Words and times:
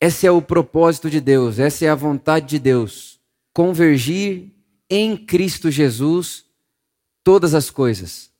Esse 0.00 0.26
é 0.26 0.30
o 0.30 0.40
propósito 0.40 1.10
de 1.10 1.20
Deus, 1.20 1.58
essa 1.58 1.84
é 1.84 1.88
a 1.88 1.94
vontade 1.94 2.46
de 2.46 2.58
Deus. 2.58 3.18
Convergir 3.52 4.52
em 4.88 5.16
Cristo 5.16 5.70
Jesus 5.70 6.44
todas 7.24 7.52
as 7.52 7.68
coisas. 7.68 8.30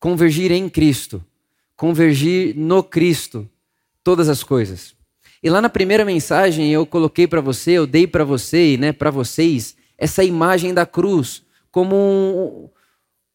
Convergir 0.00 0.50
em 0.50 0.68
Cristo. 0.68 1.24
Convergir 1.76 2.56
no 2.56 2.82
Cristo 2.82 3.48
todas 4.02 4.28
as 4.28 4.42
coisas. 4.42 4.94
E 5.40 5.48
lá 5.48 5.60
na 5.60 5.68
primeira 5.68 6.04
mensagem 6.04 6.72
eu 6.72 6.84
coloquei 6.84 7.28
para 7.28 7.40
você, 7.40 7.72
eu 7.72 7.86
dei 7.86 8.06
para 8.06 8.24
você, 8.24 8.76
né, 8.76 8.92
para 8.92 9.10
vocês, 9.10 9.76
essa 9.96 10.24
imagem 10.24 10.74
da 10.74 10.84
cruz 10.84 11.42
como 11.70 11.94
um, 11.94 12.68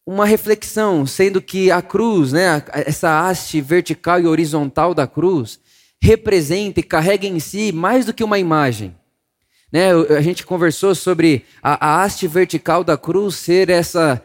uma 0.05 0.25
reflexão, 0.25 1.05
sendo 1.05 1.41
que 1.41 1.71
a 1.71 1.81
cruz, 1.81 2.33
né, 2.33 2.61
essa 2.73 3.25
haste 3.25 3.61
vertical 3.61 4.19
e 4.19 4.27
horizontal 4.27 4.93
da 4.93 5.07
cruz, 5.07 5.59
representa 6.03 6.81
e 6.81 6.83
carrega 6.83 7.25
em 7.25 7.39
si 7.39 7.71
mais 7.71 8.05
do 8.05 8.13
que 8.13 8.25
uma 8.25 8.37
imagem. 8.37 8.93
Né, 9.71 9.93
a 9.93 10.21
gente 10.21 10.45
conversou 10.45 10.93
sobre 10.93 11.45
a, 11.63 11.87
a 11.87 12.03
haste 12.03 12.27
vertical 12.27 12.83
da 12.83 12.97
cruz 12.97 13.35
ser 13.35 13.69
essa 13.69 14.21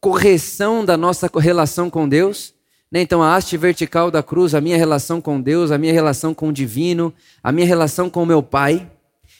correção 0.00 0.82
da 0.82 0.96
nossa 0.96 1.30
relação 1.36 1.90
com 1.90 2.08
Deus. 2.08 2.54
Né? 2.90 3.02
Então, 3.02 3.22
a 3.22 3.36
haste 3.36 3.54
vertical 3.58 4.10
da 4.10 4.22
cruz, 4.22 4.54
a 4.54 4.62
minha 4.62 4.78
relação 4.78 5.20
com 5.20 5.38
Deus, 5.38 5.70
a 5.70 5.76
minha 5.76 5.92
relação 5.92 6.32
com 6.32 6.48
o 6.48 6.52
divino, 6.52 7.12
a 7.44 7.52
minha 7.52 7.66
relação 7.66 8.08
com 8.08 8.22
o 8.22 8.26
meu 8.26 8.42
Pai. 8.42 8.90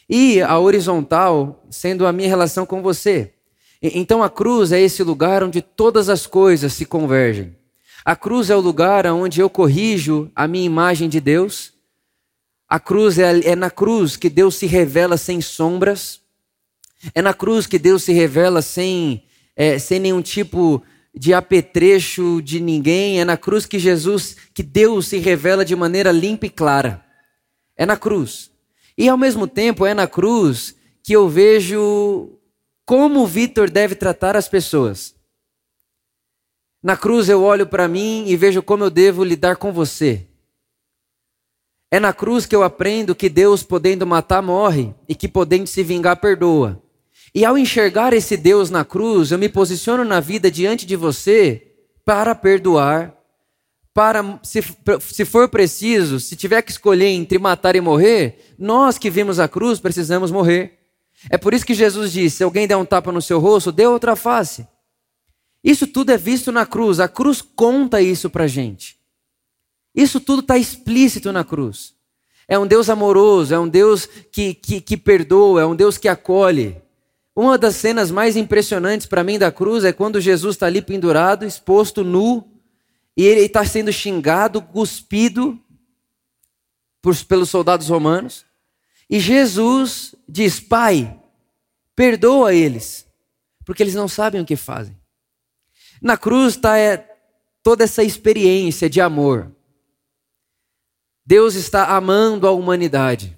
E 0.08 0.42
a 0.42 0.58
horizontal 0.58 1.64
sendo 1.70 2.06
a 2.06 2.12
minha 2.12 2.28
relação 2.28 2.66
com 2.66 2.82
você. 2.82 3.32
Então, 3.82 4.22
a 4.22 4.28
cruz 4.28 4.70
é 4.70 4.80
esse 4.80 5.02
lugar 5.02 5.42
onde 5.42 5.62
todas 5.62 6.10
as 6.10 6.26
coisas 6.26 6.74
se 6.74 6.84
convergem. 6.84 7.56
A 8.04 8.16
cruz 8.16 8.50
é 8.50 8.56
o 8.56 8.60
lugar 8.60 9.06
onde 9.06 9.40
eu 9.40 9.50
corrijo 9.50 10.30
a 10.34 10.48
minha 10.48 10.64
imagem 10.64 11.08
de 11.08 11.20
Deus. 11.20 11.74
A 12.68 12.80
cruz 12.80 13.18
é, 13.18 13.50
é 13.50 13.56
na 13.56 13.70
cruz 13.70 14.16
que 14.16 14.30
Deus 14.30 14.54
se 14.54 14.66
revela 14.66 15.16
sem 15.16 15.40
sombras. 15.40 16.20
É 17.14 17.20
na 17.20 17.34
cruz 17.34 17.66
que 17.66 17.78
Deus 17.78 18.02
se 18.02 18.12
revela 18.12 18.62
sem 18.62 19.24
é, 19.56 19.78
sem 19.78 19.98
nenhum 19.98 20.22
tipo 20.22 20.82
de 21.14 21.34
apetrecho 21.34 22.40
de 22.42 22.60
ninguém. 22.60 23.20
É 23.20 23.24
na 23.24 23.36
cruz 23.36 23.66
que 23.66 23.78
Jesus, 23.78 24.36
que 24.54 24.62
Deus 24.62 25.08
se 25.08 25.18
revela 25.18 25.64
de 25.64 25.76
maneira 25.76 26.10
limpa 26.10 26.46
e 26.46 26.50
clara. 26.50 27.04
É 27.76 27.84
na 27.84 27.96
cruz. 27.96 28.50
E 28.96 29.08
ao 29.08 29.18
mesmo 29.18 29.46
tempo 29.46 29.84
é 29.84 29.92
na 29.92 30.06
cruz 30.06 30.74
que 31.02 31.12
eu 31.12 31.28
vejo 31.28 32.38
como 32.84 33.20
o 33.20 33.26
Vitor 33.26 33.70
deve 33.70 33.94
tratar 33.94 34.36
as 34.36 34.48
pessoas. 34.48 35.14
Na 36.82 36.96
cruz 36.96 37.28
eu 37.28 37.42
olho 37.42 37.66
para 37.66 37.86
mim 37.86 38.24
e 38.26 38.36
vejo 38.36 38.62
como 38.62 38.84
eu 38.84 38.90
devo 38.90 39.22
lidar 39.22 39.56
com 39.56 39.72
você. 39.72 40.26
É 41.90 42.00
na 42.00 42.12
cruz 42.12 42.46
que 42.46 42.54
eu 42.54 42.62
aprendo 42.62 43.14
que 43.14 43.28
Deus, 43.28 43.62
podendo 43.62 44.06
matar, 44.06 44.40
morre 44.40 44.94
e 45.08 45.14
que 45.14 45.28
podendo 45.28 45.66
se 45.66 45.82
vingar, 45.82 46.16
perdoa. 46.20 46.80
E 47.34 47.44
ao 47.44 47.58
enxergar 47.58 48.12
esse 48.12 48.36
Deus 48.36 48.70
na 48.70 48.84
cruz, 48.84 49.30
eu 49.30 49.38
me 49.38 49.48
posiciono 49.48 50.04
na 50.04 50.20
vida 50.20 50.50
diante 50.50 50.86
de 50.86 50.96
você 50.96 51.66
para 52.04 52.34
perdoar, 52.34 53.14
para, 53.92 54.40
se, 54.42 54.60
se 55.00 55.24
for 55.24 55.48
preciso, 55.48 56.18
se 56.18 56.34
tiver 56.34 56.62
que 56.62 56.70
escolher 56.70 57.08
entre 57.08 57.38
matar 57.38 57.76
e 57.76 57.80
morrer, 57.80 58.54
nós 58.58 58.96
que 58.96 59.10
vimos 59.10 59.38
a 59.38 59.48
cruz 59.48 59.80
precisamos 59.80 60.30
morrer. 60.30 60.78
É 61.28 61.36
por 61.36 61.52
isso 61.52 61.66
que 61.66 61.74
Jesus 61.74 62.12
disse: 62.12 62.38
se 62.38 62.44
alguém 62.44 62.66
der 62.66 62.76
um 62.76 62.84
tapa 62.84 63.12
no 63.12 63.20
seu 63.20 63.38
rosto, 63.38 63.70
dê 63.70 63.86
outra 63.86 64.16
face. 64.16 64.66
Isso 65.62 65.86
tudo 65.86 66.10
é 66.10 66.16
visto 66.16 66.50
na 66.50 66.64
cruz, 66.64 67.00
a 67.00 67.08
cruz 67.08 67.42
conta 67.42 68.00
isso 68.00 68.30
para 68.30 68.46
gente. 68.46 68.98
Isso 69.94 70.20
tudo 70.20 70.40
está 70.40 70.56
explícito 70.56 71.32
na 71.32 71.44
cruz. 71.44 71.94
É 72.48 72.58
um 72.58 72.66
Deus 72.66 72.88
amoroso, 72.88 73.54
é 73.54 73.58
um 73.58 73.68
Deus 73.68 74.06
que, 74.06 74.54
que, 74.54 74.80
que 74.80 74.96
perdoa, 74.96 75.62
é 75.62 75.66
um 75.66 75.76
Deus 75.76 75.98
que 75.98 76.08
acolhe. 76.08 76.80
Uma 77.34 77.56
das 77.56 77.76
cenas 77.76 78.10
mais 78.10 78.36
impressionantes 78.36 79.06
para 79.06 79.22
mim 79.22 79.38
da 79.38 79.52
cruz 79.52 79.84
é 79.84 79.92
quando 79.92 80.20
Jesus 80.20 80.56
está 80.56 80.66
ali 80.66 80.82
pendurado, 80.82 81.44
exposto 81.44 82.02
nu, 82.02 82.50
e 83.16 83.24
ele 83.24 83.42
está 83.42 83.64
sendo 83.64 83.92
xingado, 83.92 84.62
cuspido 84.62 85.58
por, 87.00 87.16
pelos 87.24 87.50
soldados 87.50 87.88
romanos. 87.88 88.44
E 89.08 89.20
Jesus 89.20 90.14
diz: 90.28 90.58
Pai, 90.58 91.18
perdoa 91.94 92.54
eles, 92.54 93.06
porque 93.64 93.82
eles 93.82 93.94
não 93.94 94.08
sabem 94.08 94.40
o 94.40 94.44
que 94.44 94.56
fazem. 94.56 94.99
Na 96.00 96.16
cruz 96.16 96.54
está 96.54 96.78
é, 96.78 96.96
toda 97.62 97.84
essa 97.84 98.02
experiência 98.02 98.88
de 98.88 99.00
amor. 99.00 99.54
Deus 101.24 101.54
está 101.54 101.94
amando 101.94 102.46
a 102.46 102.50
humanidade. 102.50 103.36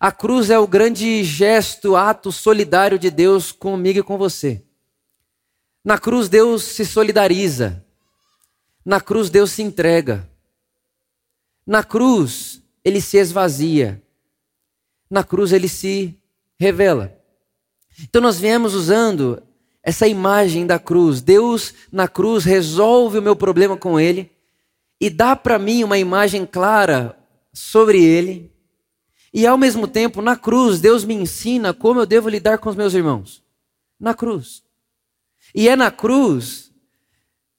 A 0.00 0.10
cruz 0.10 0.50
é 0.50 0.58
o 0.58 0.66
grande 0.66 1.22
gesto, 1.22 1.94
ato 1.94 2.32
solidário 2.32 2.98
de 2.98 3.10
Deus 3.10 3.52
comigo 3.52 4.00
e 4.00 4.02
com 4.02 4.18
você. 4.18 4.64
Na 5.84 5.98
cruz, 5.98 6.28
Deus 6.28 6.62
se 6.62 6.84
solidariza. 6.84 7.84
Na 8.84 9.00
cruz, 9.00 9.30
Deus 9.30 9.52
se 9.52 9.62
entrega. 9.62 10.28
Na 11.64 11.84
cruz, 11.84 12.60
ele 12.84 13.00
se 13.00 13.16
esvazia. 13.16 14.02
Na 15.08 15.22
cruz, 15.22 15.52
ele 15.52 15.68
se 15.68 16.18
revela. 16.58 17.16
Então, 18.00 18.20
nós 18.20 18.40
viemos 18.40 18.74
usando 18.74 19.42
essa 19.82 20.06
imagem 20.06 20.66
da 20.66 20.78
cruz. 20.78 21.20
Deus, 21.20 21.74
na 21.90 22.06
cruz, 22.06 22.44
resolve 22.44 23.18
o 23.18 23.22
meu 23.22 23.34
problema 23.34 23.76
com 23.76 23.98
ele 23.98 24.30
e 25.00 25.10
dá 25.10 25.34
para 25.34 25.58
mim 25.58 25.82
uma 25.82 25.98
imagem 25.98 26.46
clara 26.46 27.18
sobre 27.52 28.02
ele 28.02 28.52
e 29.32 29.46
ao 29.46 29.56
mesmo 29.56 29.88
tempo, 29.88 30.20
na 30.20 30.36
cruz, 30.36 30.80
Deus 30.80 31.04
me 31.04 31.14
ensina 31.14 31.72
como 31.72 32.00
eu 32.00 32.06
devo 32.06 32.28
lidar 32.28 32.58
com 32.58 32.68
os 32.68 32.76
meus 32.76 32.92
irmãos. 32.92 33.42
Na 33.98 34.12
cruz. 34.12 34.62
E 35.54 35.68
é 35.68 35.74
na 35.74 35.90
cruz 35.90 36.70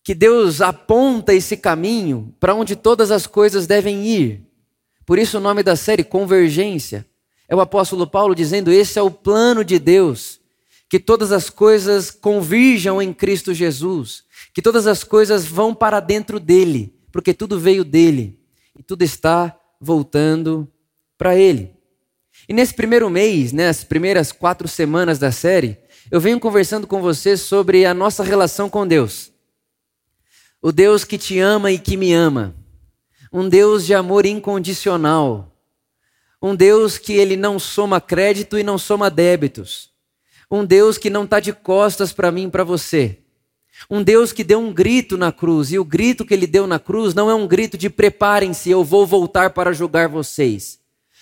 que 0.03 0.13
Deus 0.13 0.61
aponta 0.61 1.33
esse 1.33 1.57
caminho 1.57 2.35
para 2.39 2.53
onde 2.53 2.75
todas 2.75 3.09
as 3.09 3.25
coisas 3.25 3.65
devem 3.65 4.05
ir. 4.05 4.45
Por 5.05 5.17
isso 5.17 5.37
o 5.37 5.41
nome 5.41 5.63
da 5.63 5.75
série 5.75 6.03
Convergência. 6.03 7.05
É 7.47 7.55
o 7.55 7.61
apóstolo 7.61 8.05
Paulo 8.05 8.35
dizendo: 8.35 8.71
esse 8.71 8.99
é 8.99 9.01
o 9.01 9.09
plano 9.09 9.63
de 9.63 9.79
Deus, 9.79 10.39
que 10.93 10.99
todas 10.99 11.31
as 11.31 11.49
coisas 11.49 12.11
convirjam 12.11 13.01
em 13.01 13.11
Cristo 13.11 13.51
Jesus, 13.51 14.25
que 14.53 14.61
todas 14.61 14.85
as 14.85 15.03
coisas 15.03 15.43
vão 15.43 15.73
para 15.73 15.99
dentro 15.99 16.39
dele, 16.39 16.93
porque 17.11 17.33
tudo 17.33 17.59
veio 17.59 17.83
dele 17.83 18.39
e 18.77 18.83
tudo 18.83 19.01
está 19.01 19.59
voltando 19.81 20.71
para 21.17 21.35
Ele. 21.35 21.73
E 22.47 22.53
nesse 22.53 22.75
primeiro 22.75 23.09
mês, 23.09 23.51
nas 23.51 23.79
né, 23.79 23.85
primeiras 23.89 24.31
quatro 24.31 24.67
semanas 24.67 25.17
da 25.17 25.31
série, 25.31 25.79
eu 26.11 26.21
venho 26.21 26.39
conversando 26.39 26.85
com 26.85 27.01
você 27.01 27.35
sobre 27.37 27.87
a 27.87 27.93
nossa 27.95 28.23
relação 28.23 28.69
com 28.69 28.85
Deus. 28.85 29.31
O 30.61 30.71
Deus 30.71 31.03
que 31.03 31.17
te 31.17 31.39
ama 31.39 31.71
e 31.71 31.79
que 31.79 31.97
me 31.97 32.13
ama. 32.13 32.55
Um 33.31 33.49
Deus 33.49 33.83
de 33.83 33.95
amor 33.95 34.27
incondicional. 34.27 35.57
Um 36.39 36.55
Deus 36.55 36.99
que 36.99 37.13
ele 37.13 37.35
não 37.35 37.57
soma 37.57 37.99
crédito 37.99 38.59
e 38.59 38.63
não 38.63 38.77
soma 38.77 39.09
débitos. 39.09 39.91
Um 40.53 40.63
Deus 40.63 40.99
que 40.99 41.09
não 41.09 41.23
está 41.23 41.39
de 41.39 41.51
costas 41.51 42.13
para 42.13 42.31
mim 42.31 42.47
para 42.47 42.63
você. 42.63 43.17
Um 43.89 44.03
Deus 44.03 44.31
que 44.31 44.43
deu 44.43 44.59
um 44.59 44.71
grito 44.71 45.17
na 45.17 45.31
cruz, 45.31 45.71
e 45.71 45.79
o 45.79 45.83
grito 45.83 46.23
que 46.23 46.31
ele 46.31 46.45
deu 46.45 46.67
na 46.67 46.77
cruz 46.77 47.15
não 47.15 47.27
é 47.27 47.33
um 47.33 47.47
grito 47.47 47.75
de 47.75 47.89
preparem-se, 47.89 48.69
eu 48.69 48.83
vou 48.83 49.03
voltar 49.03 49.49
para 49.49 49.73
julgar 49.73 50.07
vocês. 50.07 50.77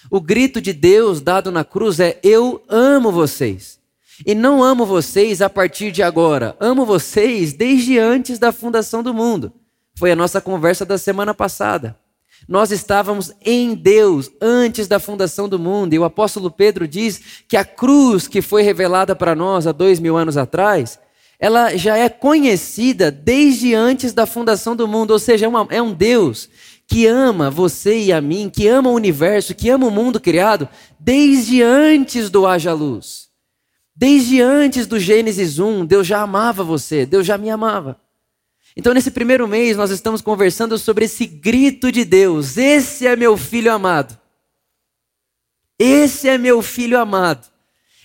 O 0.09 0.19
grito 0.19 0.59
de 0.59 0.74
Deus 0.74 1.22
dado 1.22 1.50
na 1.50 1.64
cruz 1.64 2.02
é: 2.02 2.19
Eu 2.22 2.62
amo 2.68 3.09
vocês. 3.09 3.80
E 4.25 4.36
não 4.36 4.62
amo 4.62 4.86
vocês 4.86 5.42
a 5.42 5.50
partir 5.50 5.94
de 5.94 6.03
agora, 6.03 6.58
amo 6.59 6.86
vocês 6.86 7.53
desde 7.53 7.98
antes 7.98 8.38
da 8.38 8.52
fundação 8.52 9.02
do 9.02 9.13
mundo. 9.13 9.53
Foi 9.96 10.12
a 10.12 10.16
nossa 10.16 10.42
conversa 10.42 10.86
da 10.86 10.98
semana 10.98 11.34
passada. 11.34 11.98
Nós 12.47 12.72
estávamos 12.72 13.31
em 13.46 13.75
Deus 13.75 14.31
antes 14.41 14.88
da 14.88 15.00
fundação 15.00 15.47
do 15.47 15.60
mundo, 15.60 15.94
e 15.94 16.00
o 16.00 16.04
apóstolo 16.04 16.50
Pedro 16.50 16.88
diz 16.88 17.21
que 17.48 17.56
a 17.56 17.63
cruz 17.63 18.27
que 18.27 18.42
foi 18.42 18.63
revelada 18.63 19.15
para 19.15 19.36
nós 19.36 19.68
há 19.68 19.71
dois 19.71 20.00
mil 20.00 20.18
anos 20.18 20.38
atrás, 20.38 21.00
ela 21.39 21.75
já 21.75 21.98
é 21.98 22.10
conhecida 22.10 23.10
desde 23.10 23.74
antes 23.74 24.13
da 24.13 24.25
fundação 24.25 24.75
do 24.75 24.88
mundo, 24.88 25.12
ou 25.12 25.19
seja, 25.19 25.45
é, 25.45 25.50
uma, 25.50 25.68
é 25.69 25.81
um 25.81 25.94
Deus 25.94 26.50
que 26.88 27.07
ama 27.07 27.50
você 27.50 27.98
e 27.98 28.12
a 28.12 28.19
mim, 28.19 28.50
que 28.54 28.68
ama 28.68 28.89
o 28.89 28.95
universo, 28.95 29.56
que 29.56 29.69
ama 29.69 29.88
o 29.88 29.92
mundo 29.92 30.19
criado, 30.19 30.68
desde 31.00 31.62
antes 31.63 32.30
do 32.30 32.45
haja 32.45 32.74
luz. 32.74 33.30
Desde 33.95 34.42
antes 34.42 34.86
do 34.88 35.00
Gênesis 35.00 35.57
1, 35.57 35.86
Deus 35.86 36.06
já 36.06 36.21
amava 36.21 36.63
você, 36.63 37.06
Deus 37.06 37.25
já 37.25 37.38
me 37.38 37.50
amava. 37.50 38.00
Então, 38.75 38.94
nesse 38.94 39.12
primeiro 39.12 39.48
mês, 39.48 39.75
nós 39.75 39.92
estamos 39.92 40.22
conversando 40.22 40.78
sobre 40.78 41.06
esse 41.06 41.25
grito 41.25 41.92
de 41.92 42.06
Deus: 42.06 42.58
Esse 42.58 43.06
é 43.06 43.16
meu 43.16 43.36
filho 43.36 43.72
amado. 43.72 44.19
Esse 45.78 46.30
é 46.30 46.38
meu 46.38 46.62
filho 46.62 47.00
amado. 47.00 47.48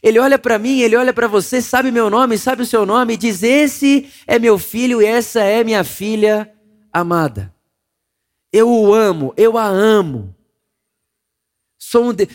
Ele 0.02 0.18
olha 0.18 0.38
para 0.38 0.58
mim, 0.58 0.80
ele 0.80 0.96
olha 0.96 1.12
para 1.12 1.26
você, 1.26 1.60
sabe 1.60 1.90
meu 1.90 2.08
nome, 2.08 2.38
sabe 2.38 2.62
o 2.62 2.66
seu 2.66 2.86
nome, 2.86 3.14
e 3.14 3.16
diz: 3.16 3.42
Esse 3.42 4.10
é 4.26 4.38
meu 4.38 4.58
filho 4.58 5.02
e 5.02 5.04
essa 5.04 5.40
é 5.42 5.62
minha 5.62 5.84
filha 5.84 6.52
amada. 6.92 7.54
Eu 8.52 8.70
o 8.70 8.94
amo, 8.94 9.34
eu 9.36 9.58
a 9.58 9.66
amo. 9.66 10.34
Sou 11.78 12.06
um 12.06 12.12
de... 12.12 12.28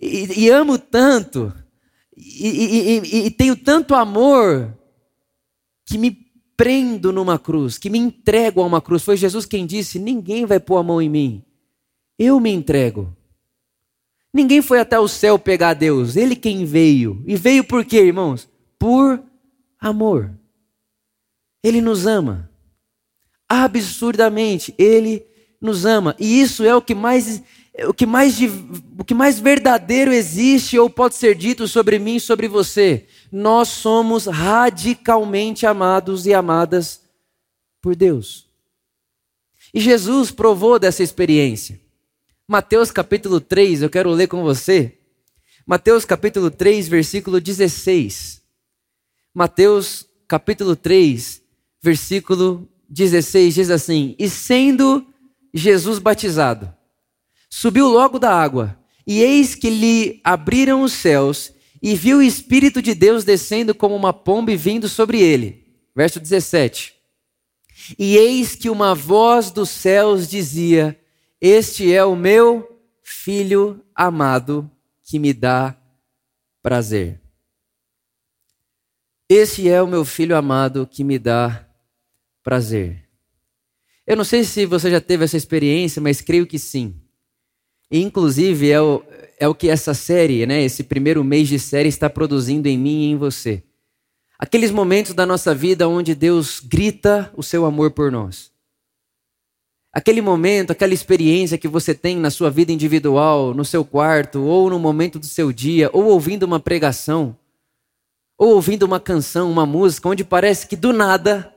e, 0.00 0.44
e, 0.44 0.50
amo 0.50 0.78
tanto, 0.78 1.52
e, 2.16 3.00
e, 3.02 3.26
e 3.26 3.30
tenho 3.30 3.56
tanto 3.56 3.94
amor, 3.94 4.76
que 5.86 5.96
me 5.98 6.25
prendo 6.56 7.12
numa 7.12 7.38
cruz, 7.38 7.76
que 7.78 7.90
me 7.90 7.98
entrego 7.98 8.62
a 8.62 8.66
uma 8.66 8.80
cruz. 8.80 9.02
Foi 9.02 9.16
Jesus 9.16 9.44
quem 9.44 9.66
disse: 9.66 9.98
Ninguém 9.98 10.46
vai 10.46 10.58
pôr 10.58 10.78
a 10.78 10.82
mão 10.82 11.00
em 11.00 11.08
mim, 11.08 11.44
eu 12.18 12.40
me 12.40 12.50
entrego. 12.50 13.14
Ninguém 14.32 14.60
foi 14.60 14.80
até 14.80 14.98
o 14.98 15.08
céu 15.08 15.38
pegar 15.38 15.74
Deus, 15.74 16.14
ele 16.14 16.36
quem 16.36 16.64
veio. 16.64 17.22
E 17.26 17.36
veio 17.36 17.64
por 17.64 17.84
quê, 17.84 18.02
irmãos? 18.02 18.46
Por 18.78 19.22
amor. 19.80 20.30
Ele 21.62 21.80
nos 21.80 22.06
ama. 22.06 22.50
Absurdamente, 23.48 24.74
ele 24.76 25.24
nos 25.60 25.86
ama. 25.86 26.14
E 26.18 26.40
isso 26.40 26.64
é 26.64 26.74
o 26.74 26.82
que 26.82 26.94
mais 26.94 27.42
o 27.88 27.94
que 27.94 28.06
mais 28.06 28.38
o 28.98 29.04
que 29.04 29.14
mais 29.14 29.38
verdadeiro 29.38 30.12
existe 30.12 30.78
ou 30.78 30.88
pode 30.88 31.14
ser 31.14 31.34
dito 31.34 31.66
sobre 31.66 31.98
mim, 31.98 32.18
sobre 32.18 32.48
você. 32.48 33.06
Nós 33.38 33.68
somos 33.68 34.24
radicalmente 34.24 35.66
amados 35.66 36.24
e 36.24 36.32
amadas 36.32 37.02
por 37.82 37.94
Deus. 37.94 38.48
E 39.74 39.78
Jesus 39.78 40.30
provou 40.30 40.78
dessa 40.78 41.02
experiência. 41.02 41.78
Mateus 42.48 42.90
capítulo 42.90 43.38
3, 43.38 43.82
eu 43.82 43.90
quero 43.90 44.08
ler 44.08 44.26
com 44.26 44.42
você. 44.42 44.96
Mateus 45.66 46.06
capítulo 46.06 46.50
3, 46.50 46.88
versículo 46.88 47.38
16. 47.38 48.40
Mateus 49.34 50.06
capítulo 50.26 50.74
3, 50.74 51.42
versículo 51.82 52.66
16 52.88 53.54
diz 53.54 53.70
assim: 53.70 54.16
E 54.18 54.30
sendo 54.30 55.06
Jesus 55.52 55.98
batizado, 55.98 56.74
subiu 57.50 57.86
logo 57.86 58.18
da 58.18 58.32
água, 58.32 58.78
e 59.06 59.20
eis 59.20 59.54
que 59.54 59.68
lhe 59.68 60.22
abriram 60.24 60.80
os 60.80 60.94
céus, 60.94 61.52
e 61.86 61.94
viu 61.94 62.18
o 62.18 62.22
Espírito 62.22 62.82
de 62.82 62.96
Deus 62.96 63.22
descendo 63.22 63.72
como 63.72 63.94
uma 63.94 64.12
pomba 64.12 64.50
e 64.50 64.56
vindo 64.56 64.88
sobre 64.88 65.22
ele. 65.22 65.64
Verso 65.94 66.18
17. 66.18 66.92
E 67.96 68.16
eis 68.16 68.56
que 68.56 68.68
uma 68.68 68.92
voz 68.92 69.52
dos 69.52 69.70
céus 69.70 70.26
dizia: 70.26 71.00
este 71.40 71.92
é 71.92 72.04
o 72.04 72.16
meu 72.16 72.82
filho 73.04 73.80
amado 73.94 74.68
que 75.04 75.20
me 75.20 75.32
dá 75.32 75.80
prazer. 76.60 77.20
Este 79.28 79.68
é 79.68 79.80
o 79.80 79.86
meu 79.86 80.04
filho 80.04 80.36
amado 80.36 80.88
que 80.88 81.04
me 81.04 81.20
dá 81.20 81.68
prazer. 82.42 83.08
Eu 84.04 84.16
não 84.16 84.24
sei 84.24 84.42
se 84.42 84.66
você 84.66 84.90
já 84.90 85.00
teve 85.00 85.22
essa 85.22 85.36
experiência, 85.36 86.02
mas 86.02 86.20
creio 86.20 86.48
que 86.48 86.58
sim. 86.58 87.00
Inclusive, 87.90 88.70
é 88.70 88.80
o, 88.80 89.02
é 89.38 89.48
o 89.48 89.54
que 89.54 89.68
essa 89.68 89.94
série, 89.94 90.46
né, 90.46 90.62
esse 90.62 90.82
primeiro 90.82 91.22
mês 91.22 91.48
de 91.48 91.58
série, 91.58 91.88
está 91.88 92.10
produzindo 92.10 92.68
em 92.68 92.76
mim 92.76 93.02
e 93.02 93.10
em 93.12 93.16
você. 93.16 93.62
Aqueles 94.38 94.70
momentos 94.70 95.14
da 95.14 95.24
nossa 95.24 95.54
vida 95.54 95.88
onde 95.88 96.14
Deus 96.14 96.60
grita 96.60 97.32
o 97.36 97.42
seu 97.42 97.64
amor 97.64 97.92
por 97.92 98.12
nós. 98.12 98.50
Aquele 99.92 100.20
momento, 100.20 100.72
aquela 100.72 100.92
experiência 100.92 101.56
que 101.56 101.66
você 101.66 101.94
tem 101.94 102.18
na 102.18 102.30
sua 102.30 102.50
vida 102.50 102.70
individual, 102.70 103.54
no 103.54 103.64
seu 103.64 103.82
quarto, 103.82 104.42
ou 104.42 104.68
no 104.68 104.78
momento 104.78 105.18
do 105.18 105.24
seu 105.24 105.50
dia, 105.50 105.88
ou 105.90 106.04
ouvindo 106.04 106.42
uma 106.42 106.60
pregação, 106.60 107.34
ou 108.36 108.54
ouvindo 108.54 108.82
uma 108.82 109.00
canção, 109.00 109.50
uma 109.50 109.64
música, 109.64 110.06
onde 110.06 110.22
parece 110.22 110.66
que 110.66 110.76
do 110.76 110.92
nada 110.92 111.50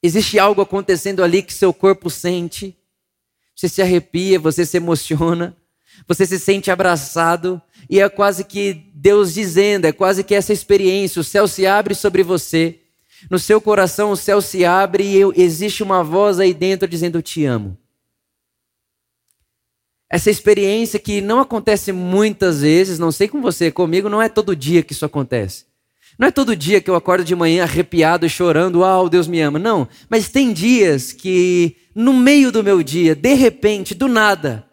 existe 0.00 0.38
algo 0.38 0.60
acontecendo 0.60 1.24
ali 1.24 1.42
que 1.42 1.52
seu 1.52 1.74
corpo 1.74 2.08
sente, 2.08 2.76
você 3.54 3.68
se 3.68 3.82
arrepia, 3.82 4.38
você 4.38 4.66
se 4.66 4.76
emociona, 4.76 5.56
você 6.06 6.26
se 6.26 6.38
sente 6.38 6.70
abraçado, 6.70 7.60
e 7.88 8.00
é 8.00 8.08
quase 8.08 8.44
que 8.44 8.90
Deus 8.94 9.34
dizendo, 9.34 9.86
é 9.86 9.92
quase 9.92 10.24
que 10.24 10.34
essa 10.34 10.52
experiência, 10.52 11.20
o 11.20 11.24
céu 11.24 11.46
se 11.46 11.66
abre 11.66 11.94
sobre 11.94 12.22
você 12.22 12.80
no 13.30 13.38
seu 13.38 13.60
coração 13.60 14.10
o 14.10 14.16
céu 14.16 14.40
se 14.40 14.64
abre 14.64 15.04
e 15.04 15.42
existe 15.42 15.82
uma 15.82 16.02
voz 16.02 16.38
aí 16.38 16.52
dentro 16.52 16.88
dizendo: 16.88 17.18
Eu 17.18 17.22
te 17.22 17.44
amo. 17.44 17.76
Essa 20.10 20.30
experiência 20.30 20.98
que 20.98 21.20
não 21.20 21.40
acontece 21.40 21.90
muitas 21.90 22.60
vezes, 22.60 22.98
não 22.98 23.10
sei 23.10 23.26
com 23.26 23.40
você, 23.40 23.70
comigo 23.70 24.08
não 24.08 24.22
é 24.22 24.28
todo 24.28 24.54
dia 24.54 24.82
que 24.82 24.92
isso 24.92 25.04
acontece. 25.04 25.64
Não 26.16 26.28
é 26.28 26.30
todo 26.30 26.54
dia 26.54 26.80
que 26.80 26.88
eu 26.88 26.94
acordo 26.94 27.24
de 27.24 27.34
manhã 27.34 27.64
arrepiado, 27.64 28.28
chorando, 28.28 28.80
uau, 28.80 29.08
Deus 29.08 29.26
me 29.26 29.40
ama. 29.40 29.58
Não, 29.58 29.88
mas 30.08 30.28
tem 30.28 30.52
dias 30.52 31.12
que 31.12 31.76
no 31.94 32.12
meio 32.12 32.50
do 32.50 32.64
meu 32.64 32.82
dia, 32.82 33.14
de 33.14 33.34
repente, 33.34 33.94
do 33.94 34.08
nada, 34.08 34.68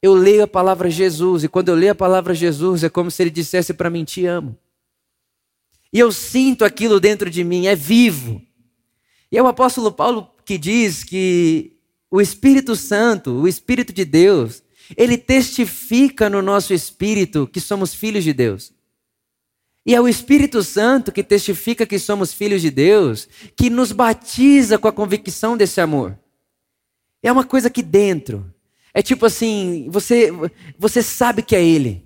eu 0.00 0.14
leio 0.14 0.44
a 0.44 0.48
palavra 0.48 0.90
Jesus 0.90 1.44
e 1.44 1.48
quando 1.48 1.68
eu 1.68 1.74
leio 1.74 1.92
a 1.92 1.94
palavra 1.94 2.34
Jesus 2.34 2.84
é 2.84 2.88
como 2.88 3.10
se 3.10 3.22
ele 3.22 3.30
dissesse 3.30 3.72
para 3.72 3.90
mim: 3.90 4.04
Te 4.04 4.26
amo. 4.26 4.56
E 5.92 5.98
eu 5.98 6.10
sinto 6.10 6.64
aquilo 6.64 6.98
dentro 6.98 7.28
de 7.30 7.44
mim, 7.44 7.66
é 7.66 7.76
vivo. 7.76 8.40
E 9.30 9.38
é 9.38 9.42
o 9.42 9.46
apóstolo 9.46 9.92
Paulo 9.92 10.28
que 10.44 10.58
diz 10.58 11.04
que 11.04 11.76
o 12.10 12.20
Espírito 12.20 12.74
Santo, 12.74 13.30
o 13.30 13.48
Espírito 13.48 13.92
de 13.92 14.04
Deus, 14.04 14.62
ele 14.96 15.16
testifica 15.16 16.28
no 16.28 16.42
nosso 16.42 16.74
espírito 16.74 17.46
que 17.46 17.60
somos 17.60 17.94
filhos 17.94 18.24
de 18.24 18.32
Deus. 18.32 18.72
E 19.84 19.94
é 19.94 20.00
o 20.00 20.08
Espírito 20.08 20.62
Santo 20.62 21.10
que 21.10 21.22
testifica 21.22 21.86
que 21.86 21.98
somos 21.98 22.32
filhos 22.32 22.62
de 22.62 22.70
Deus, 22.70 23.28
que 23.56 23.68
nos 23.68 23.92
batiza 23.92 24.78
com 24.78 24.88
a 24.88 24.92
convicção 24.92 25.56
desse 25.56 25.80
amor. 25.80 26.18
É 27.22 27.30
uma 27.30 27.44
coisa 27.44 27.68
aqui 27.68 27.82
dentro. 27.82 28.52
É 28.92 29.00
tipo 29.00 29.24
assim, 29.24 29.88
você, 29.90 30.30
você 30.78 31.02
sabe 31.02 31.42
que 31.42 31.56
é 31.56 31.64
Ele. 31.64 32.04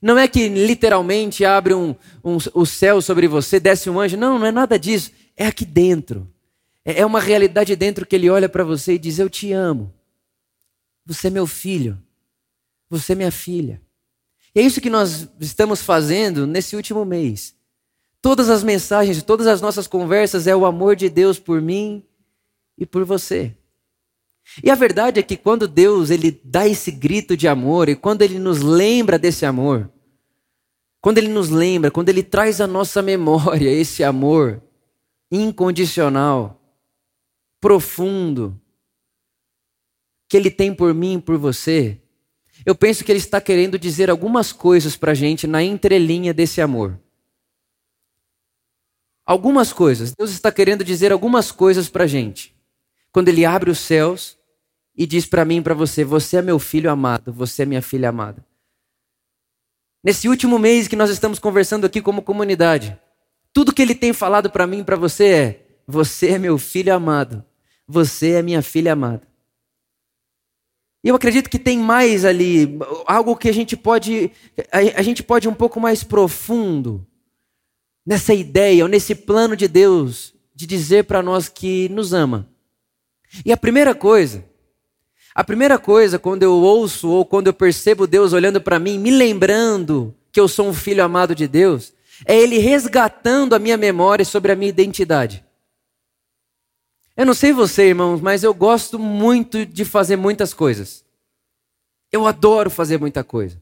Não 0.00 0.16
é 0.18 0.28
que 0.28 0.48
literalmente 0.48 1.44
abre 1.44 1.74
um, 1.74 1.94
um, 2.22 2.36
o 2.54 2.64
céu 2.66 3.00
sobre 3.00 3.26
você, 3.26 3.58
desce 3.58 3.90
um 3.90 3.98
anjo. 3.98 4.16
Não, 4.16 4.38
não 4.38 4.46
é 4.46 4.52
nada 4.52 4.78
disso. 4.78 5.10
É 5.36 5.46
aqui 5.46 5.64
dentro. 5.64 6.30
É, 6.84 7.00
é 7.00 7.06
uma 7.06 7.20
realidade 7.20 7.74
dentro 7.74 8.06
que 8.06 8.14
ele 8.14 8.30
olha 8.30 8.48
para 8.48 8.62
você 8.62 8.94
e 8.94 8.98
diz: 8.98 9.18
Eu 9.18 9.28
te 9.28 9.52
amo. 9.52 9.92
Você 11.04 11.26
é 11.26 11.30
meu 11.30 11.46
filho. 11.46 12.00
Você 12.88 13.12
é 13.12 13.16
minha 13.16 13.32
filha. 13.32 13.80
E 14.54 14.60
é 14.60 14.62
isso 14.62 14.80
que 14.80 14.88
nós 14.88 15.28
estamos 15.40 15.82
fazendo 15.82 16.46
nesse 16.46 16.76
último 16.76 17.04
mês. 17.04 17.54
Todas 18.22 18.48
as 18.48 18.62
mensagens, 18.62 19.22
todas 19.22 19.46
as 19.46 19.60
nossas 19.60 19.86
conversas 19.86 20.46
é 20.46 20.54
o 20.56 20.64
amor 20.64 20.96
de 20.96 21.08
Deus 21.08 21.38
por 21.38 21.60
mim 21.60 22.02
e 22.78 22.86
por 22.86 23.04
você. 23.04 23.54
E 24.62 24.70
a 24.70 24.74
verdade 24.74 25.20
é 25.20 25.22
que 25.22 25.36
quando 25.36 25.68
Deus 25.68 26.10
ele 26.10 26.40
dá 26.44 26.66
esse 26.66 26.90
grito 26.90 27.36
de 27.36 27.48
amor 27.48 27.88
e 27.88 27.96
quando 27.96 28.22
ele 28.22 28.38
nos 28.38 28.62
lembra 28.62 29.18
desse 29.18 29.44
amor, 29.44 29.90
quando 31.00 31.18
ele 31.18 31.28
nos 31.28 31.50
lembra, 31.50 31.90
quando 31.90 32.08
ele 32.08 32.22
traz 32.22 32.60
à 32.60 32.66
nossa 32.66 33.02
memória 33.02 33.68
esse 33.70 34.02
amor 34.02 34.62
incondicional, 35.30 36.60
profundo, 37.60 38.60
que 40.28 40.36
ele 40.36 40.50
tem 40.50 40.74
por 40.74 40.94
mim 40.94 41.18
e 41.18 41.20
por 41.20 41.36
você, 41.36 42.00
eu 42.64 42.74
penso 42.74 43.04
que 43.04 43.12
ele 43.12 43.18
está 43.18 43.40
querendo 43.40 43.78
dizer 43.78 44.10
algumas 44.10 44.52
coisas 44.52 44.96
para 44.96 45.12
a 45.12 45.14
gente 45.14 45.46
na 45.46 45.62
entrelinha 45.62 46.32
desse 46.32 46.60
amor. 46.60 46.98
Algumas 49.24 49.72
coisas. 49.72 50.14
Deus 50.14 50.30
está 50.30 50.50
querendo 50.50 50.84
dizer 50.84 51.12
algumas 51.12 51.50
coisas 51.52 51.88
para 51.88 52.04
a 52.04 52.06
gente. 52.06 52.56
Quando 53.12 53.28
ele 53.28 53.44
abre 53.44 53.70
os 53.70 53.78
céus 53.78 54.35
e 54.96 55.06
diz 55.06 55.26
para 55.26 55.44
mim 55.44 55.58
e 55.58 55.62
para 55.62 55.74
você: 55.74 56.04
Você 56.04 56.38
é 56.38 56.42
meu 56.42 56.58
filho 56.58 56.90
amado, 56.90 57.32
você 57.32 57.62
é 57.62 57.66
minha 57.66 57.82
filha 57.82 58.08
amada. 58.08 58.44
Nesse 60.02 60.28
último 60.28 60.58
mês 60.58 60.88
que 60.88 60.96
nós 60.96 61.10
estamos 61.10 61.38
conversando 61.38 61.84
aqui 61.84 62.00
como 62.00 62.22
comunidade, 62.22 62.98
tudo 63.52 63.72
que 63.72 63.82
ele 63.82 63.94
tem 63.94 64.12
falado 64.12 64.50
para 64.50 64.66
mim 64.66 64.80
e 64.80 64.84
para 64.84 64.96
você 64.96 65.26
é: 65.26 65.66
Você 65.86 66.28
é 66.28 66.38
meu 66.38 66.56
filho 66.56 66.94
amado, 66.94 67.44
você 67.86 68.32
é 68.32 68.42
minha 68.42 68.62
filha 68.62 68.94
amada. 68.94 69.26
E 71.04 71.08
eu 71.08 71.14
acredito 71.14 71.50
que 71.50 71.58
tem 71.58 71.78
mais 71.78 72.24
ali, 72.24 72.78
algo 73.06 73.36
que 73.36 73.48
a 73.48 73.52
gente 73.52 73.76
pode, 73.76 74.32
a, 74.72 75.02
gente 75.02 75.22
pode 75.22 75.46
ir 75.46 75.48
um 75.48 75.54
pouco 75.54 75.78
mais 75.78 76.02
profundo 76.02 77.06
nessa 78.04 78.34
ideia, 78.34 78.82
ou 78.82 78.88
nesse 78.88 79.14
plano 79.14 79.54
de 79.54 79.68
Deus 79.68 80.34
de 80.52 80.66
dizer 80.66 81.04
para 81.04 81.22
nós 81.22 81.48
que 81.48 81.88
nos 81.90 82.12
ama. 82.12 82.50
E 83.44 83.52
a 83.52 83.56
primeira 83.56 83.94
coisa 83.94 84.44
a 85.36 85.44
primeira 85.44 85.78
coisa, 85.78 86.18
quando 86.18 86.44
eu 86.44 86.54
ouço 86.54 87.10
ou 87.10 87.22
quando 87.22 87.48
eu 87.48 87.52
percebo 87.52 88.06
Deus 88.06 88.32
olhando 88.32 88.58
para 88.58 88.78
mim, 88.78 88.98
me 88.98 89.10
lembrando 89.10 90.14
que 90.32 90.40
eu 90.40 90.48
sou 90.48 90.66
um 90.66 90.72
filho 90.72 91.04
amado 91.04 91.34
de 91.34 91.46
Deus, 91.46 91.92
é 92.24 92.34
Ele 92.34 92.56
resgatando 92.56 93.54
a 93.54 93.58
minha 93.58 93.76
memória 93.76 94.24
sobre 94.24 94.50
a 94.50 94.56
minha 94.56 94.70
identidade. 94.70 95.44
Eu 97.14 97.26
não 97.26 97.34
sei 97.34 97.52
você, 97.52 97.88
irmãos, 97.88 98.18
mas 98.18 98.42
eu 98.42 98.54
gosto 98.54 98.98
muito 98.98 99.66
de 99.66 99.84
fazer 99.84 100.16
muitas 100.16 100.54
coisas. 100.54 101.04
Eu 102.10 102.26
adoro 102.26 102.70
fazer 102.70 102.98
muita 102.98 103.22
coisa. 103.22 103.60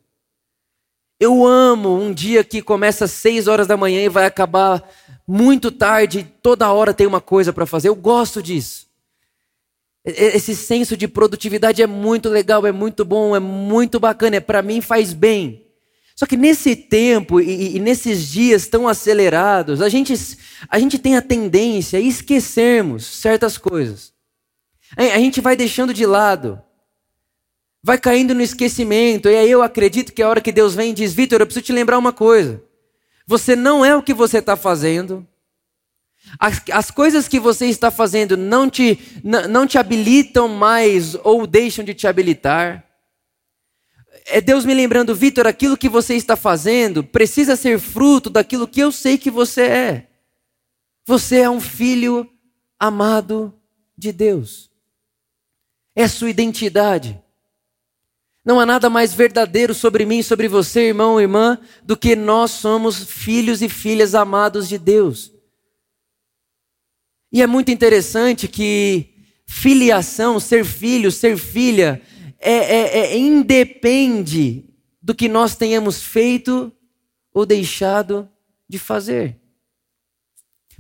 Eu 1.19 1.45
amo 1.45 1.99
um 1.99 2.15
dia 2.15 2.45
que 2.45 2.63
começa 2.63 3.07
às 3.07 3.11
seis 3.11 3.49
horas 3.49 3.67
da 3.67 3.77
manhã 3.77 4.01
e 4.01 4.09
vai 4.09 4.27
acabar 4.27 4.89
muito 5.27 5.73
tarde, 5.73 6.23
toda 6.41 6.71
hora 6.73 6.95
tem 6.95 7.05
uma 7.09 7.21
coisa 7.21 7.53
para 7.53 7.67
fazer. 7.67 7.89
Eu 7.89 7.97
gosto 7.97 8.41
disso. 8.41 8.94
Esse 10.05 10.55
senso 10.55 10.97
de 10.99 11.09
produtividade 11.09 11.83
é 11.83 11.87
muito 11.87 12.29
legal, 12.29 12.67
é 12.67 12.73
muito 12.73 13.05
bom, 13.05 13.35
é 13.35 13.41
muito 13.41 13.99
bacana, 13.99 14.37
é 14.37 14.41
para 14.41 14.61
mim 14.61 14.83
faz 14.83 15.15
bem. 15.15 15.65
Só 16.15 16.27
que 16.27 16.37
nesse 16.37 16.77
tempo 16.77 17.41
e, 17.41 17.77
e, 17.77 17.81
nesses 17.81 18.29
dias 18.29 18.69
tão 18.69 18.87
acelerados, 18.87 19.81
a 19.81 19.89
gente, 19.89 20.15
a 20.69 20.79
gente 20.79 20.99
tem 20.99 21.17
a 21.17 21.23
tendência 21.23 21.99
a 21.99 22.03
esquecermos 22.03 23.05
certas 23.05 23.59
coisas. 23.59 24.13
A 24.97 25.19
gente 25.19 25.41
vai 25.41 25.57
deixando 25.57 25.93
de 25.93 26.07
lado, 26.07 26.63
vai 27.83 27.99
caindo 27.99 28.35
no 28.35 28.43
esquecimento, 28.43 29.29
e 29.29 29.37
aí 29.37 29.51
eu 29.51 29.63
acredito 29.63 30.13
que 30.13 30.23
a 30.23 30.29
hora 30.29 30.41
que 30.41 30.53
Deus 30.53 30.75
vem 30.75 30.91
e 30.91 30.95
diz: 30.95 31.13
Vitor, 31.13 31.41
eu 31.41 31.47
preciso 31.47 31.67
te 31.67 31.73
lembrar 31.73 31.99
uma 31.99 32.13
coisa. 32.13 32.63
Você 33.27 33.57
não 33.57 33.85
é 33.85 33.97
o 33.97 34.03
que 34.03 34.15
você 34.15 34.39
está 34.39 34.55
fazendo. 34.55 35.27
As, 36.39 36.63
as, 36.73 36.91
coisas 36.91 37.29
que 37.29 37.39
você 37.39 37.67
está 37.67 37.91
fazendo 37.91 38.37
não 38.37 38.69
te, 38.69 38.99
não, 39.23 39.67
te 39.67 39.79
habilitam 39.79 40.49
mais 40.49 41.15
ou 41.23 41.47
deixam 41.47 41.85
de 41.85 41.95
te 41.95 42.07
habilitar. 42.07 42.85
É 44.27 44.41
Deus 44.41 44.65
me 44.65 44.75
lembrando, 44.75 45.15
Vitor, 45.15 45.47
aquilo 45.47 45.77
que 45.77 45.89
você 45.89 46.15
está 46.15 46.35
fazendo 46.35 47.05
precisa 47.05 47.57
ser 47.57 47.79
fruto 47.79 48.31
daquilo 48.31 48.67
que 48.67 48.81
eu 48.81 48.91
sei 48.91 49.19
que 49.19 49.31
você 49.31 49.63
é. 49.63 50.07
Você 51.07 51.41
é 51.41 51.51
um 51.51 51.61
filho 51.61 52.29
amado 52.79 53.55
de 53.97 54.13
Deus. 54.13 54.71
É 55.95 56.09
sua 56.09 56.31
identidade. 56.31 57.23
Não 58.45 58.61
há 58.61 58.67
nada 58.67 58.91
mais 58.91 59.15
verdadeiro 59.15 59.73
sobre 59.73 60.05
mim, 60.05 60.23
sobre 60.23 60.49
você, 60.49 60.89
irmão 60.89 61.21
irmã, 61.21 61.59
do 61.83 61.97
que 61.97 62.15
nós 62.15 62.51
somos 62.51 63.05
filhos 63.05 63.63
e 63.63 63.69
filhas 63.69 64.15
amados 64.15 64.69
de 64.69 64.77
Deus. 64.77 65.34
E 67.35 67.43
é 67.43 67.49
muito 67.49 67.73
interessante 67.73 68.47
que 68.47 69.09
filiação, 69.45 70.39
ser 70.39 70.65
filho, 70.65 71.11
ser 71.11 71.37
filha, 71.37 72.01
é, 72.39 72.53
é, 72.53 72.99
é, 72.99 73.19
independe 73.19 74.73
do 75.03 75.13
que 75.13 75.29
nós 75.29 75.57
tenhamos 75.57 76.01
feito 76.01 76.73
ou 77.33 77.45
deixado 77.45 78.29
de 78.69 78.79
fazer. 78.79 79.37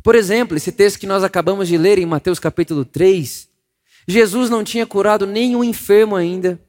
Por 0.00 0.14
exemplo, 0.14 0.56
esse 0.56 0.70
texto 0.70 1.00
que 1.00 1.08
nós 1.08 1.24
acabamos 1.24 1.66
de 1.66 1.76
ler 1.76 1.98
em 1.98 2.06
Mateus 2.06 2.38
capítulo 2.38 2.84
3, 2.84 3.48
Jesus 4.06 4.48
não 4.48 4.62
tinha 4.62 4.86
curado 4.86 5.26
nenhum 5.26 5.64
enfermo 5.64 6.14
ainda. 6.14 6.60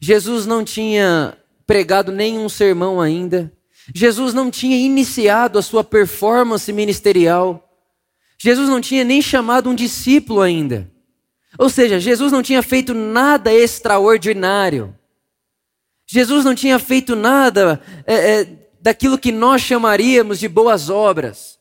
Jesus 0.00 0.44
não 0.44 0.64
tinha 0.64 1.38
pregado 1.68 2.10
nenhum 2.10 2.48
sermão 2.48 3.00
ainda. 3.00 3.52
Jesus 3.94 4.34
não 4.34 4.50
tinha 4.50 4.76
iniciado 4.76 5.56
a 5.56 5.62
sua 5.62 5.84
performance 5.84 6.72
ministerial. 6.72 7.68
Jesus 8.42 8.68
não 8.68 8.80
tinha 8.80 9.04
nem 9.04 9.22
chamado 9.22 9.70
um 9.70 9.74
discípulo 9.74 10.40
ainda. 10.40 10.90
Ou 11.56 11.70
seja, 11.70 12.00
Jesus 12.00 12.32
não 12.32 12.42
tinha 12.42 12.60
feito 12.60 12.92
nada 12.92 13.54
extraordinário. 13.54 14.92
Jesus 16.08 16.44
não 16.44 16.52
tinha 16.52 16.76
feito 16.80 17.14
nada 17.14 17.80
é, 18.04 18.14
é, 18.14 18.48
daquilo 18.80 19.16
que 19.16 19.30
nós 19.30 19.62
chamaríamos 19.62 20.40
de 20.40 20.48
boas 20.48 20.90
obras. 20.90 21.56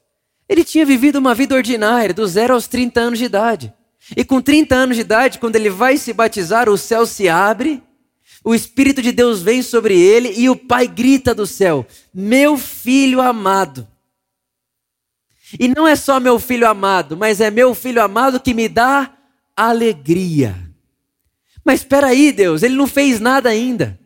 Ele 0.50 0.64
tinha 0.64 0.84
vivido 0.84 1.18
uma 1.18 1.36
vida 1.36 1.54
ordinária, 1.54 2.16
dos 2.16 2.32
zero 2.32 2.56
aos 2.56 2.68
30 2.68 3.00
anos 3.00 3.20
de 3.20 3.26
idade. 3.26 3.72
E 4.18 4.26
com 4.26 4.42
30 4.42 4.74
anos 4.74 4.96
de 4.96 5.02
idade, 5.02 5.38
quando 5.38 5.58
ele 5.58 5.70
vai 5.70 5.98
se 5.98 6.12
batizar, 6.14 6.68
o 6.68 6.80
céu 6.80 7.06
se 7.06 7.30
abre, 7.30 7.84
o 8.44 8.56
Espírito 8.56 9.04
de 9.04 9.12
Deus 9.12 9.44
vem 9.44 9.62
sobre 9.62 10.02
ele 10.02 10.34
e 10.36 10.50
o 10.50 10.56
Pai 10.56 10.88
grita 10.88 11.36
do 11.36 11.46
céu: 11.46 11.86
Meu 12.12 12.58
filho 12.58 13.22
amado. 13.22 13.88
E 15.60 15.68
não 15.68 15.88
é 15.88 15.96
só 15.96 16.20
meu 16.20 16.40
filho 16.40 16.68
amado, 16.68 17.16
mas 17.16 17.40
é 17.42 17.52
meu 17.52 17.74
filho 17.76 18.02
amado 18.02 18.40
que 18.40 18.54
me 18.54 18.68
dá 18.68 19.12
alegria. 19.56 20.56
Mas 21.64 21.82
espera 21.82 22.08
aí, 22.08 22.32
Deus, 22.32 22.64
ele 22.64 22.76
não 22.76 22.88
fez 22.88 23.20
nada 23.20 23.50
ainda. 23.50 24.00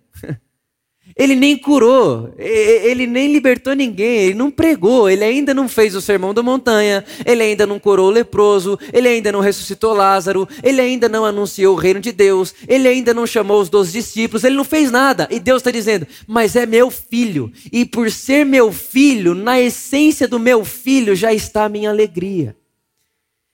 Ele 1.17 1.33
nem 1.33 1.57
curou, 1.57 2.33
ele 2.37 3.07
nem 3.07 3.31
libertou 3.31 3.73
ninguém, 3.73 4.23
ele 4.23 4.33
não 4.33 4.51
pregou, 4.51 5.09
ele 5.09 5.23
ainda 5.23 5.53
não 5.53 5.69
fez 5.69 5.95
o 5.95 6.01
sermão 6.01 6.33
da 6.33 6.43
montanha, 6.43 7.05
ele 7.25 7.41
ainda 7.41 7.65
não 7.65 7.79
curou 7.79 8.09
o 8.09 8.11
leproso, 8.11 8.77
ele 8.91 9.07
ainda 9.07 9.31
não 9.31 9.39
ressuscitou 9.39 9.93
Lázaro, 9.93 10.45
ele 10.61 10.81
ainda 10.81 11.07
não 11.07 11.23
anunciou 11.23 11.73
o 11.73 11.79
reino 11.79 12.01
de 12.01 12.11
Deus, 12.11 12.53
ele 12.67 12.89
ainda 12.89 13.13
não 13.13 13.25
chamou 13.25 13.61
os 13.61 13.69
doze 13.69 13.93
discípulos, 13.93 14.43
ele 14.43 14.57
não 14.57 14.65
fez 14.65 14.91
nada. 14.91 15.25
E 15.31 15.39
Deus 15.39 15.61
está 15.61 15.71
dizendo: 15.71 16.05
Mas 16.27 16.53
é 16.57 16.65
meu 16.65 16.91
filho, 16.91 17.49
e 17.71 17.85
por 17.85 18.11
ser 18.11 18.45
meu 18.45 18.73
filho, 18.73 19.33
na 19.33 19.57
essência 19.57 20.27
do 20.27 20.37
meu 20.37 20.65
filho 20.65 21.15
já 21.15 21.33
está 21.33 21.63
a 21.63 21.69
minha 21.69 21.91
alegria. 21.91 22.57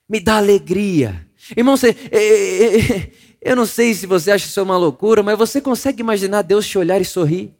Me 0.09 0.19
dá 0.19 0.37
alegria 0.37 1.27
Irmão, 1.55 1.75
você, 1.75 1.95
é, 2.11 2.17
é, 2.17 2.77
é, 2.77 3.11
eu 3.41 3.55
não 3.55 3.65
sei 3.65 3.93
se 3.95 4.05
você 4.05 4.29
acha 4.29 4.45
isso 4.45 4.61
uma 4.61 4.77
loucura, 4.77 5.23
mas 5.23 5.35
você 5.37 5.59
consegue 5.59 6.01
imaginar 6.01 6.43
Deus 6.43 6.67
te 6.67 6.77
olhar 6.77 7.01
e 7.01 7.05
sorrir? 7.05 7.55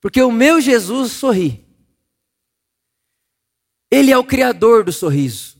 Porque 0.00 0.20
o 0.20 0.30
meu 0.30 0.60
Jesus 0.60 1.12
sorri. 1.12 1.66
Ele 3.90 4.12
é 4.12 4.18
o 4.18 4.24
criador 4.24 4.84
do 4.84 4.92
sorriso. 4.92 5.56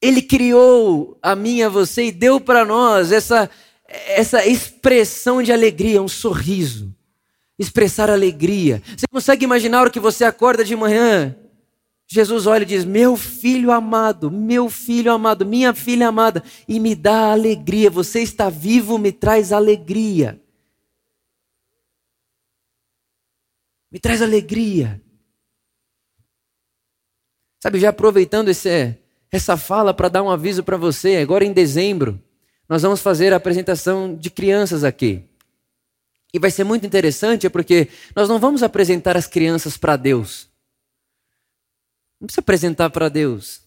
Ele 0.00 0.22
criou 0.22 1.18
a 1.22 1.36
mim 1.36 1.62
a 1.62 1.68
você 1.68 2.06
e 2.06 2.12
deu 2.12 2.40
para 2.40 2.64
nós 2.64 3.12
essa, 3.12 3.50
essa 3.86 4.46
expressão 4.46 5.42
de 5.42 5.52
alegria, 5.52 6.02
um 6.02 6.08
sorriso. 6.08 6.92
Expressar 7.58 8.08
alegria. 8.08 8.82
Você 8.96 9.06
consegue 9.10 9.44
imaginar 9.44 9.82
hora 9.82 9.90
que 9.90 10.00
você 10.00 10.24
acorda 10.24 10.64
de 10.64 10.74
manhã 10.74 11.36
Jesus 12.12 12.46
olha 12.46 12.62
e 12.62 12.66
diz: 12.66 12.84
Meu 12.84 13.16
filho 13.16 13.72
amado, 13.72 14.30
meu 14.30 14.68
filho 14.68 15.10
amado, 15.10 15.46
minha 15.46 15.72
filha 15.72 16.08
amada, 16.08 16.44
e 16.68 16.78
me 16.78 16.94
dá 16.94 17.32
alegria. 17.32 17.88
Você 17.88 18.20
está 18.20 18.50
vivo, 18.50 18.98
me 18.98 19.10
traz 19.10 19.50
alegria. 19.50 20.38
Me 23.90 23.98
traz 23.98 24.20
alegria. 24.20 25.00
Sabe, 27.62 27.80
já 27.80 27.88
aproveitando 27.88 28.50
esse, 28.50 28.94
essa 29.30 29.56
fala 29.56 29.94
para 29.94 30.10
dar 30.10 30.22
um 30.22 30.30
aviso 30.30 30.62
para 30.62 30.76
você, 30.76 31.16
agora 31.16 31.46
em 31.46 31.52
dezembro, 31.54 32.22
nós 32.68 32.82
vamos 32.82 33.00
fazer 33.00 33.32
a 33.32 33.36
apresentação 33.36 34.14
de 34.14 34.28
crianças 34.28 34.84
aqui. 34.84 35.24
E 36.34 36.38
vai 36.38 36.50
ser 36.50 36.64
muito 36.64 36.84
interessante 36.84 37.48
porque 37.48 37.88
nós 38.14 38.28
não 38.28 38.38
vamos 38.38 38.62
apresentar 38.62 39.16
as 39.16 39.26
crianças 39.26 39.78
para 39.78 39.96
Deus. 39.96 40.51
Não 42.22 42.26
precisa 42.28 42.40
apresentar 42.40 42.88
para 42.88 43.08
Deus. 43.08 43.62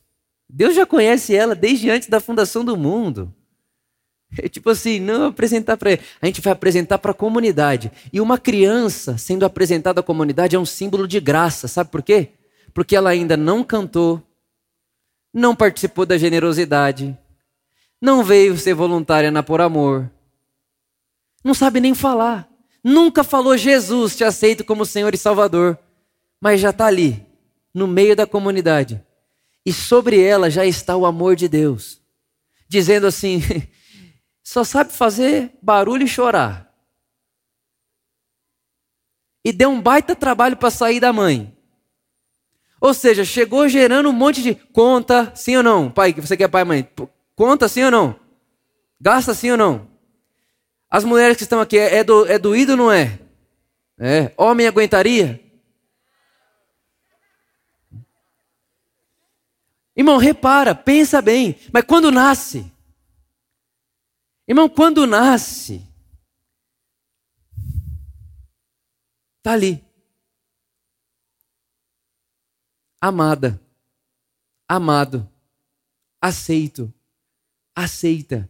Deus 0.49 0.73
já 0.73 0.85
conhece 0.85 1.35
ela 1.35 1.53
desde 1.53 1.89
antes 1.89 2.07
da 2.07 2.21
fundação 2.21 2.63
do 2.63 2.77
mundo. 2.77 3.35
É 4.37 4.47
tipo 4.47 4.69
assim, 4.69 4.97
não 4.97 5.27
apresentar 5.27 5.75
para 5.75 5.91
ele. 5.91 6.01
A 6.21 6.25
gente 6.25 6.39
vai 6.39 6.53
apresentar 6.53 6.97
para 6.99 7.11
a 7.11 7.13
comunidade. 7.13 7.91
E 8.13 8.21
uma 8.21 8.37
criança 8.37 9.17
sendo 9.17 9.43
apresentada 9.45 9.99
à 9.99 10.03
comunidade 10.03 10.55
é 10.55 10.59
um 10.59 10.65
símbolo 10.65 11.05
de 11.05 11.19
graça. 11.19 11.67
Sabe 11.67 11.89
por 11.89 12.01
quê? 12.01 12.29
Porque 12.73 12.95
ela 12.95 13.09
ainda 13.09 13.35
não 13.35 13.61
cantou, 13.61 14.23
não 15.33 15.53
participou 15.53 16.05
da 16.05 16.17
generosidade, 16.17 17.17
não 18.01 18.23
veio 18.23 18.57
ser 18.57 18.73
voluntária 18.73 19.31
na 19.31 19.43
Por 19.43 19.59
Amor, 19.59 20.09
não 21.43 21.53
sabe 21.53 21.79
nem 21.79 21.93
falar, 21.93 22.49
nunca 22.83 23.23
falou 23.23 23.57
Jesus 23.57 24.15
te 24.15 24.25
aceito 24.25 24.65
como 24.65 24.85
Senhor 24.85 25.13
e 25.13 25.17
Salvador, 25.17 25.77
mas 26.41 26.59
já 26.59 26.71
está 26.71 26.87
ali, 26.87 27.25
no 27.75 27.85
meio 27.85 28.15
da 28.15 28.25
comunidade. 28.25 29.03
E 29.65 29.73
sobre 29.73 30.23
ela 30.23 30.49
já 30.49 30.65
está 30.65 30.95
o 30.95 31.05
amor 31.05 31.35
de 31.35 31.49
Deus, 31.49 32.01
dizendo 32.69 33.05
assim: 33.05 33.41
só 34.41 34.63
sabe 34.63 34.93
fazer 34.93 35.51
barulho 35.61 36.05
e 36.05 36.07
chorar. 36.07 36.73
E 39.43 39.51
deu 39.51 39.69
um 39.69 39.81
baita 39.81 40.15
trabalho 40.15 40.55
para 40.55 40.71
sair 40.71 40.99
da 40.99 41.11
mãe. 41.11 41.55
Ou 42.79 42.93
seja, 42.93 43.25
chegou 43.25 43.67
gerando 43.67 44.09
um 44.09 44.13
monte 44.13 44.41
de 44.41 44.55
conta, 44.55 45.31
sim 45.35 45.57
ou 45.57 45.63
não? 45.63 45.91
Pai, 45.91 46.13
você 46.13 46.37
quer 46.37 46.47
pai 46.47 46.61
e 46.61 46.65
mãe? 46.65 46.89
Conta 47.35 47.67
sim 47.67 47.83
ou 47.83 47.91
não? 47.91 48.19
Gasta 48.99 49.33
sim 49.33 49.51
ou 49.51 49.57
não? 49.57 49.87
As 50.89 51.03
mulheres 51.03 51.37
que 51.37 51.43
estão 51.43 51.59
aqui, 51.59 51.77
é, 51.77 52.03
do, 52.03 52.25
é 52.25 52.39
doído 52.39 52.71
ou 52.71 52.77
não 52.77 52.91
é? 52.91 53.19
É. 53.99 54.31
Homem 54.37 54.67
aguentaria? 54.67 55.44
Irmão, 59.95 60.17
repara, 60.17 60.75
pensa 60.75 61.21
bem, 61.21 61.55
mas 61.71 61.85
quando 61.85 62.11
nasce, 62.11 62.69
irmão, 64.45 64.67
quando 64.67 65.07
nasce, 65.07 65.81
está 69.37 69.53
ali, 69.53 69.81
amada, 72.99 73.61
amado, 74.67 75.29
aceito, 76.21 76.93
aceita, 77.73 78.49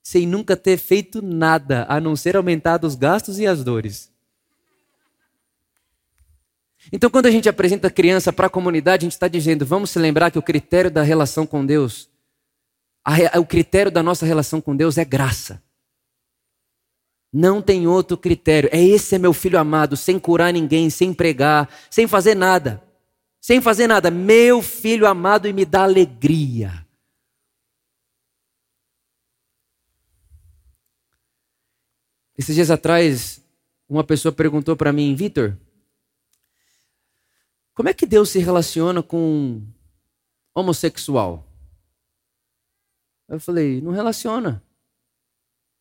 sem 0.00 0.28
nunca 0.28 0.56
ter 0.56 0.78
feito 0.78 1.20
nada 1.20 1.86
a 1.88 2.00
não 2.00 2.14
ser 2.14 2.36
aumentar 2.36 2.84
os 2.84 2.94
gastos 2.94 3.40
e 3.40 3.46
as 3.48 3.64
dores. 3.64 4.13
Então, 6.92 7.10
quando 7.10 7.26
a 7.26 7.30
gente 7.30 7.48
apresenta 7.48 7.88
a 7.88 7.90
criança 7.90 8.32
para 8.32 8.46
a 8.46 8.50
comunidade, 8.50 9.04
a 9.04 9.06
gente 9.06 9.12
está 9.12 9.28
dizendo: 9.28 9.64
vamos 9.64 9.90
se 9.90 9.98
lembrar 9.98 10.30
que 10.30 10.38
o 10.38 10.42
critério 10.42 10.90
da 10.90 11.02
relação 11.02 11.46
com 11.46 11.64
Deus, 11.64 12.08
a, 13.04 13.38
o 13.38 13.46
critério 13.46 13.90
da 13.90 14.02
nossa 14.02 14.26
relação 14.26 14.60
com 14.60 14.76
Deus 14.76 14.98
é 14.98 15.04
graça. 15.04 15.62
Não 17.32 17.60
tem 17.60 17.86
outro 17.86 18.16
critério. 18.16 18.70
É 18.72 18.80
esse 18.80 19.16
é 19.16 19.18
meu 19.18 19.32
filho 19.32 19.58
amado, 19.58 19.96
sem 19.96 20.20
curar 20.20 20.52
ninguém, 20.52 20.88
sem 20.88 21.12
pregar, 21.12 21.68
sem 21.90 22.06
fazer 22.06 22.36
nada. 22.36 22.80
Sem 23.40 23.60
fazer 23.60 23.88
nada. 23.88 24.10
Meu 24.10 24.62
filho 24.62 25.06
amado 25.06 25.48
e 25.48 25.52
me 25.52 25.64
dá 25.64 25.82
alegria. 25.82 26.86
Esses 32.38 32.54
dias 32.54 32.70
atrás, 32.70 33.42
uma 33.88 34.04
pessoa 34.04 34.32
perguntou 34.32 34.76
para 34.76 34.92
mim, 34.92 35.14
Vitor, 35.14 35.56
como 37.74 37.88
é 37.88 37.94
que 37.94 38.06
Deus 38.06 38.30
se 38.30 38.38
relaciona 38.38 39.02
com 39.02 39.62
homossexual? 40.54 41.44
Eu 43.28 43.40
falei, 43.40 43.80
não 43.80 43.90
relaciona. 43.90 44.62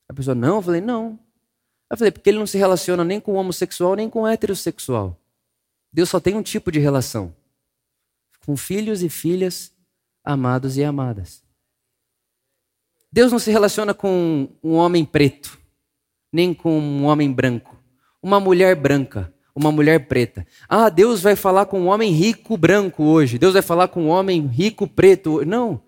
A 0.09 0.13
pessoa, 0.13 0.33
não? 0.33 0.55
Eu 0.55 0.61
falei, 0.61 0.81
não. 0.81 1.19
Eu 1.89 1.97
falei, 1.97 2.11
porque 2.11 2.29
ele 2.29 2.39
não 2.39 2.47
se 2.47 2.57
relaciona 2.57 3.03
nem 3.03 3.19
com 3.19 3.33
homossexual, 3.33 3.95
nem 3.95 4.09
com 4.09 4.27
heterossexual. 4.27 5.19
Deus 5.91 6.09
só 6.09 6.19
tem 6.19 6.35
um 6.35 6.41
tipo 6.41 6.71
de 6.71 6.79
relação. 6.79 7.35
Com 8.45 8.57
filhos 8.57 9.03
e 9.03 9.09
filhas, 9.09 9.71
amados 10.23 10.77
e 10.77 10.83
amadas. 10.83 11.43
Deus 13.11 13.31
não 13.31 13.37
se 13.37 13.51
relaciona 13.51 13.93
com 13.93 14.49
um 14.63 14.73
homem 14.73 15.05
preto, 15.05 15.59
nem 16.31 16.51
com 16.51 16.79
um 16.79 17.05
homem 17.05 17.31
branco. 17.31 17.77
Uma 18.19 18.39
mulher 18.39 18.75
branca, 18.75 19.31
uma 19.55 19.71
mulher 19.71 20.07
preta. 20.07 20.45
Ah, 20.67 20.89
Deus 20.89 21.21
vai 21.21 21.35
falar 21.35 21.65
com 21.65 21.81
um 21.81 21.87
homem 21.87 22.11
rico 22.11 22.57
branco 22.57 23.03
hoje. 23.03 23.37
Deus 23.37 23.53
vai 23.53 23.61
falar 23.61 23.87
com 23.87 24.03
um 24.03 24.09
homem 24.09 24.45
rico 24.47 24.87
preto. 24.87 25.45
Não. 25.45 25.81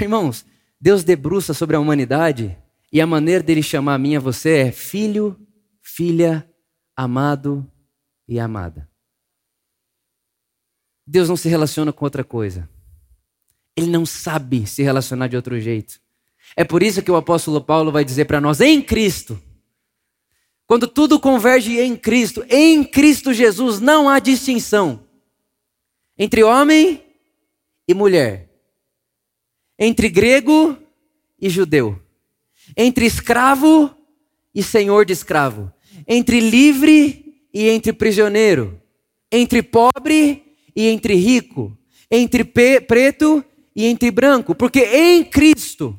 Irmãos, 0.00 0.44
Deus 0.80 1.04
debruça 1.04 1.52
sobre 1.52 1.76
a 1.76 1.80
humanidade 1.80 2.56
e 2.92 3.00
a 3.00 3.06
maneira 3.06 3.42
dele 3.42 3.62
chamar 3.62 3.94
a 3.94 3.98
mim 3.98 4.12
e 4.12 4.16
a 4.16 4.20
você 4.20 4.58
é 4.58 4.72
filho, 4.72 5.38
filha, 5.82 6.48
amado 6.96 7.70
e 8.28 8.38
amada. 8.40 8.88
Deus 11.06 11.28
não 11.28 11.36
se 11.36 11.48
relaciona 11.48 11.92
com 11.92 12.04
outra 12.04 12.24
coisa. 12.24 12.68
Ele 13.76 13.90
não 13.90 14.06
sabe 14.06 14.66
se 14.66 14.82
relacionar 14.82 15.28
de 15.28 15.36
outro 15.36 15.60
jeito. 15.60 16.00
É 16.56 16.64
por 16.64 16.82
isso 16.82 17.02
que 17.02 17.10
o 17.10 17.16
apóstolo 17.16 17.60
Paulo 17.60 17.92
vai 17.92 18.04
dizer 18.04 18.24
para 18.24 18.40
nós: 18.40 18.60
em 18.60 18.82
Cristo, 18.82 19.40
quando 20.66 20.88
tudo 20.88 21.20
converge 21.20 21.78
em 21.78 21.96
Cristo, 21.96 22.44
em 22.48 22.82
Cristo 22.82 23.32
Jesus, 23.32 23.80
não 23.80 24.08
há 24.08 24.18
distinção 24.18 25.06
entre 26.18 26.42
homem 26.42 27.02
e 27.86 27.94
mulher, 27.94 28.50
entre 29.78 30.08
grego 30.08 30.76
e 31.40 31.48
judeu, 31.48 32.00
entre 32.76 33.06
escravo 33.06 33.94
e 34.54 34.62
senhor 34.62 35.04
de 35.04 35.12
escravo, 35.12 35.72
entre 36.08 36.40
livre 36.40 37.42
e 37.52 37.68
entre 37.68 37.92
prisioneiro, 37.92 38.80
entre 39.30 39.62
pobre 39.62 40.42
e 40.74 40.88
entre 40.88 41.14
rico, 41.14 41.76
entre 42.10 42.42
preto 42.44 43.44
e 43.74 43.86
entre 43.86 44.10
branco, 44.10 44.54
porque 44.54 44.80
em 44.80 45.22
Cristo 45.22 45.98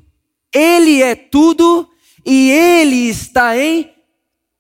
ele 0.54 1.02
é 1.02 1.16
tudo 1.16 1.88
e 2.26 2.50
ele 2.50 3.08
está 3.08 3.58
em 3.58 3.97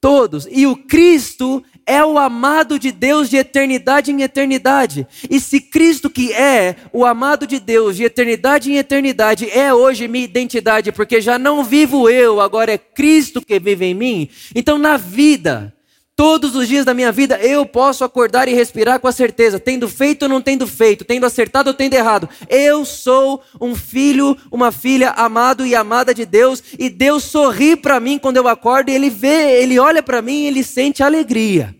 todos. 0.07 0.47
E 0.49 0.65
o 0.65 0.73
Cristo 0.73 1.61
é 1.85 2.01
o 2.01 2.17
amado 2.17 2.79
de 2.79 2.93
Deus 2.93 3.29
de 3.29 3.35
eternidade 3.35 4.09
em 4.09 4.21
eternidade. 4.21 5.05
E 5.29 5.37
se 5.37 5.59
Cristo, 5.59 6.09
que 6.09 6.31
é 6.31 6.77
o 6.93 7.05
amado 7.05 7.45
de 7.45 7.59
Deus 7.59 7.97
de 7.97 8.05
eternidade 8.05 8.71
em 8.71 8.77
eternidade, 8.77 9.49
é 9.49 9.73
hoje 9.73 10.07
minha 10.07 10.23
identidade, 10.23 10.93
porque 10.93 11.19
já 11.19 11.37
não 11.37 11.61
vivo 11.61 12.09
eu, 12.09 12.39
agora 12.39 12.71
é 12.71 12.77
Cristo 12.77 13.41
que 13.41 13.59
vive 13.59 13.83
em 13.83 13.93
mim, 13.93 14.29
então 14.55 14.77
na 14.77 14.95
vida, 14.95 15.73
Todos 16.17 16.55
os 16.55 16.67
dias 16.67 16.83
da 16.83 16.95
minha 16.95 17.11
vida 17.11 17.37
eu 17.37 17.63
posso 17.63 18.03
acordar 18.03 18.47
e 18.47 18.53
respirar 18.55 18.99
com 18.99 19.07
a 19.07 19.11
certeza, 19.11 19.59
tendo 19.59 19.87
feito 19.87 20.23
ou 20.23 20.29
não 20.29 20.41
tendo 20.41 20.65
feito, 20.65 21.05
tendo 21.05 21.27
acertado 21.27 21.69
ou 21.69 21.75
tendo 21.75 21.93
errado. 21.93 22.27
Eu 22.49 22.83
sou 22.85 23.43
um 23.61 23.75
filho, 23.75 24.35
uma 24.49 24.71
filha 24.71 25.11
amado 25.11 25.63
e 25.63 25.75
amada 25.75 26.15
de 26.15 26.25
Deus, 26.25 26.63
e 26.79 26.89
Deus 26.89 27.23
sorri 27.23 27.75
para 27.75 27.99
mim 27.99 28.17
quando 28.17 28.37
eu 28.37 28.47
acordo 28.47 28.89
e 28.89 28.95
ele 28.95 29.11
vê, 29.11 29.61
ele 29.61 29.77
olha 29.77 30.01
para 30.01 30.19
mim 30.19 30.41
e 30.41 30.47
ele 30.47 30.63
sente 30.63 31.03
alegria. 31.03 31.75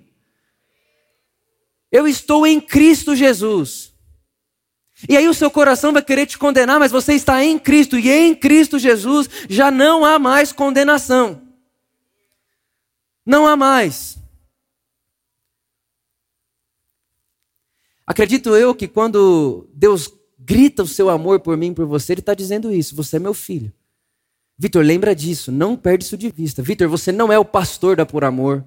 Eu 1.92 2.08
estou 2.08 2.46
em 2.46 2.62
Cristo 2.62 3.16
Jesus. 3.16 3.92
E 5.10 5.18
aí 5.18 5.28
o 5.28 5.34
seu 5.34 5.50
coração 5.50 5.92
vai 5.92 6.04
querer 6.04 6.28
te 6.28 6.38
condenar, 6.38 6.80
mas 6.80 6.92
você 6.92 7.16
está 7.16 7.44
em 7.44 7.58
Cristo 7.58 7.98
e 7.98 8.08
em 8.08 8.36
Cristo 8.36 8.78
Jesus 8.78 9.28
já 9.50 9.72
não 9.72 10.06
há 10.06 10.20
mais 10.20 10.52
condenação. 10.52 11.42
Não 13.26 13.48
há 13.48 13.58
mais. 13.58 14.27
Acredito 18.08 18.56
eu 18.56 18.74
que 18.74 18.88
quando 18.88 19.68
Deus 19.74 20.10
grita 20.40 20.84
o 20.84 20.88
seu 20.88 21.10
amor 21.10 21.42
por 21.42 21.58
mim, 21.58 21.74
por 21.74 21.86
você, 21.86 22.14
Ele 22.14 22.22
está 22.22 22.34
dizendo 22.34 22.72
isso: 22.72 22.96
você 22.96 23.18
é 23.18 23.20
meu 23.20 23.34
filho. 23.34 23.74
Vitor, 24.58 24.84
lembra 24.84 25.14
disso, 25.14 25.52
não 25.52 25.76
perde 25.76 26.06
isso 26.06 26.18
de 26.18 26.32
vista. 26.32 26.64
Vitor, 26.64 26.88
você 26.88 27.12
não 27.12 27.32
é 27.32 27.38
o 27.38 27.46
pastor 27.46 27.98
da 27.98 28.06
Por 28.06 28.24
Amor. 28.24 28.66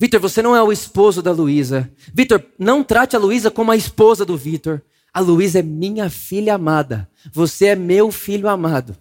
Vitor, 0.00 0.18
você 0.18 0.42
não 0.42 0.56
é 0.56 0.62
o 0.62 0.72
esposo 0.72 1.22
da 1.22 1.30
Luísa. 1.30 1.90
Vitor, 2.12 2.44
não 2.58 2.82
trate 2.82 3.14
a 3.14 3.18
Luísa 3.18 3.50
como 3.50 3.70
a 3.70 3.76
esposa 3.76 4.24
do 4.24 4.36
Vitor. 4.36 4.82
A 5.12 5.20
Luísa 5.20 5.60
é 5.60 5.62
minha 5.62 6.10
filha 6.10 6.54
amada. 6.54 7.08
Você 7.32 7.66
é 7.66 7.76
meu 7.76 8.10
filho 8.10 8.48
amado. 8.48 8.96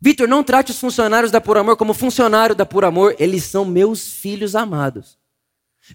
Vitor, 0.00 0.28
não 0.28 0.44
trate 0.44 0.70
os 0.70 0.78
funcionários 0.78 1.32
da 1.32 1.40
Por 1.40 1.56
Amor 1.56 1.76
como 1.76 1.92
funcionário 1.92 2.54
da 2.54 2.64
Por 2.64 2.84
Amor. 2.84 3.16
Eles 3.18 3.44
são 3.44 3.64
meus 3.64 4.06
filhos 4.06 4.54
amados. 4.54 5.18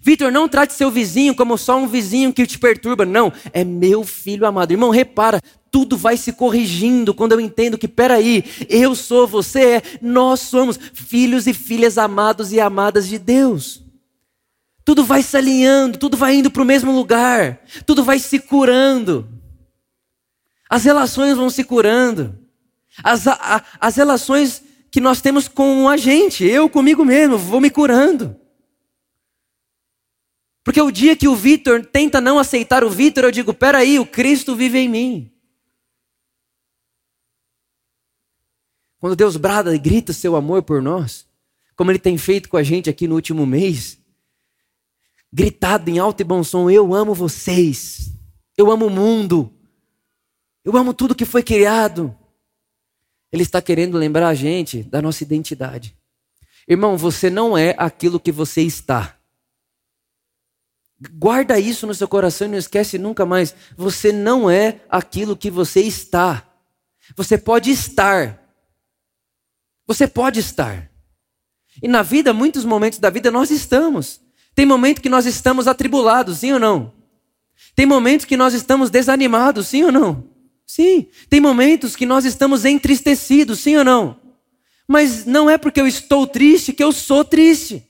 Vitor, 0.02 0.30
não 0.30 0.48
trate 0.48 0.72
seu 0.72 0.90
vizinho 0.90 1.34
como 1.34 1.58
só 1.58 1.76
um 1.76 1.88
vizinho 1.88 2.32
que 2.32 2.46
te 2.46 2.58
perturba. 2.58 3.04
Não, 3.04 3.32
é 3.52 3.64
meu 3.64 4.04
filho 4.04 4.46
amado. 4.46 4.70
Irmão, 4.70 4.90
repara, 4.90 5.40
tudo 5.70 5.96
vai 5.96 6.16
se 6.16 6.32
corrigindo 6.32 7.12
quando 7.12 7.32
eu 7.32 7.40
entendo 7.40 7.76
que, 7.76 7.88
peraí, 7.88 8.44
eu 8.68 8.94
sou, 8.94 9.26
você 9.26 9.60
é, 9.60 9.82
nós 10.00 10.40
somos 10.40 10.78
filhos 10.94 11.46
e 11.46 11.52
filhas 11.52 11.98
amados 11.98 12.52
e 12.52 12.60
amadas 12.60 13.08
de 13.08 13.18
Deus. 13.18 13.82
Tudo 14.84 15.04
vai 15.04 15.22
se 15.22 15.36
alinhando, 15.36 15.98
tudo 15.98 16.16
vai 16.16 16.36
indo 16.36 16.50
para 16.50 16.62
o 16.62 16.66
mesmo 16.66 16.92
lugar, 16.92 17.60
tudo 17.84 18.04
vai 18.04 18.18
se 18.18 18.38
curando. 18.38 19.28
As 20.68 20.84
relações 20.84 21.36
vão 21.36 21.50
se 21.50 21.64
curando. 21.64 22.38
As, 23.02 23.26
a, 23.26 23.62
as 23.80 23.96
relações 23.96 24.62
que 24.90 25.00
nós 25.00 25.20
temos 25.20 25.48
com 25.48 25.88
a 25.88 25.96
gente, 25.96 26.44
eu 26.44 26.68
comigo 26.68 27.04
mesmo, 27.04 27.36
vou 27.36 27.60
me 27.60 27.70
curando. 27.70 28.36
Porque 30.62 30.80
o 30.80 30.90
dia 30.90 31.16
que 31.16 31.26
o 31.26 31.34
Vitor 31.34 31.84
tenta 31.86 32.20
não 32.20 32.38
aceitar 32.38 32.84
o 32.84 32.90
Vitor, 32.90 33.24
eu 33.24 33.30
digo: 33.30 33.54
peraí, 33.54 33.98
o 33.98 34.06
Cristo 34.06 34.54
vive 34.54 34.78
em 34.78 34.88
mim. 34.88 35.32
Quando 38.98 39.16
Deus 39.16 39.36
brada 39.36 39.74
e 39.74 39.78
grita 39.78 40.12
seu 40.12 40.36
amor 40.36 40.62
por 40.62 40.82
nós, 40.82 41.26
como 41.74 41.90
Ele 41.90 41.98
tem 41.98 42.18
feito 42.18 42.48
com 42.48 42.58
a 42.58 42.62
gente 42.62 42.90
aqui 42.90 43.08
no 43.08 43.14
último 43.14 43.46
mês, 43.46 43.98
gritado 45.32 45.88
em 45.88 45.98
alto 45.98 46.20
e 46.20 46.24
bom 46.24 46.44
som: 46.44 46.68
Eu 46.68 46.94
amo 46.94 47.14
vocês, 47.14 48.12
eu 48.56 48.70
amo 48.70 48.86
o 48.86 48.90
mundo, 48.90 49.50
eu 50.62 50.76
amo 50.76 50.92
tudo 50.92 51.14
que 51.14 51.24
foi 51.24 51.42
criado. 51.42 52.14
Ele 53.32 53.44
está 53.44 53.62
querendo 53.62 53.96
lembrar 53.96 54.28
a 54.28 54.34
gente 54.34 54.82
da 54.82 55.00
nossa 55.00 55.22
identidade. 55.22 55.96
Irmão, 56.68 56.96
você 56.96 57.30
não 57.30 57.56
é 57.56 57.74
aquilo 57.78 58.20
que 58.20 58.32
você 58.32 58.60
está. 58.60 59.19
Guarda 61.12 61.58
isso 61.58 61.86
no 61.86 61.94
seu 61.94 62.06
coração 62.06 62.46
e 62.46 62.50
não 62.50 62.58
esquece 62.58 62.98
nunca 62.98 63.24
mais. 63.24 63.54
Você 63.76 64.12
não 64.12 64.50
é 64.50 64.80
aquilo 64.88 65.36
que 65.36 65.50
você 65.50 65.80
está. 65.80 66.46
Você 67.16 67.38
pode 67.38 67.70
estar. 67.70 68.38
Você 69.86 70.06
pode 70.06 70.40
estar. 70.40 70.90
E 71.82 71.88
na 71.88 72.02
vida, 72.02 72.32
muitos 72.32 72.64
momentos 72.64 72.98
da 72.98 73.08
vida 73.08 73.30
nós 73.30 73.50
estamos. 73.50 74.20
Tem 74.54 74.66
momento 74.66 75.00
que 75.00 75.08
nós 75.08 75.24
estamos 75.24 75.66
atribulados, 75.66 76.38
sim 76.38 76.52
ou 76.52 76.58
não? 76.58 76.92
Tem 77.74 77.86
momentos 77.86 78.26
que 78.26 78.36
nós 78.36 78.52
estamos 78.52 78.90
desanimados, 78.90 79.68
sim 79.68 79.84
ou 79.84 79.92
não? 79.92 80.28
Sim. 80.66 81.08
Tem 81.30 81.40
momentos 81.40 81.96
que 81.96 82.04
nós 82.04 82.24
estamos 82.24 82.64
entristecidos, 82.64 83.60
sim 83.60 83.76
ou 83.76 83.84
não? 83.84 84.20
Mas 84.86 85.24
não 85.24 85.48
é 85.48 85.56
porque 85.56 85.80
eu 85.80 85.86
estou 85.86 86.26
triste 86.26 86.72
que 86.72 86.84
eu 86.84 86.92
sou 86.92 87.24
triste. 87.24 87.89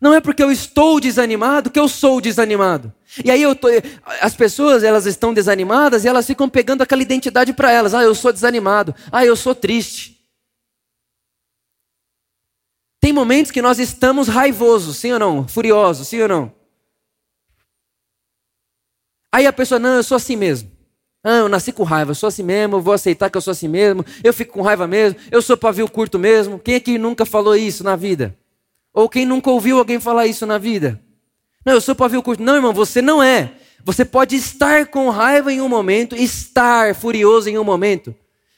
Não 0.00 0.12
é 0.12 0.20
porque 0.20 0.42
eu 0.42 0.50
estou 0.50 1.00
desanimado 1.00 1.70
que 1.70 1.80
eu 1.80 1.88
sou 1.88 2.20
desanimado. 2.20 2.92
E 3.24 3.30
aí 3.30 3.42
tô, 3.54 3.68
as 4.20 4.34
pessoas 4.34 4.82
elas 4.82 5.06
estão 5.06 5.32
desanimadas 5.32 6.04
e 6.04 6.08
elas 6.08 6.26
ficam 6.26 6.48
pegando 6.48 6.82
aquela 6.82 7.02
identidade 7.02 7.52
para 7.52 7.72
elas. 7.72 7.94
Ah, 7.94 8.02
eu 8.02 8.14
sou 8.14 8.32
desanimado. 8.32 8.94
Ah, 9.10 9.24
eu 9.24 9.34
sou 9.34 9.54
triste. 9.54 10.16
Tem 13.00 13.12
momentos 13.12 13.50
que 13.52 13.62
nós 13.62 13.78
estamos 13.78 14.28
raivosos, 14.28 14.96
sim 14.98 15.12
ou 15.12 15.18
não? 15.18 15.48
Furiosos, 15.48 16.08
sim 16.08 16.20
ou 16.20 16.28
não? 16.28 16.52
Aí 19.32 19.46
a 19.46 19.52
pessoa, 19.52 19.78
não, 19.78 19.94
eu 19.94 20.02
sou 20.02 20.16
assim 20.16 20.36
mesmo. 20.36 20.70
Ah, 21.22 21.38
eu 21.38 21.48
nasci 21.48 21.72
com 21.72 21.82
raiva, 21.82 22.10
eu 22.10 22.14
sou 22.14 22.28
assim 22.28 22.42
mesmo, 22.42 22.76
eu 22.76 22.80
vou 22.80 22.94
aceitar 22.94 23.30
que 23.30 23.36
eu 23.36 23.40
sou 23.40 23.50
assim 23.52 23.68
mesmo, 23.68 24.04
eu 24.22 24.32
fico 24.32 24.52
com 24.52 24.62
raiva 24.62 24.86
mesmo, 24.86 25.18
eu 25.30 25.42
sou 25.42 25.56
pavio 25.56 25.88
curto 25.90 26.18
mesmo. 26.18 26.58
Quem 26.58 26.74
é 26.74 26.80
que 26.80 26.98
nunca 26.98 27.26
falou 27.26 27.56
isso 27.56 27.82
na 27.82 27.96
vida? 27.96 28.36
Ou 28.96 29.10
quem 29.10 29.26
nunca 29.26 29.50
ouviu 29.50 29.76
alguém 29.76 30.00
falar 30.00 30.26
isso 30.26 30.46
na 30.46 30.56
vida? 30.56 30.98
Não, 31.62 31.74
eu 31.74 31.82
sou 31.82 31.94
pavio 31.94 32.22
curto. 32.22 32.42
Não, 32.42 32.54
irmão, 32.54 32.72
você 32.72 33.02
não 33.02 33.22
é. 33.22 33.52
Você 33.84 34.06
pode 34.06 34.34
estar 34.34 34.86
com 34.86 35.10
raiva 35.10 35.52
em 35.52 35.60
um 35.60 35.68
momento, 35.68 36.16
estar 36.16 36.94
furioso 36.94 37.50
em 37.50 37.58
um 37.58 37.62
momento, 37.62 38.14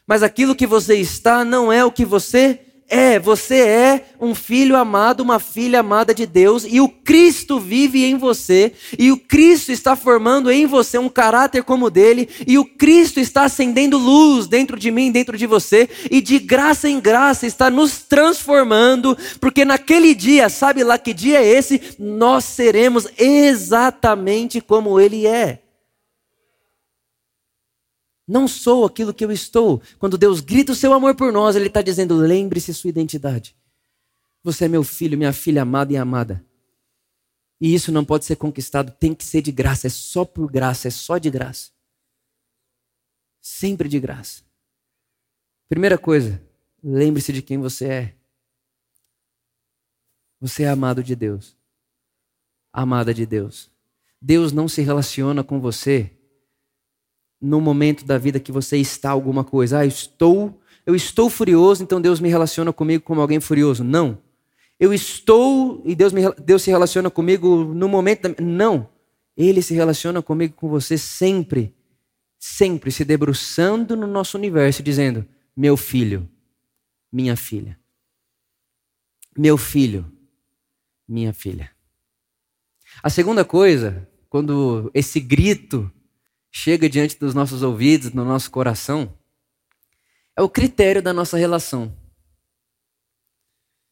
mas 0.07 0.22
aquilo 0.22 0.55
que 0.55 0.64
você 0.64 0.94
está 0.94 1.44
não 1.44 1.72
é 1.72 1.85
o 1.85 1.90
que 1.90 2.05
você 2.05 2.61
é, 2.88 3.18
você 3.18 3.57
é 3.57 4.05
um 4.18 4.35
filho 4.35 4.74
amado, 4.74 5.20
uma 5.20 5.38
filha 5.38 5.81
amada 5.81 6.14
de 6.14 6.24
Deus, 6.24 6.64
e 6.66 6.81
o 6.81 6.88
Cristo 6.88 7.61
vive 7.61 8.05
em 8.05 8.16
você, 8.16 8.72
e 8.98 9.12
o 9.12 9.16
Cristo 9.18 9.70
está 9.70 9.94
formando 9.94 10.51
em 10.51 10.66
você 10.66 10.96
um 10.96 11.09
caráter 11.09 11.62
como 11.62 11.87
o 11.87 11.90
dele, 11.90 12.29
e 12.46 12.59
o 12.59 12.64
Cristo 12.64 13.20
está 13.20 13.44
acendendo 13.44 13.98
luz 13.98 14.46
dentro 14.46 14.79
de 14.79 14.90
mim, 14.90 15.12
dentro 15.12 15.37
de 15.37 15.46
você, 15.46 15.88
e 16.11 16.22
de 16.22 16.38
graça 16.38 16.88
em 16.88 16.98
graça 16.98 17.46
está 17.46 17.68
nos 17.70 17.98
transformando, 17.98 19.16
porque 19.38 19.64
naquele 19.64 20.14
dia, 20.14 20.48
sabe 20.48 20.83
lá 20.83 20.96
que 20.96 21.12
dia 21.12 21.40
é 21.40 21.46
esse? 21.46 21.81
Nós 21.98 22.44
seremos 22.44 23.07
exatamente 23.18 24.61
como 24.61 24.98
ele 24.98 25.27
é. 25.27 25.61
Não 28.28 28.46
sou 28.46 28.84
aquilo 28.84 29.14
que 29.14 29.24
eu 29.24 29.32
estou. 29.32 29.80
Quando 29.98 30.18
Deus 30.18 30.40
grita 30.42 30.72
o 30.72 30.74
seu 30.74 30.92
amor 30.92 31.14
por 31.14 31.32
nós, 31.32 31.56
Ele 31.56 31.68
está 31.68 31.80
dizendo: 31.80 32.14
lembre-se 32.14 32.74
sua 32.74 32.90
identidade. 32.90 33.56
Você 34.44 34.66
é 34.66 34.68
meu 34.68 34.84
filho, 34.84 35.16
minha 35.16 35.32
filha 35.32 35.62
amada 35.62 35.94
e 35.94 35.96
amada. 35.96 36.44
E 37.58 37.74
isso 37.74 37.90
não 37.90 38.04
pode 38.04 38.26
ser 38.26 38.36
conquistado, 38.36 38.92
tem 38.92 39.14
que 39.14 39.24
ser 39.24 39.40
de 39.40 39.50
graça, 39.50 39.86
é 39.86 39.90
só 39.90 40.24
por 40.26 40.50
graça, 40.52 40.88
é 40.88 40.90
só 40.90 41.16
de 41.16 41.30
graça. 41.30 41.70
Sempre 43.40 43.88
de 43.88 43.98
graça. 43.98 44.42
Primeira 45.68 45.96
coisa, 45.96 46.40
lembre-se 46.84 47.32
de 47.32 47.40
quem 47.42 47.58
você 47.58 47.86
é. 47.86 48.14
Você 50.38 50.64
é 50.64 50.68
amado 50.68 51.02
de 51.02 51.16
Deus. 51.16 51.56
Amada 52.72 53.12
de 53.12 53.26
Deus. 53.26 53.70
Deus 54.20 54.52
não 54.52 54.68
se 54.68 54.82
relaciona 54.82 55.42
com 55.42 55.58
você 55.60 56.17
no 57.40 57.61
momento 57.61 58.05
da 58.05 58.18
vida 58.18 58.40
que 58.40 58.53
você 58.53 58.77
está 58.77 59.11
alguma 59.11 59.44
coisa. 59.44 59.79
Ah, 59.79 59.85
eu 59.85 59.88
estou, 59.88 60.61
eu 60.85 60.94
estou 60.94 61.31
furioso, 61.31 61.83
então 61.83 62.01
Deus 62.01 62.20
me 62.20 62.29
relaciona 62.29 62.72
comigo 62.72 63.05
como 63.05 63.20
alguém 63.20 63.40
furioso. 63.40 63.85
Não. 63.85 64.18
Eu 64.79 64.94
estou 64.94 65.83
e 65.85 65.94
Deus, 65.94 66.12
me, 66.12 66.22
Deus 66.35 66.62
se 66.62 66.70
relaciona 66.70 67.11
comigo 67.11 67.64
no 67.74 67.88
momento 67.88 68.29
da, 68.29 68.42
não. 68.42 68.88
Ele 69.37 69.62
se 69.62 69.74
relaciona 69.74 70.22
comigo 70.22 70.55
com 70.55 70.68
você 70.68 70.96
sempre. 70.96 71.74
Sempre 72.38 72.92
se 72.92 73.05
debruçando 73.05 73.96
no 73.96 74.07
nosso 74.07 74.38
universo 74.38 74.83
dizendo: 74.83 75.27
"Meu 75.57 75.77
filho, 75.77 76.29
minha 77.12 77.37
filha. 77.37 77.77
Meu 79.37 79.59
filho, 79.59 80.07
minha 81.09 81.33
filha." 81.33 81.70
A 83.03 83.11
segunda 83.11 83.44
coisa, 83.44 84.09
quando 84.29 84.88
esse 84.94 85.18
grito 85.18 85.90
chega 86.50 86.88
diante 86.88 87.18
dos 87.18 87.34
nossos 87.34 87.62
ouvidos, 87.62 88.12
no 88.12 88.24
nosso 88.24 88.50
coração, 88.50 89.14
é 90.37 90.42
o 90.42 90.48
critério 90.48 91.02
da 91.02 91.12
nossa 91.12 91.37
relação. 91.37 91.96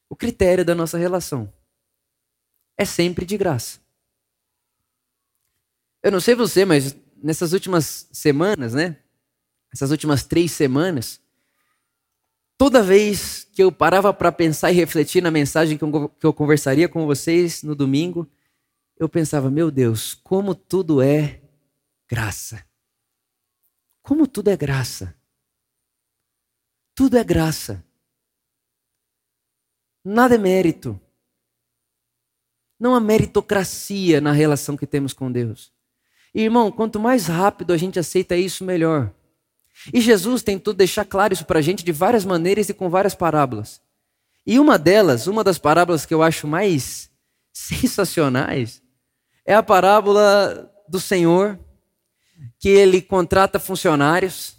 O 0.09 0.15
critério 0.15 0.65
da 0.65 0.75
nossa 0.75 0.97
relação 0.97 1.53
é 2.77 2.85
sempre 2.85 3.25
de 3.25 3.37
graça. 3.37 3.81
Eu 6.03 6.13
não 6.13 6.21
sei 6.21 6.35
você, 6.35 6.65
mas 6.65 6.97
nessas 7.21 7.53
últimas 7.53 8.09
semanas, 8.13 8.75
né? 8.75 8.97
Essas 9.73 9.91
últimas 9.91 10.23
três 10.23 10.53
semanas, 10.53 11.21
toda 12.57 12.83
vez 12.83 13.49
que 13.53 13.63
eu 13.63 13.73
parava 13.73 14.15
para 14.15 14.31
pensar 14.31 14.71
e 14.71 14.75
refletir 14.75 15.23
na 15.23 15.31
mensagem 15.31 15.77
que 15.77 15.83
eu, 15.83 16.09
que 16.09 16.27
eu 16.27 16.33
conversaria 16.33 16.89
com 16.89 17.07
vocês 17.07 17.63
no 17.63 17.75
domingo, 17.75 18.31
eu 18.99 19.09
pensava, 19.09 19.51
meu 19.51 19.71
Deus, 19.71 20.15
como 20.15 20.55
tudo 20.55 21.03
é 21.03 21.41
graça. 22.09 22.65
Como 24.03 24.27
tudo 24.27 24.51
é 24.51 24.57
graça. 24.57 25.15
Tudo 26.95 27.17
é 27.19 27.25
graça. 27.25 27.85
Nada 30.05 30.37
é 30.37 30.39
mérito. 30.39 31.01
Não 32.79 32.95
há 32.95 33.01
meritocracia 33.01 34.21
na 34.21 34.33
relação 34.33 34.77
que 34.77 34.87
temos 34.87 35.13
com 35.13 35.33
Deus. 35.33 35.73
E, 36.35 36.43
irmão, 36.43 36.71
quanto 36.71 37.01
mais 37.01 37.27
rápido 37.27 37.73
a 37.73 37.77
gente 37.77 37.99
aceita 37.99 38.37
isso, 38.37 38.65
melhor. 38.65 39.13
E 39.93 40.01
Jesus 40.01 40.43
tentou 40.43 40.73
deixar 40.73 41.05
claro 41.05 41.33
isso 41.33 41.45
para 41.45 41.59
a 41.59 41.63
gente 41.63 41.85
de 41.85 41.93
várias 41.93 42.25
maneiras 42.25 42.69
e 42.69 42.75
com 42.75 42.89
várias 42.89 43.15
parábolas. 43.15 43.81
E 44.47 44.59
uma 44.61 44.79
delas, 44.79 45.27
uma 45.27 45.43
das 45.43 45.59
parábolas 45.59 46.07
que 46.07 46.15
eu 46.15 46.23
acho 46.23 46.47
mais 46.47 47.11
sensacionais, 47.53 48.83
é 49.45 49.55
a 49.55 49.63
parábola 49.63 50.71
do 50.89 51.01
Senhor 51.01 51.59
que 52.59 52.69
ele 52.69 53.01
contrata 53.03 53.59
funcionários 53.59 54.57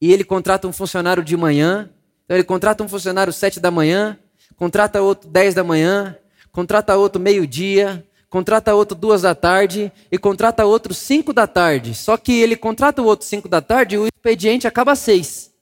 e 0.00 0.12
ele 0.12 0.24
contrata 0.24 0.66
um 0.66 0.72
funcionário 0.72 1.22
de 1.22 1.36
manhã, 1.36 1.90
então 2.24 2.36
ele 2.36 2.44
contrata 2.44 2.82
um 2.82 2.88
funcionário 2.88 3.32
sete 3.32 3.60
da 3.60 3.70
manhã, 3.70 4.18
contrata 4.56 5.02
outro 5.02 5.28
dez 5.28 5.54
da 5.54 5.64
manhã, 5.64 6.16
contrata 6.52 6.96
outro 6.96 7.20
meio-dia, 7.20 8.06
contrata 8.28 8.74
outro 8.74 8.96
duas 8.96 9.22
da 9.22 9.34
tarde 9.34 9.92
e 10.10 10.16
contrata 10.16 10.64
outro 10.64 10.94
cinco 10.94 11.32
da 11.32 11.46
tarde. 11.46 11.94
Só 11.94 12.16
que 12.16 12.32
ele 12.32 12.56
contrata 12.56 13.02
o 13.02 13.04
outro 13.04 13.26
cinco 13.26 13.48
da 13.48 13.60
tarde 13.60 13.96
e 13.96 13.98
o 13.98 14.06
expediente 14.06 14.66
acaba 14.66 14.92
às 14.92 15.00
seis. 15.00 15.52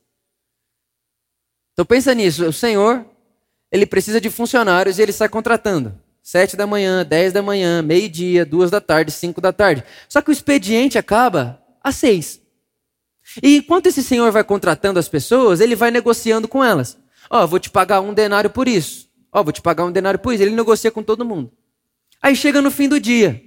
Então 1.73 1.87
pensa 1.87 2.15
nisso, 2.15 2.45
o 2.45 2.53
Senhor, 2.53 3.07
ele 3.71 3.87
precisa 3.87 4.21
de 4.21 4.31
funcionários 4.31 4.99
e 4.99 5.03
ele 5.03 5.13
sai 5.13 5.29
contratando. 5.29 5.99
Sete 6.31 6.59
da 6.59 6.67
manhã, 6.67 7.07
dez 7.07 7.33
da 7.33 7.41
manhã, 7.41 7.81
meio-dia, 7.81 8.45
duas 8.45 8.71
da 8.71 8.83
tarde, 8.83 9.11
cinco 9.11 9.41
da 9.41 9.51
tarde. 9.51 9.83
Só 10.11 10.21
que 10.21 10.29
o 10.29 10.31
expediente 10.31 10.99
acaba 10.99 11.59
às 11.83 11.95
seis. 11.95 12.39
E 13.43 13.57
enquanto 13.57 13.87
esse 13.87 14.03
senhor 14.03 14.31
vai 14.31 14.45
contratando 14.45 14.99
as 14.99 15.09
pessoas, 15.09 15.59
ele 15.59 15.75
vai 15.75 15.91
negociando 15.91 16.47
com 16.47 16.63
elas. 16.63 16.99
Ó, 17.31 17.43
oh, 17.43 17.47
vou 17.47 17.59
te 17.59 17.71
pagar 17.71 18.03
um 18.03 18.13
denário 18.13 18.51
por 18.51 18.69
isso. 18.69 19.09
Ó, 19.33 19.41
oh, 19.41 19.45
vou 19.45 19.55
te 19.55 19.63
pagar 19.63 19.87
um 19.87 19.91
denário 19.91 20.19
por 20.19 20.35
isso. 20.35 20.43
Ele 20.43 20.55
negocia 20.55 20.91
com 20.91 21.03
todo 21.03 21.25
mundo. 21.25 21.51
Aí 22.21 22.37
chega 22.37 22.61
no 22.61 22.71
fim 22.71 22.91
do 22.91 23.01
dia. 23.01 23.43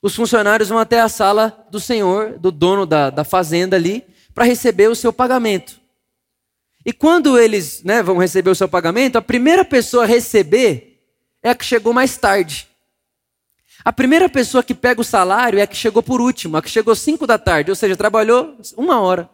Os 0.00 0.14
funcionários 0.14 0.68
vão 0.68 0.78
até 0.78 1.00
a 1.00 1.08
sala 1.08 1.66
do 1.68 1.80
senhor, 1.80 2.38
do 2.38 2.52
dono 2.52 2.86
da, 2.86 3.10
da 3.10 3.24
fazenda 3.24 3.74
ali, 3.74 4.04
para 4.32 4.44
receber 4.44 4.88
o 4.88 4.94
seu 4.94 5.12
pagamento. 5.12 5.80
E 6.86 6.92
quando 6.92 7.36
eles 7.36 7.82
né, 7.82 8.04
vão 8.04 8.18
receber 8.18 8.50
o 8.50 8.54
seu 8.54 8.68
pagamento, 8.68 9.18
a 9.18 9.20
primeira 9.20 9.64
pessoa 9.64 10.04
a 10.04 10.06
receber 10.06 10.87
é 11.48 11.52
a 11.52 11.54
que 11.54 11.64
chegou 11.64 11.92
mais 11.92 12.16
tarde. 12.16 12.68
A 13.84 13.92
primeira 13.92 14.28
pessoa 14.28 14.62
que 14.62 14.74
pega 14.74 15.00
o 15.00 15.04
salário 15.04 15.58
é 15.58 15.62
a 15.62 15.66
que 15.66 15.76
chegou 15.76 16.02
por 16.02 16.20
último, 16.20 16.56
a 16.56 16.62
que 16.62 16.68
chegou 16.68 16.94
5 16.94 17.26
da 17.26 17.38
tarde, 17.38 17.70
ou 17.70 17.76
seja, 17.76 17.96
trabalhou 17.96 18.56
uma 18.76 19.00
hora. 19.00 19.30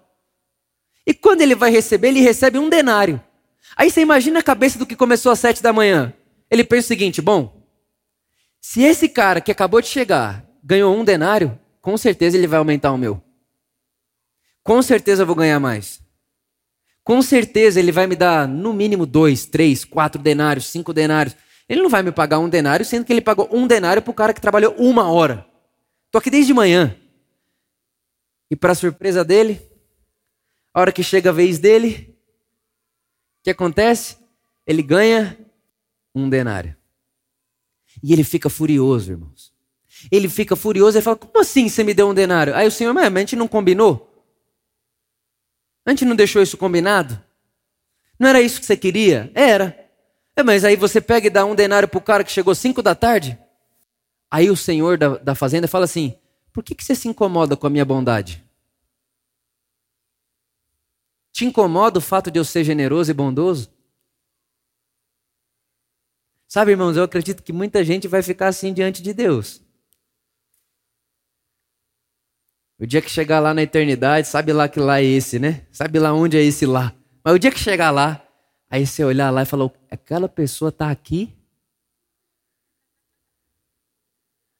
E 1.06 1.12
quando 1.12 1.40
ele 1.40 1.54
vai 1.54 1.70
receber, 1.70 2.08
ele 2.08 2.20
recebe 2.20 2.58
um 2.58 2.68
denário. 2.68 3.20
Aí 3.76 3.90
você 3.90 4.00
imagina 4.00 4.38
a 4.38 4.42
cabeça 4.42 4.78
do 4.78 4.86
que 4.86 4.96
começou 4.96 5.32
às 5.32 5.40
7 5.40 5.62
da 5.62 5.72
manhã. 5.72 6.12
Ele 6.50 6.64
pensa 6.64 6.86
o 6.86 6.88
seguinte: 6.88 7.20
bom, 7.20 7.62
se 8.60 8.82
esse 8.82 9.08
cara 9.08 9.40
que 9.40 9.50
acabou 9.50 9.80
de 9.80 9.88
chegar 9.88 10.44
ganhou 10.62 10.96
um 10.96 11.04
denário, 11.04 11.58
com 11.80 11.96
certeza 11.96 12.36
ele 12.36 12.46
vai 12.46 12.58
aumentar 12.58 12.92
o 12.92 12.98
meu. 12.98 13.22
Com 14.62 14.80
certeza 14.80 15.22
eu 15.22 15.26
vou 15.26 15.36
ganhar 15.36 15.60
mais. 15.60 16.00
Com 17.02 17.20
certeza 17.20 17.78
ele 17.78 17.92
vai 17.92 18.06
me 18.06 18.16
dar 18.16 18.48
no 18.48 18.72
mínimo 18.72 19.04
dois, 19.04 19.44
três, 19.44 19.84
quatro 19.84 20.20
denários, 20.20 20.66
cinco 20.66 20.94
denários. 20.94 21.36
Ele 21.68 21.82
não 21.82 21.88
vai 21.88 22.02
me 22.02 22.12
pagar 22.12 22.38
um 22.38 22.48
denário, 22.48 22.84
sendo 22.84 23.04
que 23.04 23.12
ele 23.12 23.20
pagou 23.20 23.48
um 23.50 23.66
denário 23.66 24.02
para 24.02 24.10
o 24.10 24.14
cara 24.14 24.34
que 24.34 24.40
trabalhou 24.40 24.74
uma 24.74 25.10
hora. 25.10 25.46
Estou 26.06 26.18
aqui 26.18 26.30
desde 26.30 26.52
manhã. 26.52 26.96
E 28.50 28.56
para 28.56 28.74
surpresa 28.74 29.24
dele, 29.24 29.60
a 30.72 30.80
hora 30.80 30.92
que 30.92 31.02
chega 31.02 31.30
a 31.30 31.32
vez 31.32 31.58
dele, 31.58 32.14
o 33.40 33.44
que 33.44 33.50
acontece? 33.50 34.18
Ele 34.66 34.82
ganha 34.82 35.38
um 36.14 36.28
denário. 36.28 36.76
E 38.02 38.12
ele 38.12 38.24
fica 38.24 38.50
furioso, 38.50 39.12
irmãos. 39.12 39.52
Ele 40.10 40.28
fica 40.28 40.54
furioso 40.54 40.98
e 40.98 41.02
fala: 41.02 41.16
Como 41.16 41.40
assim 41.40 41.68
você 41.68 41.82
me 41.82 41.94
deu 41.94 42.08
um 42.08 42.14
denário? 42.14 42.54
Aí 42.54 42.66
o 42.66 42.70
senhor, 42.70 42.92
mas 42.92 43.04
a 43.04 43.18
gente 43.18 43.36
não 43.36 43.48
combinou? 43.48 44.10
A 45.86 45.90
gente 45.90 46.04
não 46.04 46.16
deixou 46.16 46.42
isso 46.42 46.56
combinado? 46.56 47.22
Não 48.18 48.28
era 48.28 48.40
isso 48.40 48.60
que 48.60 48.66
você 48.66 48.76
queria? 48.76 49.30
Era. 49.34 49.83
É, 50.36 50.42
mas 50.42 50.64
aí 50.64 50.76
você 50.76 51.00
pega 51.00 51.26
e 51.26 51.30
dá 51.30 51.44
um 51.44 51.54
denário 51.54 51.88
para 51.88 51.98
o 51.98 52.02
cara 52.02 52.24
que 52.24 52.32
chegou 52.32 52.54
cinco 52.54 52.82
da 52.82 52.94
tarde? 52.94 53.38
Aí 54.30 54.50
o 54.50 54.56
senhor 54.56 54.98
da, 54.98 55.16
da 55.16 55.34
fazenda 55.34 55.68
fala 55.68 55.84
assim: 55.84 56.18
por 56.52 56.62
que, 56.64 56.74
que 56.74 56.84
você 56.84 56.94
se 56.94 57.08
incomoda 57.08 57.56
com 57.56 57.66
a 57.66 57.70
minha 57.70 57.84
bondade? 57.84 58.44
Te 61.32 61.44
incomoda 61.44 61.98
o 61.98 62.02
fato 62.02 62.30
de 62.30 62.38
eu 62.38 62.44
ser 62.44 62.64
generoso 62.64 63.10
e 63.10 63.14
bondoso? 63.14 63.72
Sabe, 66.48 66.70
irmãos, 66.70 66.96
eu 66.96 67.02
acredito 67.02 67.42
que 67.42 67.52
muita 67.52 67.84
gente 67.84 68.06
vai 68.06 68.22
ficar 68.22 68.48
assim 68.48 68.72
diante 68.72 69.02
de 69.02 69.12
Deus. 69.12 69.60
O 72.78 72.86
dia 72.86 73.02
que 73.02 73.10
chegar 73.10 73.40
lá 73.40 73.54
na 73.54 73.62
eternidade, 73.62 74.28
sabe 74.28 74.52
lá 74.52 74.68
que 74.68 74.78
lá 74.78 75.00
é 75.00 75.04
esse, 75.04 75.38
né? 75.38 75.66
Sabe 75.72 75.98
lá 75.98 76.12
onde 76.12 76.36
é 76.36 76.42
esse 76.42 76.66
lá. 76.66 76.94
Mas 77.24 77.34
o 77.34 77.38
dia 77.38 77.50
que 77.50 77.58
chegar 77.58 77.90
lá, 77.90 78.24
aí 78.74 78.86
você 78.86 79.04
olhar 79.04 79.30
lá 79.30 79.42
e 79.42 79.46
falar, 79.46 79.70
aquela 79.88 80.28
pessoa 80.28 80.70
está 80.70 80.90
aqui? 80.90 81.32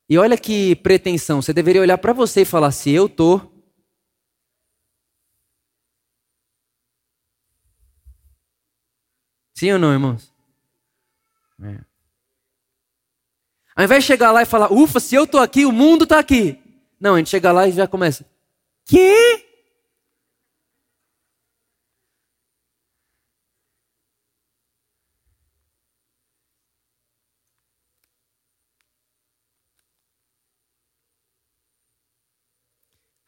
E 0.09 0.16
olha 0.16 0.38
que 0.38 0.77
pretensão, 0.77 1.42
você 1.42 1.53
deveria 1.53 1.81
olhar 1.81 1.98
para 1.98 2.12
você 2.12 2.42
e 2.42 2.44
falar: 2.44 2.70
se 2.70 2.90
eu 2.90 3.09
tô, 3.09 3.40
Sim 9.57 9.72
ou 9.72 9.79
não, 9.79 9.92
irmãos? 9.92 10.33
É. 11.62 11.81
Ao 13.77 13.85
invés 13.85 14.05
de 14.05 14.09
chegar 14.09 14.31
lá 14.31 14.42
e 14.42 14.46
falar, 14.46 14.72
ufa, 14.72 15.00
se 15.00 15.14
eu 15.14 15.27
tô 15.27 15.38
aqui, 15.38 15.64
o 15.64 15.72
mundo 15.72 16.07
tá 16.07 16.18
aqui. 16.18 16.61
Não, 17.00 17.14
a 17.14 17.18
gente 17.18 17.31
chega 17.31 17.50
lá 17.50 17.66
e 17.66 17.72
já 17.72 17.87
começa. 17.88 18.24
Quê? 18.85 19.44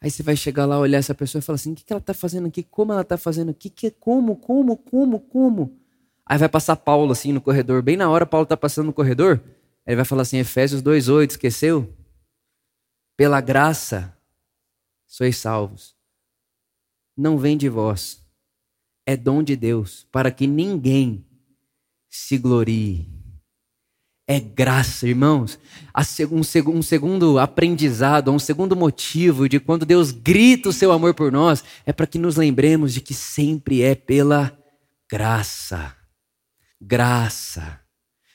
Aí 0.07 0.11
você 0.11 0.23
vai 0.23 0.37
chegar 0.37 0.67
lá, 0.67 0.79
olhar 0.79 0.99
essa 0.99 1.17
pessoa 1.17 1.41
e 1.41 1.43
falar 1.43 1.57
assim: 1.57 1.73
o 1.73 1.75
que, 1.75 1.85
que 1.85 1.93
ela 1.93 1.99
está 1.99 2.15
fazendo 2.15 2.47
aqui? 2.47 2.63
Como 2.63 2.93
ela 2.93 3.03
está 3.03 3.19
fazendo 3.19 3.51
aqui? 3.51 3.69
Que, 3.69 3.91
como, 3.91 4.37
como, 4.37 4.77
como, 4.77 5.19
como? 5.19 5.81
Aí 6.25 6.39
vai 6.39 6.49
passar 6.49 6.77
Paulo 6.77 7.11
assim 7.11 7.33
no 7.33 7.41
corredor. 7.41 7.83
Bem 7.83 7.97
na 7.97 8.09
hora, 8.09 8.25
Paulo 8.25 8.45
está 8.45 8.57
passando 8.57 8.87
no 8.87 8.93
corredor. 8.93 9.43
Ele 9.85 9.97
vai 9.97 10.05
falar 10.05 10.23
assim: 10.23 10.39
Efésios 10.39 10.81
2,8, 10.81 11.31
esqueceu? 11.31 11.93
Pela 13.17 13.41
graça 13.41 14.17
sois 15.09 15.39
salvos. 15.39 15.97
Não 17.17 17.37
vem 17.37 17.57
de 17.57 17.69
vós, 17.69 18.25
é 19.05 19.17
dom 19.17 19.43
de 19.43 19.57
Deus, 19.57 20.07
para 20.13 20.31
que 20.31 20.47
ninguém 20.47 21.27
se 22.09 22.39
glorie 22.39 23.16
é 24.27 24.41
graça, 24.41 25.07
irmãos. 25.07 25.59
Um 26.31 26.83
segundo 26.83 27.39
aprendizado, 27.39 28.33
um 28.33 28.39
segundo 28.39 28.75
motivo 28.75 29.49
de 29.49 29.61
quando 29.61 29.87
Deus 29.87 30.11
grita 30.11 30.69
o 30.69 30.73
seu 30.73 30.91
amor 30.91 31.15
por 31.15 31.31
nós, 31.31 31.63
é 31.85 31.93
para 31.93 32.07
que 32.07 32.19
nos 32.19 32.37
lembremos 32.37 32.93
de 32.93 33.01
que 33.01 33.15
sempre 33.15 33.83
é 33.83 33.95
pela 33.95 34.57
graça. 35.09 35.97
Graça. 36.81 37.81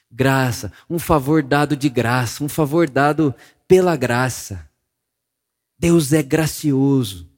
Graça. 0.09 0.71
Um 0.89 0.97
favor 0.97 1.43
dado 1.43 1.75
de 1.75 1.89
graça, 1.89 2.43
um 2.43 2.49
favor 2.49 2.89
dado 2.89 3.35
pela 3.67 3.95
graça. 3.97 4.69
Deus 5.77 6.13
é 6.13 6.23
gracioso. 6.23 7.29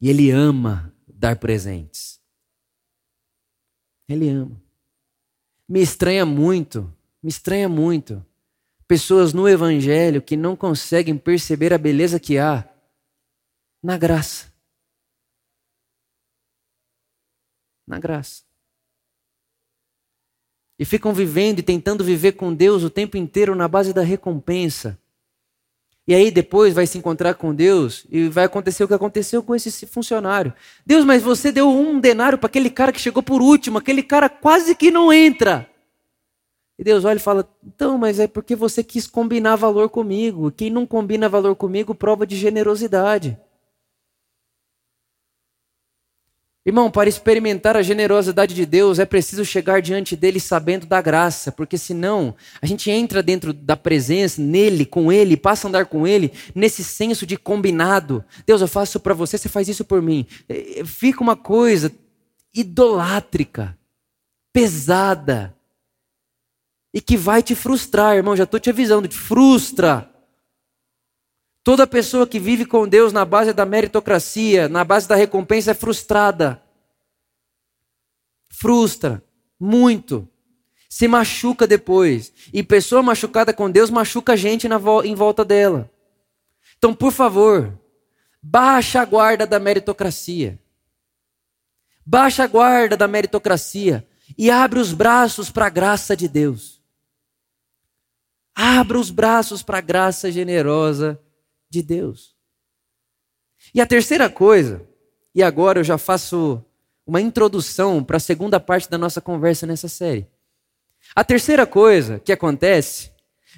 E 0.00 0.08
Ele 0.08 0.30
ama 0.30 0.92
dar 1.06 1.36
presentes. 1.36 2.20
Ele 4.08 4.28
ama. 4.28 4.60
Me 5.70 5.80
estranha 5.80 6.26
muito, 6.26 6.92
me 7.22 7.30
estranha 7.30 7.68
muito. 7.68 8.26
Pessoas 8.88 9.32
no 9.32 9.48
Evangelho 9.48 10.20
que 10.20 10.36
não 10.36 10.56
conseguem 10.56 11.16
perceber 11.16 11.72
a 11.72 11.78
beleza 11.78 12.18
que 12.18 12.38
há 12.38 12.68
na 13.80 13.96
graça. 13.96 14.52
Na 17.86 18.00
graça. 18.00 18.42
E 20.76 20.84
ficam 20.84 21.14
vivendo 21.14 21.60
e 21.60 21.62
tentando 21.62 22.02
viver 22.02 22.32
com 22.32 22.52
Deus 22.52 22.82
o 22.82 22.90
tempo 22.90 23.16
inteiro 23.16 23.54
na 23.54 23.68
base 23.68 23.92
da 23.92 24.02
recompensa. 24.02 24.98
E 26.10 26.14
aí 26.14 26.28
depois 26.28 26.74
vai 26.74 26.88
se 26.88 26.98
encontrar 26.98 27.34
com 27.34 27.54
Deus 27.54 28.04
e 28.10 28.28
vai 28.28 28.44
acontecer 28.44 28.82
o 28.82 28.88
que 28.88 28.94
aconteceu 28.94 29.44
com 29.44 29.54
esse 29.54 29.86
funcionário. 29.86 30.52
Deus, 30.84 31.04
mas 31.04 31.22
você 31.22 31.52
deu 31.52 31.70
um 31.70 32.00
denário 32.00 32.36
para 32.36 32.48
aquele 32.48 32.68
cara 32.68 32.90
que 32.90 33.00
chegou 33.00 33.22
por 33.22 33.40
último, 33.40 33.78
aquele 33.78 34.02
cara 34.02 34.28
quase 34.28 34.74
que 34.74 34.90
não 34.90 35.12
entra. 35.12 35.70
E 36.76 36.82
Deus 36.82 37.04
olha 37.04 37.18
e 37.18 37.20
fala: 37.20 37.48
então, 37.64 37.96
mas 37.96 38.18
é 38.18 38.26
porque 38.26 38.56
você 38.56 38.82
quis 38.82 39.06
combinar 39.06 39.54
valor 39.54 39.88
comigo. 39.88 40.50
Quem 40.50 40.68
não 40.68 40.84
combina 40.84 41.28
valor 41.28 41.54
comigo 41.54 41.94
prova 41.94 42.26
de 42.26 42.34
generosidade. 42.34 43.38
Irmão, 46.70 46.88
para 46.88 47.08
experimentar 47.08 47.76
a 47.76 47.82
generosidade 47.82 48.54
de 48.54 48.64
Deus 48.64 49.00
é 49.00 49.04
preciso 49.04 49.44
chegar 49.44 49.82
diante 49.82 50.14
dele 50.14 50.38
sabendo 50.38 50.86
da 50.86 51.02
graça, 51.02 51.50
porque 51.50 51.76
senão 51.76 52.34
a 52.62 52.66
gente 52.66 52.88
entra 52.90 53.22
dentro 53.24 53.52
da 53.52 53.76
presença, 53.76 54.40
nele, 54.40 54.86
com 54.86 55.10
ele, 55.10 55.36
passa 55.36 55.66
a 55.66 55.68
andar 55.68 55.86
com 55.86 56.06
ele, 56.06 56.32
nesse 56.54 56.84
senso 56.84 57.26
de 57.26 57.36
combinado. 57.36 58.24
Deus, 58.46 58.60
eu 58.60 58.68
faço 58.68 59.00
para 59.00 59.14
você, 59.14 59.36
você 59.36 59.48
faz 59.48 59.68
isso 59.68 59.84
por 59.84 60.00
mim. 60.00 60.24
É, 60.48 60.82
fica 60.84 61.20
uma 61.20 61.36
coisa 61.36 61.92
idolátrica, 62.54 63.76
pesada, 64.52 65.54
e 66.92 67.00
que 67.00 67.16
vai 67.16 67.42
te 67.42 67.54
frustrar, 67.54 68.16
irmão. 68.16 68.36
Já 68.36 68.44
estou 68.44 68.60
te 68.60 68.70
avisando, 68.70 69.08
te 69.08 69.16
frustra. 69.16 70.09
Toda 71.62 71.86
pessoa 71.86 72.26
que 72.26 72.40
vive 72.40 72.64
com 72.64 72.88
Deus 72.88 73.12
na 73.12 73.24
base 73.24 73.52
da 73.52 73.66
meritocracia, 73.66 74.68
na 74.68 74.82
base 74.82 75.06
da 75.06 75.14
recompensa, 75.14 75.72
é 75.72 75.74
frustrada. 75.74 76.62
Frustra 78.48 79.22
muito. 79.58 80.26
Se 80.88 81.06
machuca 81.06 81.66
depois. 81.66 82.32
E 82.52 82.62
pessoa 82.62 83.02
machucada 83.02 83.52
com 83.52 83.70
Deus 83.70 83.90
machuca 83.90 84.32
a 84.32 84.36
gente 84.36 84.66
vo 84.68 85.02
em 85.04 85.14
volta 85.14 85.44
dela. 85.44 85.90
Então, 86.78 86.94
por 86.94 87.12
favor, 87.12 87.78
baixa 88.42 89.02
a 89.02 89.04
guarda 89.04 89.46
da 89.46 89.60
meritocracia. 89.60 90.58
Baixa 92.04 92.44
a 92.44 92.46
guarda 92.46 92.96
da 92.96 93.06
meritocracia 93.06 94.06
e 94.36 94.50
abre 94.50 94.78
os 94.78 94.94
braços 94.94 95.50
para 95.50 95.66
a 95.66 95.70
graça 95.70 96.16
de 96.16 96.26
Deus. 96.26 96.80
Abra 98.54 98.98
os 98.98 99.10
braços 99.10 99.62
para 99.62 99.78
a 99.78 99.82
graça 99.82 100.32
generosa 100.32 101.20
de 101.70 101.82
Deus. 101.82 102.34
E 103.74 103.80
a 103.80 103.86
terceira 103.86 104.28
coisa, 104.28 104.86
e 105.34 105.42
agora 105.42 105.80
eu 105.80 105.84
já 105.84 105.96
faço 105.96 106.64
uma 107.06 107.20
introdução 107.20 108.02
para 108.02 108.16
a 108.16 108.20
segunda 108.20 108.58
parte 108.58 108.90
da 108.90 108.98
nossa 108.98 109.20
conversa 109.20 109.66
nessa 109.66 109.88
série. 109.88 110.26
A 111.14 111.24
terceira 111.24 111.66
coisa 111.66 112.18
que 112.18 112.32
acontece, 112.32 113.10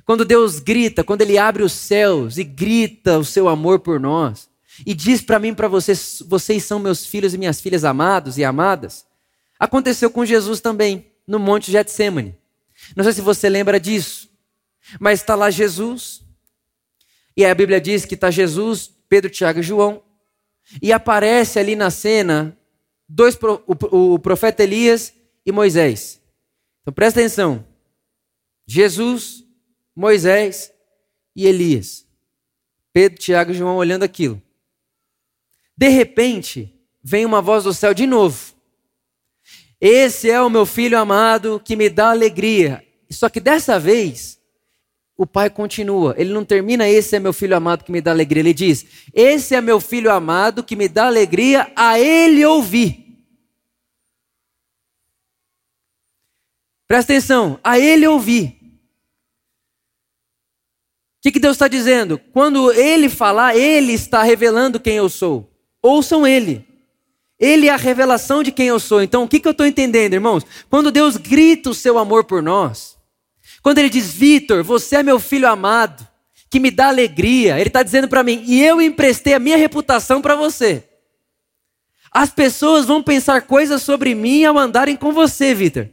quando 0.04 0.24
Deus 0.24 0.58
grita, 0.58 1.04
quando 1.04 1.22
Ele 1.22 1.38
abre 1.38 1.62
os 1.62 1.72
céus 1.72 2.38
e 2.38 2.44
grita 2.44 3.18
o 3.18 3.24
seu 3.24 3.48
amor 3.48 3.80
por 3.80 3.98
nós, 3.98 4.48
e 4.86 4.94
diz 4.94 5.20
para 5.20 5.38
mim, 5.38 5.54
para 5.54 5.68
vocês, 5.68 6.22
vocês 6.26 6.64
são 6.64 6.78
meus 6.78 7.06
filhos 7.06 7.34
e 7.34 7.38
minhas 7.38 7.60
filhas 7.60 7.84
amados 7.84 8.38
e 8.38 8.44
amadas, 8.44 9.04
aconteceu 9.58 10.10
com 10.10 10.24
Jesus 10.24 10.60
também, 10.60 11.06
no 11.26 11.38
Monte 11.38 11.70
Getsemane. 11.70 12.36
Não 12.96 13.04
sei 13.04 13.12
se 13.12 13.20
você 13.20 13.48
lembra 13.48 13.78
disso, 13.78 14.28
mas 14.98 15.20
está 15.20 15.34
lá 15.34 15.50
Jesus, 15.50 16.24
e 17.36 17.44
a 17.44 17.54
Bíblia 17.54 17.80
diz 17.80 18.04
que 18.04 18.14
está 18.14 18.30
Jesus, 18.30 18.90
Pedro, 19.08 19.30
Tiago 19.30 19.60
e 19.60 19.62
João. 19.62 20.02
E 20.80 20.92
aparece 20.92 21.58
ali 21.58 21.74
na 21.74 21.90
cena 21.90 22.56
dois, 23.08 23.38
o, 23.66 24.14
o 24.14 24.18
profeta 24.18 24.62
Elias 24.62 25.14
e 25.44 25.52
Moisés. 25.52 26.20
Então 26.80 26.92
presta 26.92 27.20
atenção. 27.20 27.66
Jesus, 28.66 29.44
Moisés 29.94 30.72
e 31.34 31.46
Elias. 31.46 32.06
Pedro, 32.92 33.18
Tiago 33.18 33.52
e 33.52 33.54
João 33.54 33.76
olhando 33.76 34.02
aquilo. 34.02 34.40
De 35.76 35.88
repente, 35.88 36.72
vem 37.02 37.24
uma 37.24 37.40
voz 37.40 37.64
do 37.64 37.72
céu 37.72 37.94
de 37.94 38.06
novo. 38.06 38.54
Esse 39.80 40.30
é 40.30 40.40
o 40.40 40.50
meu 40.50 40.64
filho 40.64 40.98
amado 40.98 41.60
que 41.64 41.74
me 41.74 41.88
dá 41.88 42.10
alegria. 42.10 42.86
Só 43.10 43.28
que 43.28 43.40
dessa 43.40 43.80
vez, 43.80 44.38
o 45.22 45.26
pai 45.26 45.48
continua. 45.48 46.16
Ele 46.18 46.32
não 46.32 46.44
termina, 46.44 46.88
esse 46.88 47.14
é 47.14 47.20
meu 47.20 47.32
filho 47.32 47.56
amado 47.56 47.84
que 47.84 47.92
me 47.92 48.00
dá 48.00 48.10
alegria. 48.10 48.40
Ele 48.40 48.52
diz: 48.52 48.84
Esse 49.14 49.54
é 49.54 49.60
meu 49.60 49.78
filho 49.78 50.10
amado 50.10 50.64
que 50.64 50.74
me 50.74 50.88
dá 50.88 51.06
alegria 51.06 51.70
a 51.76 51.96
ele 51.96 52.44
ouvir. 52.44 53.22
Presta 56.88 57.12
atenção, 57.12 57.58
a 57.62 57.78
ele 57.78 58.04
ouvir. 58.06 58.58
O 61.18 61.22
que, 61.22 61.30
que 61.30 61.38
Deus 61.38 61.54
está 61.54 61.68
dizendo? 61.68 62.18
Quando 62.32 62.72
ele 62.72 63.08
falar, 63.08 63.56
ele 63.56 63.92
está 63.92 64.24
revelando 64.24 64.80
quem 64.80 64.96
eu 64.96 65.08
sou. 65.08 65.48
Ouçam 65.80 66.26
ele. 66.26 66.66
Ele 67.38 67.68
é 67.68 67.70
a 67.70 67.76
revelação 67.76 68.42
de 68.42 68.50
quem 68.50 68.66
eu 68.66 68.80
sou. 68.80 69.00
Então, 69.00 69.22
o 69.22 69.28
que, 69.28 69.38
que 69.38 69.46
eu 69.46 69.52
estou 69.52 69.64
entendendo, 69.64 70.14
irmãos? 70.14 70.44
Quando 70.68 70.90
Deus 70.90 71.16
grita 71.16 71.70
o 71.70 71.74
seu 71.74 71.96
amor 71.96 72.24
por 72.24 72.42
nós, 72.42 72.91
quando 73.62 73.78
ele 73.78 73.88
diz, 73.88 74.12
Vitor, 74.12 74.64
você 74.64 74.96
é 74.96 75.02
meu 75.02 75.20
filho 75.20 75.48
amado, 75.48 76.06
que 76.50 76.58
me 76.58 76.70
dá 76.70 76.88
alegria, 76.88 77.58
ele 77.58 77.68
está 77.68 77.82
dizendo 77.82 78.08
para 78.08 78.22
mim, 78.22 78.42
e 78.46 78.62
eu 78.62 78.80
emprestei 78.80 79.34
a 79.34 79.38
minha 79.38 79.56
reputação 79.56 80.20
para 80.20 80.34
você. 80.34 80.84
As 82.10 82.28
pessoas 82.28 82.84
vão 82.84 83.02
pensar 83.02 83.42
coisas 83.42 83.80
sobre 83.82 84.14
mim 84.14 84.44
ao 84.44 84.58
andarem 84.58 84.96
com 84.96 85.12
você, 85.12 85.54
Vitor. 85.54 85.88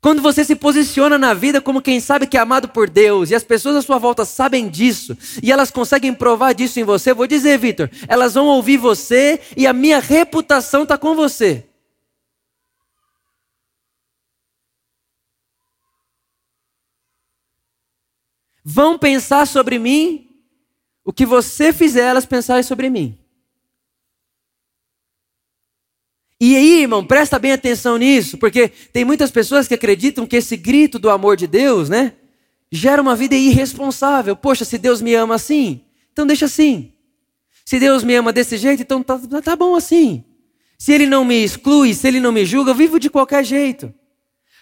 Quando 0.00 0.20
você 0.20 0.44
se 0.44 0.54
posiciona 0.54 1.16
na 1.16 1.32
vida 1.32 1.62
como 1.62 1.80
quem 1.80 1.98
sabe 1.98 2.26
que 2.26 2.36
é 2.36 2.40
amado 2.40 2.68
por 2.68 2.90
Deus, 2.90 3.30
e 3.30 3.34
as 3.34 3.42
pessoas 3.42 3.76
à 3.76 3.82
sua 3.82 3.96
volta 3.96 4.24
sabem 4.26 4.68
disso, 4.68 5.16
e 5.42 5.50
elas 5.50 5.70
conseguem 5.70 6.12
provar 6.12 6.52
disso 6.52 6.78
em 6.78 6.84
você, 6.84 7.14
vou 7.14 7.26
dizer, 7.26 7.58
Vitor, 7.58 7.90
elas 8.06 8.34
vão 8.34 8.46
ouvir 8.48 8.76
você 8.76 9.40
e 9.56 9.66
a 9.66 9.72
minha 9.72 9.98
reputação 9.98 10.82
está 10.82 10.98
com 10.98 11.14
você. 11.14 11.64
Vão 18.64 18.98
pensar 18.98 19.46
sobre 19.46 19.78
mim 19.78 20.28
o 21.04 21.12
que 21.12 21.26
você 21.26 21.72
fizer 21.72 22.06
elas 22.06 22.24
pensarem 22.24 22.62
sobre 22.62 22.88
mim. 22.88 23.18
E 26.40 26.56
aí, 26.56 26.82
irmão, 26.82 27.04
presta 27.04 27.38
bem 27.38 27.52
atenção 27.52 27.96
nisso, 27.96 28.38
porque 28.38 28.68
tem 28.68 29.04
muitas 29.04 29.30
pessoas 29.30 29.68
que 29.68 29.74
acreditam 29.74 30.26
que 30.26 30.36
esse 30.36 30.56
grito 30.56 30.98
do 30.98 31.10
amor 31.10 31.36
de 31.36 31.46
Deus, 31.46 31.88
né, 31.88 32.14
gera 32.70 33.00
uma 33.00 33.14
vida 33.14 33.34
irresponsável. 33.34 34.34
Poxa, 34.34 34.64
se 34.64 34.76
Deus 34.78 35.00
me 35.00 35.14
ama 35.14 35.36
assim, 35.36 35.82
então 36.12 36.26
deixa 36.26 36.46
assim. 36.46 36.92
Se 37.64 37.78
Deus 37.78 38.02
me 38.02 38.14
ama 38.14 38.32
desse 38.32 38.58
jeito, 38.58 38.82
então 38.82 39.02
tá, 39.02 39.18
tá 39.42 39.56
bom 39.56 39.74
assim. 39.74 40.24
Se 40.78 40.92
Ele 40.92 41.06
não 41.06 41.24
me 41.24 41.42
exclui, 41.42 41.94
se 41.94 42.06
Ele 42.08 42.20
não 42.20 42.32
me 42.32 42.44
julga, 42.44 42.72
eu 42.72 42.74
vivo 42.74 42.98
de 42.98 43.08
qualquer 43.08 43.44
jeito. 43.44 43.92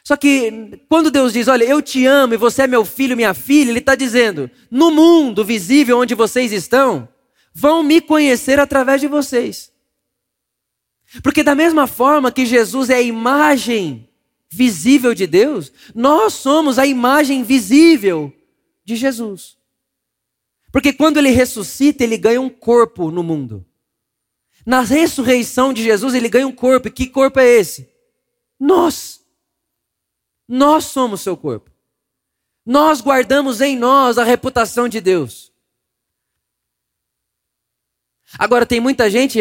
Só 0.04 0.16
que 0.16 0.80
quando 0.88 1.10
Deus 1.10 1.32
diz, 1.32 1.46
olha, 1.48 1.64
eu 1.64 1.80
te 1.80 2.04
amo 2.06 2.34
e 2.34 2.36
você 2.36 2.62
é 2.62 2.66
meu 2.66 2.84
filho, 2.84 3.16
minha 3.16 3.34
filha, 3.34 3.70
Ele 3.70 3.78
está 3.78 3.94
dizendo, 3.94 4.50
no 4.70 4.90
mundo 4.90 5.44
visível 5.44 5.98
onde 5.98 6.14
vocês 6.14 6.52
estão, 6.52 7.08
vão 7.54 7.82
me 7.82 8.00
conhecer 8.00 8.58
através 8.58 9.00
de 9.00 9.06
vocês. 9.06 9.72
Porque, 11.22 11.42
da 11.42 11.54
mesma 11.54 11.86
forma 11.86 12.32
que 12.32 12.46
Jesus 12.46 12.88
é 12.90 12.96
a 12.96 13.02
imagem 13.02 14.08
visível 14.50 15.14
de 15.14 15.26
Deus, 15.26 15.72
nós 15.94 16.34
somos 16.34 16.78
a 16.78 16.86
imagem 16.86 17.42
visível 17.42 18.32
de 18.84 18.96
Jesus. 18.96 19.56
Porque 20.72 20.92
quando 20.92 21.18
ele 21.18 21.30
ressuscita, 21.30 22.02
ele 22.02 22.16
ganha 22.16 22.40
um 22.40 22.48
corpo 22.48 23.10
no 23.10 23.22
mundo. 23.22 23.64
Na 24.64 24.80
ressurreição 24.80 25.72
de 25.72 25.82
Jesus, 25.82 26.14
ele 26.14 26.28
ganha 26.28 26.46
um 26.46 26.52
corpo. 26.52 26.88
E 26.88 26.90
que 26.90 27.06
corpo 27.06 27.38
é 27.40 27.46
esse? 27.46 27.88
Nós. 28.58 29.20
Nós 30.48 30.84
somos 30.84 31.20
seu 31.20 31.36
corpo. 31.36 31.70
Nós 32.64 33.00
guardamos 33.00 33.60
em 33.60 33.76
nós 33.76 34.18
a 34.18 34.24
reputação 34.24 34.88
de 34.88 35.00
Deus. 35.00 35.52
Agora, 38.38 38.64
tem 38.64 38.80
muita 38.80 39.10
gente, 39.10 39.40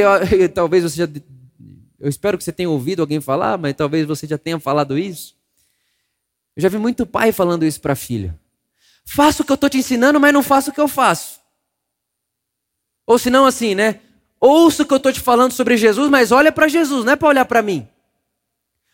talvez 0.53 0.83
você 0.83 0.97
já 0.97 1.07
eu 2.01 2.09
espero 2.09 2.35
que 2.35 2.43
você 2.43 2.51
tenha 2.51 2.69
ouvido 2.69 3.01
alguém 3.01 3.21
falar, 3.21 3.59
mas 3.59 3.75
talvez 3.75 4.07
você 4.07 4.25
já 4.25 4.37
tenha 4.37 4.59
falado 4.59 4.97
isso. 4.97 5.35
Eu 6.55 6.63
já 6.63 6.67
vi 6.67 6.79
muito 6.79 7.05
pai 7.05 7.31
falando 7.31 7.63
isso 7.63 7.79
para 7.79 7.95
filho. 7.95 8.37
Faça 9.05 9.43
o 9.43 9.45
que 9.45 9.51
eu 9.51 9.55
estou 9.55 9.69
te 9.69 9.77
ensinando, 9.77 10.19
mas 10.19 10.33
não 10.33 10.41
faça 10.41 10.71
o 10.71 10.73
que 10.73 10.81
eu 10.81 10.87
faço. 10.87 11.39
Ou 13.05 13.19
se 13.19 13.29
não 13.29 13.45
assim, 13.45 13.75
né? 13.75 14.01
Ouça 14.39 14.81
o 14.81 14.85
que 14.85 14.93
eu 14.93 14.97
estou 14.97 15.13
te 15.13 15.19
falando 15.19 15.51
sobre 15.51 15.77
Jesus, 15.77 16.09
mas 16.09 16.31
olha 16.31 16.51
para 16.51 16.67
Jesus, 16.67 17.05
não 17.05 17.13
é 17.13 17.15
para 17.15 17.27
olhar 17.27 17.45
para 17.45 17.61
mim. 17.61 17.87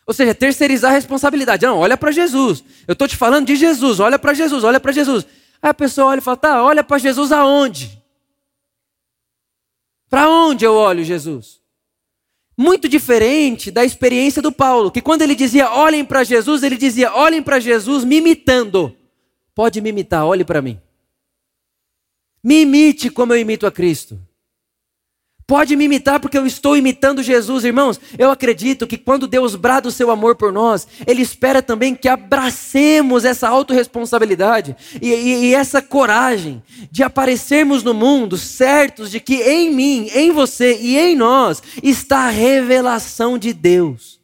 Ou 0.08 0.14
seja, 0.14 0.34
terceirizar 0.34 0.90
a 0.90 0.94
responsabilidade. 0.94 1.64
Não, 1.64 1.78
olha 1.78 1.96
para 1.96 2.10
Jesus. 2.10 2.64
Eu 2.88 2.94
estou 2.94 3.06
te 3.06 3.16
falando 3.16 3.46
de 3.46 3.54
Jesus, 3.54 4.00
olha 4.00 4.18
para 4.18 4.34
Jesus, 4.34 4.64
olha 4.64 4.80
para 4.80 4.90
Jesus. 4.90 5.24
Aí 5.62 5.70
a 5.70 5.74
pessoa 5.74 6.08
olha 6.08 6.18
e 6.18 6.22
fala, 6.22 6.36
tá, 6.36 6.62
olha 6.64 6.82
para 6.82 6.98
Jesus 6.98 7.30
aonde? 7.30 8.02
Para 10.08 10.28
onde 10.28 10.64
eu 10.64 10.74
olho 10.74 11.04
Jesus? 11.04 11.58
muito 12.58 12.88
diferente 12.88 13.70
da 13.70 13.84
experiência 13.84 14.42
do 14.42 14.50
Paulo, 14.50 14.90
que 14.90 15.00
quando 15.00 15.22
ele 15.22 15.36
dizia 15.36 15.70
olhem 15.70 16.04
para 16.04 16.24
Jesus, 16.24 16.64
ele 16.64 16.76
dizia 16.76 17.14
olhem 17.14 17.40
para 17.40 17.60
Jesus 17.60 18.02
me 18.02 18.16
imitando. 18.16 18.96
Pode 19.54 19.80
me 19.80 19.90
imitar, 19.90 20.26
olhe 20.26 20.44
para 20.44 20.60
mim. 20.60 20.80
Me 22.42 22.62
imite 22.62 23.10
como 23.10 23.32
eu 23.32 23.38
imito 23.38 23.64
a 23.64 23.70
Cristo. 23.70 24.18
Pode 25.48 25.74
me 25.76 25.86
imitar 25.86 26.20
porque 26.20 26.36
eu 26.36 26.46
estou 26.46 26.76
imitando 26.76 27.22
Jesus, 27.22 27.64
irmãos. 27.64 27.98
Eu 28.18 28.30
acredito 28.30 28.86
que 28.86 28.98
quando 28.98 29.26
Deus 29.26 29.54
brada 29.54 29.88
o 29.88 29.90
seu 29.90 30.10
amor 30.10 30.36
por 30.36 30.52
nós, 30.52 30.86
Ele 31.06 31.22
espera 31.22 31.62
também 31.62 31.94
que 31.94 32.06
abracemos 32.06 33.24
essa 33.24 33.48
autorresponsabilidade 33.48 34.76
e, 35.00 35.08
e, 35.08 35.44
e 35.46 35.54
essa 35.54 35.80
coragem 35.80 36.62
de 36.90 37.02
aparecermos 37.02 37.82
no 37.82 37.94
mundo 37.94 38.36
certos 38.36 39.10
de 39.10 39.20
que 39.20 39.36
em 39.36 39.74
mim, 39.74 40.10
em 40.12 40.32
você 40.32 40.76
e 40.82 40.98
em 40.98 41.16
nós 41.16 41.62
está 41.82 42.26
a 42.26 42.30
revelação 42.30 43.38
de 43.38 43.54
Deus. 43.54 44.17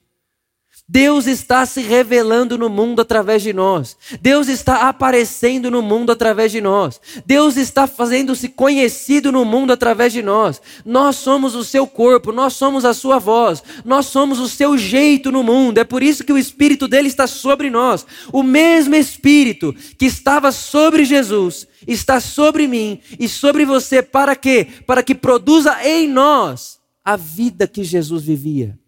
Deus 0.87 1.27
está 1.27 1.65
se 1.65 1.81
revelando 1.81 2.59
no 2.59 2.69
mundo 2.69 3.01
através 3.01 3.43
de 3.43 3.55
nós. 3.55 3.97
Deus 4.21 4.49
está 4.49 4.87
aparecendo 4.87 5.71
no 5.71 5.81
mundo 5.81 6.13
através 6.13 6.53
de 6.53 6.61
nós. 6.61 7.01
Deus 7.25 7.57
está 7.57 7.87
fazendo-se 7.87 8.51
conhecido 8.51 9.33
no 9.33 9.47
mundo 9.47 9.73
através 9.73 10.13
de 10.13 10.21
nós. 10.21 10.61
Nós 10.85 11.17
somos 11.17 11.55
o 11.55 11.65
seu 11.65 11.87
corpo, 11.87 12.33
nós 12.33 12.53
somos 12.53 12.85
a 12.85 12.93
sua 12.93 13.19
voz, 13.19 13.63
nós 13.83 14.07
somos 14.07 14.39
o 14.39 14.47
seu 14.47 14.77
jeito 14.77 15.33
no 15.33 15.43
mundo. 15.43 15.79
É 15.79 15.85
por 15.85 16.03
isso 16.03 16.23
que 16.23 16.33
o 16.33 16.39
Espírito 16.39 16.87
dele 16.87 17.09
está 17.09 17.27
sobre 17.27 17.71
nós. 17.71 18.07
O 18.31 18.43
mesmo 18.43 18.95
Espírito 18.95 19.75
que 19.99 20.05
estava 20.05 20.53
sobre 20.53 21.07
Jesus 21.07 21.67
está 21.87 22.21
sobre 22.21 22.69
mim 22.69 23.01
e 23.19 23.27
sobre 23.27 23.65
você. 23.65 24.03
Para 24.03 24.37
quê? 24.37 24.69
Para 24.87 25.03
que 25.03 25.15
produza 25.15 25.83
em 25.83 26.07
nós 26.07 26.79
a 27.03 27.17
vida 27.17 27.67
que 27.67 27.83
Jesus 27.83 28.23
vivia. 28.23 28.79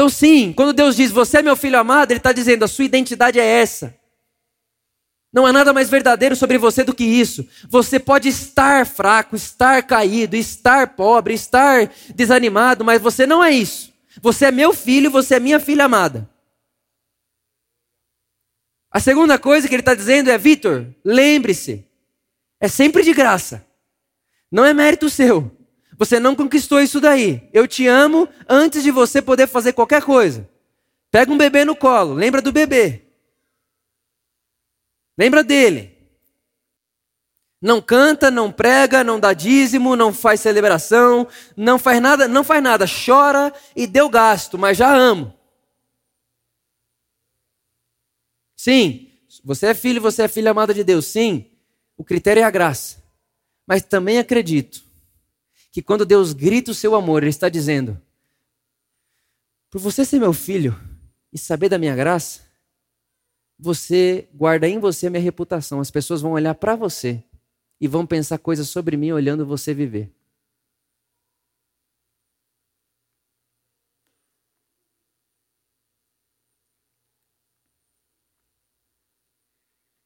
Então, 0.00 0.08
sim, 0.08 0.54
quando 0.54 0.72
Deus 0.72 0.96
diz, 0.96 1.10
você 1.10 1.40
é 1.40 1.42
meu 1.42 1.54
filho 1.54 1.78
amado, 1.78 2.10
Ele 2.10 2.20
está 2.20 2.32
dizendo, 2.32 2.64
a 2.64 2.68
sua 2.68 2.86
identidade 2.86 3.38
é 3.38 3.44
essa. 3.44 3.94
Não 5.30 5.44
há 5.44 5.52
nada 5.52 5.74
mais 5.74 5.90
verdadeiro 5.90 6.34
sobre 6.34 6.56
você 6.56 6.82
do 6.82 6.94
que 6.94 7.04
isso. 7.04 7.46
Você 7.68 8.00
pode 8.00 8.26
estar 8.26 8.86
fraco, 8.86 9.36
estar 9.36 9.82
caído, 9.82 10.36
estar 10.36 10.96
pobre, 10.96 11.34
estar 11.34 11.92
desanimado, 12.14 12.82
mas 12.82 13.02
você 13.02 13.26
não 13.26 13.44
é 13.44 13.50
isso. 13.50 13.92
Você 14.22 14.46
é 14.46 14.50
meu 14.50 14.72
filho, 14.72 15.10
você 15.10 15.34
é 15.34 15.38
minha 15.38 15.60
filha 15.60 15.84
amada. 15.84 16.26
A 18.90 19.00
segunda 19.00 19.38
coisa 19.38 19.68
que 19.68 19.74
ele 19.74 19.82
está 19.82 19.94
dizendo 19.94 20.30
é: 20.30 20.38
Vitor, 20.38 20.86
lembre-se, 21.04 21.86
é 22.58 22.68
sempre 22.68 23.02
de 23.02 23.12
graça, 23.12 23.66
não 24.50 24.64
é 24.64 24.72
mérito 24.72 25.10
seu. 25.10 25.54
Você 26.00 26.18
não 26.18 26.34
conquistou 26.34 26.80
isso 26.80 26.98
daí. 26.98 27.46
Eu 27.52 27.68
te 27.68 27.86
amo 27.86 28.26
antes 28.48 28.82
de 28.82 28.90
você 28.90 29.20
poder 29.20 29.46
fazer 29.46 29.74
qualquer 29.74 30.02
coisa. 30.02 30.48
Pega 31.10 31.30
um 31.30 31.36
bebê 31.36 31.62
no 31.62 31.76
colo, 31.76 32.14
lembra 32.14 32.40
do 32.40 32.50
bebê. 32.50 33.02
Lembra 35.18 35.44
dele. 35.44 35.94
Não 37.60 37.82
canta, 37.82 38.30
não 38.30 38.50
prega, 38.50 39.04
não 39.04 39.20
dá 39.20 39.34
dízimo, 39.34 39.94
não 39.94 40.10
faz 40.10 40.40
celebração, 40.40 41.28
não 41.54 41.78
faz 41.78 42.00
nada, 42.00 42.26
não 42.26 42.42
faz 42.42 42.62
nada, 42.62 42.86
chora 42.86 43.52
e 43.76 43.86
deu 43.86 44.08
gasto, 44.08 44.56
mas 44.56 44.78
já 44.78 44.90
amo. 44.90 45.34
Sim, 48.56 49.10
você 49.44 49.66
é 49.66 49.74
filho, 49.74 50.00
você 50.00 50.22
é 50.22 50.28
filha 50.28 50.52
amada 50.52 50.72
de 50.72 50.82
Deus. 50.82 51.04
Sim, 51.04 51.44
o 51.94 52.02
critério 52.02 52.40
é 52.40 52.44
a 52.44 52.50
graça. 52.50 53.04
Mas 53.66 53.82
também 53.82 54.18
acredito 54.18 54.89
que 55.70 55.82
quando 55.82 56.04
Deus 56.04 56.32
grita 56.32 56.70
o 56.70 56.74
seu 56.74 56.94
amor, 56.94 57.22
Ele 57.22 57.30
está 57.30 57.48
dizendo: 57.48 58.00
por 59.70 59.80
você 59.80 60.04
ser 60.04 60.18
meu 60.18 60.32
filho 60.32 60.74
e 61.32 61.38
saber 61.38 61.68
da 61.68 61.78
minha 61.78 61.94
graça, 61.94 62.42
você 63.56 64.28
guarda 64.34 64.66
em 64.68 64.78
você 64.80 65.06
a 65.06 65.10
minha 65.10 65.22
reputação. 65.22 65.80
As 65.80 65.90
pessoas 65.90 66.20
vão 66.20 66.32
olhar 66.32 66.54
para 66.54 66.74
você 66.74 67.22
e 67.80 67.86
vão 67.86 68.06
pensar 68.06 68.38
coisas 68.38 68.68
sobre 68.68 68.96
mim 68.96 69.12
olhando 69.12 69.46
você 69.46 69.72
viver. 69.72 70.12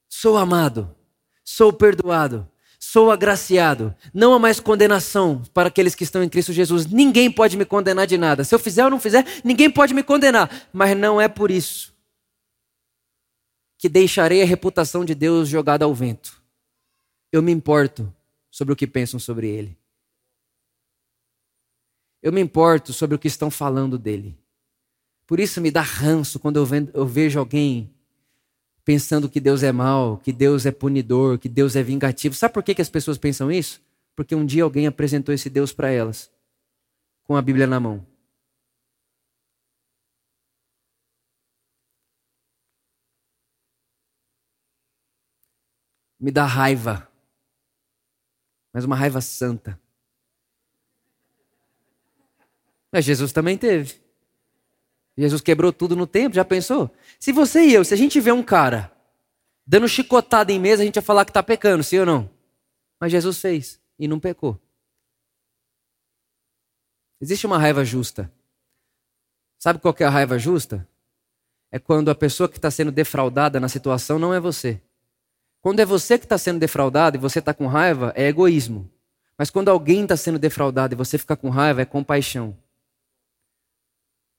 Sou 0.09 0.36
amado, 0.36 0.95
sou 1.45 1.72
perdoado, 1.72 2.51
Sou 2.79 3.11
agraciado. 3.11 3.95
Não 4.12 4.35
há 4.35 4.39
mais 4.39 4.61
condenação 4.61 5.43
para 5.53 5.68
aqueles 5.68 5.95
que 5.95 6.05
estão 6.05 6.22
em 6.22 6.29
Cristo 6.29 6.53
Jesus. 6.53 6.87
Ninguém 6.87 7.31
pode 7.31 7.57
me 7.57 7.64
condenar 7.64 8.07
de 8.07 8.18
nada. 8.18 8.45
Se 8.45 8.55
eu 8.55 8.59
fizer 8.59 8.85
ou 8.85 8.91
não 8.91 9.01
fizer, 9.01 9.25
ninguém 9.43 9.70
pode 9.70 9.95
me 9.95 10.03
condenar. 10.03 10.68
Mas 10.72 10.97
não 10.97 11.20
é 11.20 11.29
por 11.29 11.51
isso 11.51 11.95
que 13.79 13.89
deixarei 13.89 14.43
a 14.43 14.47
reputação 14.47 15.05
de 15.05 15.14
Deus 15.14 15.49
jogada 15.49 15.85
ao 15.85 15.95
vento. 15.95 16.43
Eu 17.31 17.43
me 17.43 17.53
importo 17.53 18.11
sobre 18.51 18.72
o 18.72 18.77
que 18.77 18.87
pensam 18.87 19.20
sobre 19.20 19.49
Ele. 19.49 19.77
Eu 22.22 22.33
me 22.33 22.41
importo 22.41 22.93
sobre 22.93 23.14
o 23.14 23.18
que 23.18 23.29
estão 23.29 23.51
falando 23.51 23.99
dele. 23.99 24.39
Por 25.27 25.39
isso 25.39 25.61
me 25.61 25.70
dá 25.70 25.83
ranço 25.83 26.39
quando 26.41 26.57
eu 26.95 27.07
vejo 27.07 27.39
alguém 27.39 27.93
pensando 28.85 29.28
que 29.28 29.41
Deus 29.41 29.62
é 29.62 29.72
mal, 29.72 30.18
que 30.18 30.32
Deus 30.32 30.66
é 30.66 30.70
punidor, 30.70 31.39
que 31.39 31.49
Deus 31.49 31.74
é 31.74 31.82
vingativo. 31.82 32.35
Sabe 32.35 32.53
por 32.53 32.62
que, 32.62 32.74
que 32.74 32.82
as 32.82 32.91
pessoas 32.91 33.16
pensam 33.16 33.51
isso? 33.51 33.82
Porque 34.14 34.35
um 34.35 34.45
dia 34.45 34.62
alguém 34.62 34.87
apresentou 34.87 35.35
esse 35.35 35.49
Deus 35.49 35.72
para 35.72 35.91
elas, 35.91 36.30
com 37.24 37.37
a 37.37 37.43
Bíblia 37.43 37.66
na 37.66 37.80
mão. 37.80 38.07
Me 46.20 46.30
dá 46.30 46.47
raiva, 46.47 47.09
mas 48.72 48.85
uma 48.85 48.97
raiva 48.97 49.20
santa. 49.20 49.78
Mas 52.93 53.05
Jesus 53.05 53.32
também 53.32 53.59
teve. 53.59 54.03
Jesus 55.17 55.41
quebrou 55.41 55.73
tudo 55.73 55.95
no 55.95 56.07
tempo, 56.07 56.35
já 56.35 56.45
pensou? 56.45 56.91
Se 57.21 57.33
você 57.33 57.65
e 57.65 57.75
eu, 57.75 57.85
se 57.85 57.95
a 57.95 57.97
gente 57.97 58.21
vê 58.21 58.33
um 58.33 58.43
cara 58.43 58.93
dando 59.67 59.89
chicotada 59.89 60.53
em 60.53 60.59
mesa, 60.59 60.83
a 60.83 60.87
gente 60.87 60.97
vai 60.97 61.05
falar 61.05 61.25
que 61.25 61.31
está 61.31 61.43
pecando, 61.43 61.85
sim 61.85 61.99
ou 62.01 62.07
não? 62.07 62.31
Mas 63.01 63.12
Jesus 63.12 63.39
fez 63.39 63.81
e 63.99 64.09
não 64.09 64.19
pecou. 64.19 64.61
Existe 67.21 67.47
uma 67.47 67.59
raiva 67.59 67.85
justa. 67.85 68.31
Sabe 69.59 69.79
qual 69.79 69.95
é 69.99 70.05
a 70.05 70.11
raiva 70.11 70.39
justa? 70.39 70.87
É 71.71 71.79
quando 71.79 72.11
a 72.11 72.15
pessoa 72.15 72.49
que 72.49 72.59
está 72.59 72.71
sendo 72.71 72.93
defraudada 72.93 73.59
na 73.59 73.69
situação 73.69 74.19
não 74.19 74.35
é 74.35 74.41
você. 74.41 74.81
Quando 75.61 75.81
é 75.81 75.85
você 75.87 76.19
que 76.19 76.27
está 76.27 76.37
sendo 76.37 76.59
defraudado 76.59 77.17
e 77.17 77.21
você 77.21 77.39
está 77.39 77.55
com 77.55 77.67
raiva, 77.67 78.12
é 78.15 78.27
egoísmo. 78.29 78.91
Mas 79.39 79.49
quando 79.49 79.71
alguém 79.71 80.03
está 80.03 80.17
sendo 80.17 80.39
defraudado 80.39 80.95
e 80.95 80.97
você 80.97 81.17
fica 81.17 81.37
com 81.37 81.49
raiva, 81.49 81.81
é 81.81 81.85
compaixão. 81.85 82.57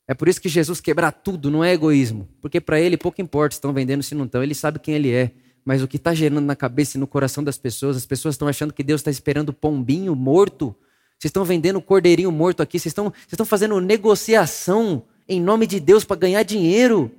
É 0.08 0.14
por 0.14 0.28
isso 0.28 0.40
que 0.40 0.48
Jesus 0.48 0.80
quebrar 0.80 1.10
tudo 1.10 1.50
não 1.50 1.64
é 1.64 1.72
egoísmo. 1.72 2.28
Porque 2.40 2.60
para 2.60 2.80
ele 2.80 2.96
pouco 2.96 3.20
importa 3.20 3.54
se 3.54 3.58
estão 3.58 3.72
vendendo 3.72 4.02
se 4.02 4.14
não 4.14 4.24
estão. 4.24 4.42
Ele 4.42 4.54
sabe 4.54 4.78
quem 4.78 4.94
ele 4.94 5.12
é. 5.12 5.32
Mas 5.64 5.82
o 5.82 5.88
que 5.88 5.96
está 5.96 6.14
gerando 6.14 6.44
na 6.44 6.54
cabeça 6.54 6.96
e 6.96 7.00
no 7.00 7.08
coração 7.08 7.42
das 7.42 7.58
pessoas, 7.58 7.96
as 7.96 8.06
pessoas 8.06 8.34
estão 8.34 8.46
achando 8.46 8.72
que 8.72 8.84
Deus 8.84 9.00
está 9.00 9.10
esperando 9.10 9.52
pombinho 9.52 10.14
morto. 10.14 10.76
Vocês 11.18 11.30
estão 11.30 11.44
vendendo 11.44 11.80
cordeirinho 11.80 12.30
morto 12.30 12.62
aqui. 12.62 12.78
Vocês 12.78 12.90
estão, 12.90 13.10
vocês 13.10 13.32
estão 13.32 13.46
fazendo 13.46 13.80
negociação 13.80 15.04
em 15.28 15.40
nome 15.40 15.66
de 15.66 15.80
Deus 15.80 16.04
para 16.04 16.16
ganhar 16.16 16.44
dinheiro. 16.44 17.10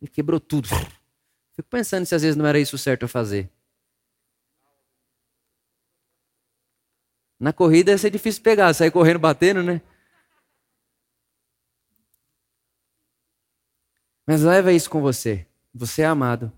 Ele 0.00 0.10
quebrou 0.10 0.40
tudo. 0.40 0.68
Fico 1.54 1.68
pensando 1.70 2.04
se 2.06 2.14
às 2.14 2.22
vezes 2.22 2.36
não 2.36 2.46
era 2.46 2.58
isso 2.58 2.76
certo 2.76 3.04
a 3.04 3.08
fazer. 3.08 3.48
Na 7.38 7.52
corrida 7.52 7.92
ia 7.92 7.98
ser 7.98 8.10
difícil 8.10 8.42
pegar, 8.42 8.72
sair 8.72 8.90
correndo 8.90 9.18
batendo, 9.18 9.62
né? 9.62 9.80
Mas 14.32 14.40
leva 14.40 14.72
isso 14.72 14.88
com 14.88 15.02
você. 15.02 15.46
Você 15.74 16.00
é 16.00 16.06
amado. 16.06 16.50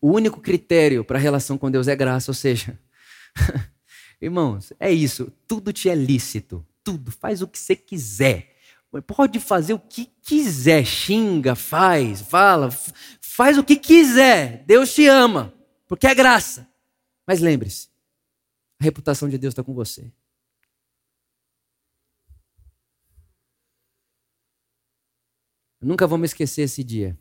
O 0.00 0.12
único 0.12 0.40
critério 0.40 1.04
para 1.04 1.18
a 1.18 1.20
relação 1.20 1.58
com 1.58 1.68
Deus 1.68 1.88
é 1.88 1.96
graça, 1.96 2.30
ou 2.30 2.34
seja, 2.34 2.78
irmãos, 4.22 4.72
é 4.78 4.92
isso. 4.92 5.32
Tudo 5.48 5.72
te 5.72 5.88
é 5.88 5.96
lícito. 5.96 6.64
Tudo. 6.84 7.10
Faz 7.10 7.42
o 7.42 7.48
que 7.48 7.58
você 7.58 7.74
quiser. 7.74 8.54
Pode 9.04 9.40
fazer 9.40 9.74
o 9.74 9.80
que 9.80 10.08
quiser. 10.22 10.84
Xinga, 10.84 11.56
faz, 11.56 12.20
fala. 12.20 12.70
Faz 13.20 13.58
o 13.58 13.64
que 13.64 13.74
quiser. 13.74 14.62
Deus 14.64 14.94
te 14.94 15.08
ama. 15.08 15.52
Porque 15.88 16.06
é 16.06 16.14
graça. 16.14 16.68
Mas 17.26 17.40
lembre-se: 17.40 17.88
a 18.80 18.84
reputação 18.84 19.28
de 19.28 19.38
Deus 19.38 19.50
está 19.50 19.64
com 19.64 19.74
você. 19.74 20.12
Nunca 25.84 26.06
vou 26.06 26.18
me 26.18 26.24
esquecer 26.24 26.62
esse 26.62 26.82
dia. 26.82 27.18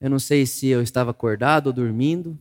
Eu 0.00 0.10
não 0.10 0.18
sei 0.18 0.44
se 0.44 0.68
eu 0.68 0.82
estava 0.82 1.10
acordado 1.10 1.68
ou 1.68 1.72
dormindo, 1.72 2.38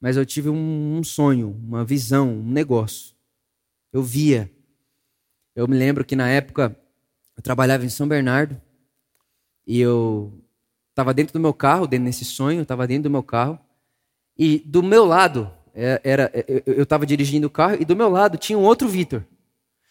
mas 0.00 0.16
eu 0.16 0.26
tive 0.26 0.48
um, 0.48 0.98
um 0.98 1.04
sonho, 1.04 1.50
uma 1.50 1.84
visão, 1.84 2.28
um 2.28 2.50
negócio. 2.50 3.14
Eu 3.92 4.02
via. 4.02 4.50
Eu 5.54 5.68
me 5.68 5.76
lembro 5.76 6.04
que 6.04 6.16
na 6.16 6.28
época 6.28 6.76
eu 7.36 7.42
trabalhava 7.42 7.84
em 7.84 7.88
São 7.88 8.08
Bernardo 8.08 8.60
e 9.66 9.80
eu 9.80 10.32
estava 10.90 11.14
dentro 11.14 11.32
do 11.32 11.40
meu 11.40 11.54
carro, 11.54 11.86
dentro 11.86 12.06
desse 12.06 12.24
sonho, 12.24 12.62
estava 12.62 12.86
dentro 12.86 13.04
do 13.04 13.10
meu 13.10 13.22
carro 13.22 13.58
e 14.36 14.58
do 14.58 14.82
meu 14.82 15.04
lado 15.04 15.50
é, 15.74 16.00
era 16.04 16.30
eu 16.66 16.82
estava 16.82 17.06
dirigindo 17.06 17.46
o 17.46 17.50
carro 17.50 17.76
e 17.80 17.84
do 17.84 17.96
meu 17.96 18.08
lado 18.08 18.38
tinha 18.38 18.58
um 18.58 18.62
outro 18.62 18.88
Vitor. 18.88 19.24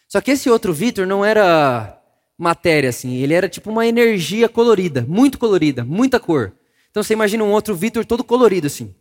Só 0.07 0.21
que 0.21 0.31
esse 0.31 0.49
outro 0.49 0.73
Vitor 0.73 1.07
não 1.07 1.25
era 1.25 1.99
matéria, 2.37 2.89
assim. 2.89 3.15
Ele 3.15 3.33
era 3.33 3.47
tipo 3.47 3.69
uma 3.69 3.85
energia 3.85 4.49
colorida, 4.49 5.05
muito 5.07 5.37
colorida, 5.37 5.83
muita 5.83 6.19
cor. 6.19 6.53
Então 6.89 7.01
você 7.01 7.13
imagina 7.13 7.43
um 7.43 7.51
outro 7.51 7.75
Vitor 7.75 8.05
todo 8.05 8.23
colorido, 8.23 8.67
assim. 8.67 8.93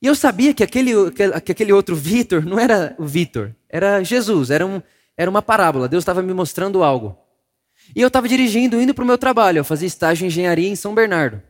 E 0.00 0.06
eu 0.06 0.14
sabia 0.14 0.52
que 0.52 0.62
aquele, 0.62 0.92
que 1.10 1.50
aquele 1.50 1.72
outro 1.72 1.96
Vitor 1.96 2.44
não 2.44 2.58
era 2.58 2.94
o 2.98 3.06
Vitor, 3.06 3.52
era 3.68 4.02
Jesus, 4.02 4.50
era, 4.50 4.66
um, 4.66 4.82
era 5.16 5.30
uma 5.30 5.40
parábola. 5.40 5.88
Deus 5.88 6.02
estava 6.02 6.22
me 6.22 6.34
mostrando 6.34 6.82
algo. 6.82 7.16
E 7.94 8.00
eu 8.00 8.08
estava 8.08 8.28
dirigindo, 8.28 8.80
indo 8.80 8.94
para 8.94 9.04
o 9.04 9.06
meu 9.06 9.18
trabalho. 9.18 9.58
Eu 9.58 9.64
fazia 9.64 9.86
estágio 9.86 10.24
em 10.24 10.28
engenharia 10.28 10.68
em 10.68 10.76
São 10.76 10.94
Bernardo. 10.94 11.42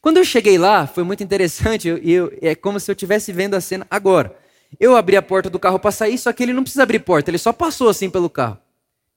Quando 0.00 0.18
eu 0.18 0.24
cheguei 0.24 0.58
lá, 0.58 0.86
foi 0.86 1.04
muito 1.04 1.22
interessante. 1.22 1.88
Eu, 1.88 1.98
eu, 1.98 2.38
é 2.40 2.54
como 2.54 2.78
se 2.78 2.90
eu 2.90 2.94
estivesse 2.94 3.32
vendo 3.32 3.54
a 3.54 3.60
cena 3.60 3.86
agora. 3.90 4.36
Eu 4.78 4.96
abri 4.96 5.16
a 5.16 5.22
porta 5.22 5.48
do 5.48 5.58
carro 5.58 5.78
para 5.78 5.90
sair, 5.90 6.18
só 6.18 6.32
que 6.32 6.42
ele 6.42 6.52
não 6.52 6.62
precisa 6.62 6.82
abrir 6.82 6.98
porta, 7.00 7.30
ele 7.30 7.38
só 7.38 7.52
passou 7.52 7.88
assim 7.88 8.10
pelo 8.10 8.28
carro. 8.28 8.58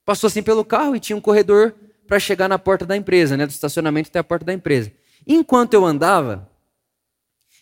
Passou 0.09 0.27
assim 0.27 0.41
pelo 0.41 0.65
carro 0.65 0.95
e 0.95 0.99
tinha 0.99 1.15
um 1.15 1.21
corredor 1.21 1.71
para 2.07 2.17
chegar 2.17 2.49
na 2.49 2.57
porta 2.57 2.83
da 2.83 2.97
empresa, 2.97 3.37
né, 3.37 3.45
do 3.45 3.51
estacionamento 3.51 4.09
até 4.09 4.17
a 4.17 4.23
porta 4.23 4.43
da 4.43 4.51
empresa. 4.51 4.91
Enquanto 5.27 5.75
eu 5.75 5.85
andava, 5.85 6.49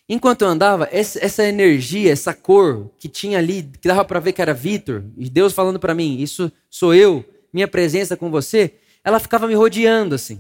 enquanto 0.07 0.43
eu 0.43 0.47
andava, 0.47 0.87
essa 0.89 1.45
energia, 1.45 2.09
essa 2.09 2.33
cor 2.33 2.89
que 2.97 3.09
tinha 3.09 3.37
ali, 3.37 3.69
que 3.81 3.89
dava 3.89 4.05
para 4.05 4.21
ver 4.21 4.31
que 4.31 4.41
era 4.41 4.53
Vitor, 4.53 5.03
e 5.17 5.29
Deus 5.29 5.51
falando 5.51 5.77
para 5.77 5.93
mim, 5.93 6.21
isso 6.21 6.49
sou 6.69 6.95
eu, 6.95 7.25
minha 7.51 7.67
presença 7.67 8.15
com 8.15 8.31
você, 8.31 8.75
ela 9.03 9.19
ficava 9.19 9.45
me 9.45 9.53
rodeando 9.53 10.15
assim. 10.15 10.39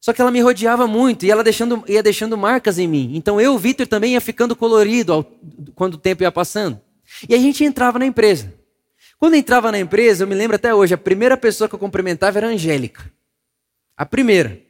Só 0.00 0.14
que 0.14 0.22
ela 0.22 0.30
me 0.30 0.40
rodeava 0.40 0.86
muito 0.86 1.26
e 1.26 1.30
ela 1.30 1.44
deixando, 1.44 1.84
ia 1.86 2.02
deixando 2.02 2.38
marcas 2.38 2.78
em 2.78 2.88
mim. 2.88 3.12
Então 3.14 3.38
eu, 3.38 3.58
Vitor, 3.58 3.86
também 3.86 4.14
ia 4.14 4.20
ficando 4.22 4.56
colorido 4.56 5.12
ao, 5.12 5.24
quando 5.74 5.96
o 5.96 5.98
tempo 5.98 6.22
ia 6.22 6.32
passando. 6.32 6.80
E 7.28 7.34
a 7.34 7.38
gente 7.38 7.62
entrava 7.64 7.98
na 7.98 8.06
empresa. 8.06 8.57
Quando 9.18 9.34
entrava 9.34 9.72
na 9.72 9.78
empresa, 9.78 10.22
eu 10.22 10.28
me 10.28 10.34
lembro 10.34 10.56
até 10.56 10.72
hoje, 10.72 10.94
a 10.94 10.98
primeira 10.98 11.36
pessoa 11.36 11.68
que 11.68 11.74
eu 11.74 11.78
cumprimentava 11.78 12.38
era 12.38 12.46
a 12.46 12.50
Angélica. 12.50 13.10
A 13.96 14.06
primeira. 14.06 14.60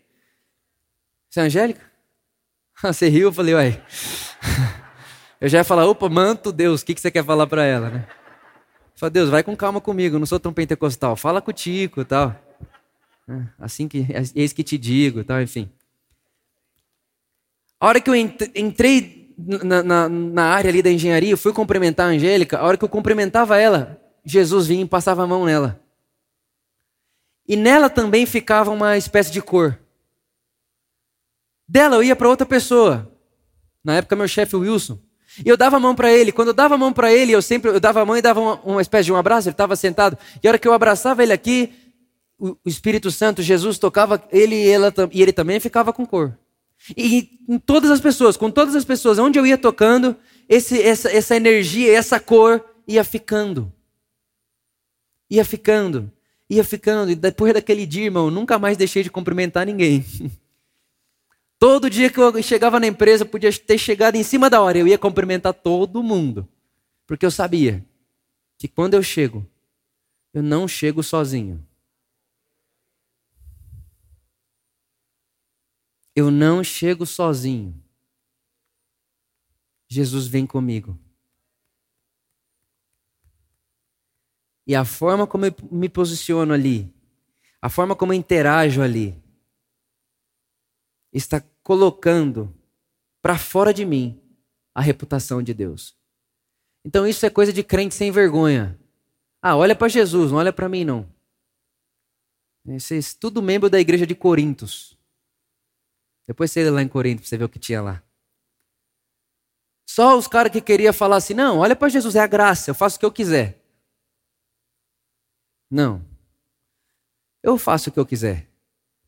Você 1.28 1.40
é 1.40 1.42
Angélica? 1.42 1.82
Você 2.82 3.08
riu, 3.08 3.28
eu 3.28 3.32
falei, 3.32 3.54
uai. 3.54 3.82
Eu 5.40 5.48
já 5.48 5.58
ia 5.58 5.64
falar, 5.64 5.86
opa, 5.86 6.08
manto 6.08 6.50
Deus, 6.50 6.82
o 6.82 6.84
que, 6.84 6.92
que 6.92 7.00
você 7.00 7.12
quer 7.12 7.24
falar 7.24 7.46
para 7.46 7.64
ela, 7.64 7.90
né? 7.90 8.08
Falei, 8.96 9.12
Deus, 9.12 9.30
vai 9.30 9.44
com 9.44 9.56
calma 9.56 9.80
comigo, 9.80 10.18
não 10.18 10.26
sou 10.26 10.40
tão 10.40 10.52
pentecostal. 10.52 11.14
Fala 11.14 11.40
com 11.40 11.52
o 11.52 11.54
Tico 11.54 12.04
tal. 12.04 12.34
É, 13.28 13.42
assim 13.60 13.86
que, 13.86 14.04
é 14.10 14.20
eis 14.34 14.52
que 14.52 14.64
te 14.64 14.76
digo 14.76 15.22
tal, 15.22 15.40
enfim. 15.40 15.70
A 17.78 17.86
hora 17.86 18.00
que 18.00 18.10
eu 18.10 18.16
entrei 18.16 19.32
na, 19.38 19.84
na, 19.84 20.08
na 20.08 20.44
área 20.46 20.68
ali 20.68 20.82
da 20.82 20.90
engenharia, 20.90 21.30
eu 21.30 21.38
fui 21.38 21.52
cumprimentar 21.52 22.06
a 22.06 22.10
Angélica, 22.10 22.58
a 22.58 22.64
hora 22.64 22.76
que 22.76 22.84
eu 22.84 22.88
cumprimentava 22.88 23.56
ela, 23.56 24.00
Jesus 24.28 24.66
vinha 24.66 24.82
e 24.82 24.88
passava 24.88 25.22
a 25.22 25.26
mão 25.26 25.44
nela. 25.44 25.80
E 27.48 27.56
nela 27.56 27.88
também 27.88 28.26
ficava 28.26 28.70
uma 28.70 28.96
espécie 28.96 29.32
de 29.32 29.40
cor. 29.40 29.78
Dela 31.66 31.96
eu 31.96 32.02
ia 32.02 32.14
para 32.14 32.28
outra 32.28 32.46
pessoa. 32.46 33.10
Na 33.82 33.96
época 33.96 34.14
meu 34.14 34.28
chefe 34.28 34.54
Wilson. 34.54 34.98
E 35.44 35.48
eu 35.48 35.56
dava 35.56 35.76
a 35.76 35.80
mão 35.80 35.94
para 35.94 36.12
ele. 36.12 36.30
Quando 36.30 36.48
eu 36.48 36.54
dava 36.54 36.74
a 36.74 36.78
mão 36.78 36.92
para 36.92 37.12
ele, 37.12 37.32
eu 37.32 37.40
sempre 37.40 37.70
eu 37.70 37.80
dava 37.80 38.02
a 38.02 38.04
mão 38.04 38.16
e 38.16 38.22
dava 38.22 38.40
uma, 38.40 38.54
uma 38.62 38.82
espécie 38.82 39.06
de 39.06 39.12
um 39.12 39.16
abraço. 39.16 39.48
Ele 39.48 39.54
estava 39.54 39.76
sentado. 39.76 40.18
E 40.42 40.46
a 40.46 40.50
hora 40.50 40.58
que 40.58 40.68
eu 40.68 40.74
abraçava 40.74 41.22
ele 41.22 41.32
aqui, 41.32 41.72
o, 42.38 42.50
o 42.50 42.68
Espírito 42.68 43.10
Santo, 43.10 43.40
Jesus 43.40 43.78
tocava 43.78 44.22
ele 44.30 44.54
e, 44.54 44.68
ela, 44.68 44.92
e 45.10 45.22
ele 45.22 45.32
também 45.32 45.58
ficava 45.58 45.92
com 45.92 46.04
cor. 46.04 46.36
E 46.96 47.38
em 47.48 47.58
todas 47.58 47.90
as 47.90 48.00
pessoas, 48.00 48.36
com 48.36 48.50
todas 48.50 48.74
as 48.74 48.84
pessoas, 48.84 49.18
onde 49.18 49.38
eu 49.38 49.46
ia 49.46 49.58
tocando, 49.58 50.16
esse, 50.48 50.80
essa, 50.82 51.10
essa 51.10 51.36
energia, 51.36 51.96
essa 51.96 52.20
cor 52.20 52.64
ia 52.86 53.02
ficando. 53.04 53.72
Ia 55.30 55.44
ficando, 55.44 56.10
ia 56.48 56.64
ficando. 56.64 57.10
E 57.10 57.14
depois 57.14 57.52
daquele 57.52 57.86
dia, 57.86 58.04
irmão, 58.04 58.30
nunca 58.30 58.58
mais 58.58 58.76
deixei 58.76 59.02
de 59.02 59.10
cumprimentar 59.10 59.66
ninguém. 59.66 60.04
Todo 61.58 61.90
dia 61.90 62.08
que 62.08 62.20
eu 62.20 62.40
chegava 62.42 62.78
na 62.78 62.86
empresa, 62.86 63.24
podia 63.24 63.52
ter 63.52 63.78
chegado 63.78 64.14
em 64.14 64.22
cima 64.22 64.48
da 64.48 64.60
hora, 64.60 64.78
eu 64.78 64.86
ia 64.86 64.96
cumprimentar 64.96 65.52
todo 65.52 66.04
mundo. 66.04 66.48
Porque 67.04 67.26
eu 67.26 67.32
sabia 67.32 67.84
que 68.56 68.68
quando 68.68 68.94
eu 68.94 69.02
chego, 69.02 69.44
eu 70.32 70.40
não 70.40 70.68
chego 70.68 71.02
sozinho. 71.02 71.66
Eu 76.14 76.30
não 76.30 76.62
chego 76.62 77.04
sozinho. 77.04 77.74
Jesus 79.88 80.28
vem 80.28 80.46
comigo. 80.46 80.98
E 84.68 84.76
a 84.76 84.84
forma 84.84 85.26
como 85.26 85.46
eu 85.46 85.54
me 85.72 85.88
posiciono 85.88 86.52
ali, 86.52 86.94
a 87.60 87.70
forma 87.70 87.96
como 87.96 88.12
eu 88.12 88.18
interajo 88.18 88.82
ali, 88.82 89.16
está 91.10 91.42
colocando 91.62 92.54
para 93.22 93.38
fora 93.38 93.72
de 93.72 93.86
mim 93.86 94.20
a 94.74 94.82
reputação 94.82 95.42
de 95.42 95.54
Deus. 95.54 95.96
Então 96.84 97.06
isso 97.06 97.24
é 97.24 97.30
coisa 97.30 97.50
de 97.50 97.64
crente 97.64 97.94
sem 97.94 98.12
vergonha. 98.12 98.78
Ah, 99.40 99.56
olha 99.56 99.74
para 99.74 99.88
Jesus, 99.88 100.30
não 100.30 100.38
olha 100.38 100.52
para 100.52 100.68
mim 100.68 100.84
não. 100.84 101.10
Vocês 102.62 103.14
tudo 103.14 103.40
membro 103.40 103.70
da 103.70 103.80
igreja 103.80 104.06
de 104.06 104.14
Corintos. 104.14 104.98
Depois 106.26 106.52
você 106.52 106.68
lá 106.68 106.82
em 106.82 106.88
Corinto 106.88 107.22
para 107.22 107.28
você 107.28 107.38
ver 107.38 107.44
o 107.44 107.48
que 107.48 107.58
tinha 107.58 107.80
lá. 107.80 108.02
Só 109.88 110.18
os 110.18 110.28
caras 110.28 110.52
que 110.52 110.60
queriam 110.60 110.92
falar 110.92 111.16
assim: 111.16 111.32
não, 111.32 111.58
olha 111.58 111.74
para 111.74 111.88
Jesus, 111.88 112.14
é 112.14 112.20
a 112.20 112.26
graça, 112.26 112.70
eu 112.70 112.74
faço 112.74 112.98
o 112.98 113.00
que 113.00 113.06
eu 113.06 113.10
quiser. 113.10 113.57
Não. 115.70 116.04
Eu 117.42 117.58
faço 117.58 117.90
o 117.90 117.92
que 117.92 117.98
eu 117.98 118.06
quiser. 118.06 118.48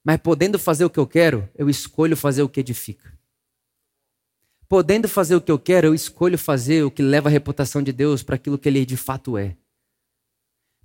Mas 0.05 0.19
podendo 0.19 0.59
fazer 0.59 0.85
o 0.85 0.91
que 0.91 0.99
eu 0.99 1.07
quero, 1.07 1.49
eu 1.55 1.69
escolho 1.69 2.17
fazer 2.17 2.43
o 2.43 2.49
que 2.49 2.61
edifica. 2.61 3.19
Podendo 4.69 5.09
fazer 5.09 5.35
o 5.35 5.41
que 5.41 5.51
eu 5.51 5.59
quero, 5.59 5.89
eu 5.89 5.95
escolho 5.95 6.39
fazer 6.39 6.85
o 6.85 6.91
que 6.91 7.03
leva 7.03 7.29
a 7.29 7.33
reputação 7.33 7.83
de 7.83 7.93
Deus 7.93 8.23
para 8.23 8.37
aquilo 8.37 8.59
que 8.59 8.69
ele 8.69 8.87
de 8.87 8.97
fato 8.97 9.37
é. 9.37 9.57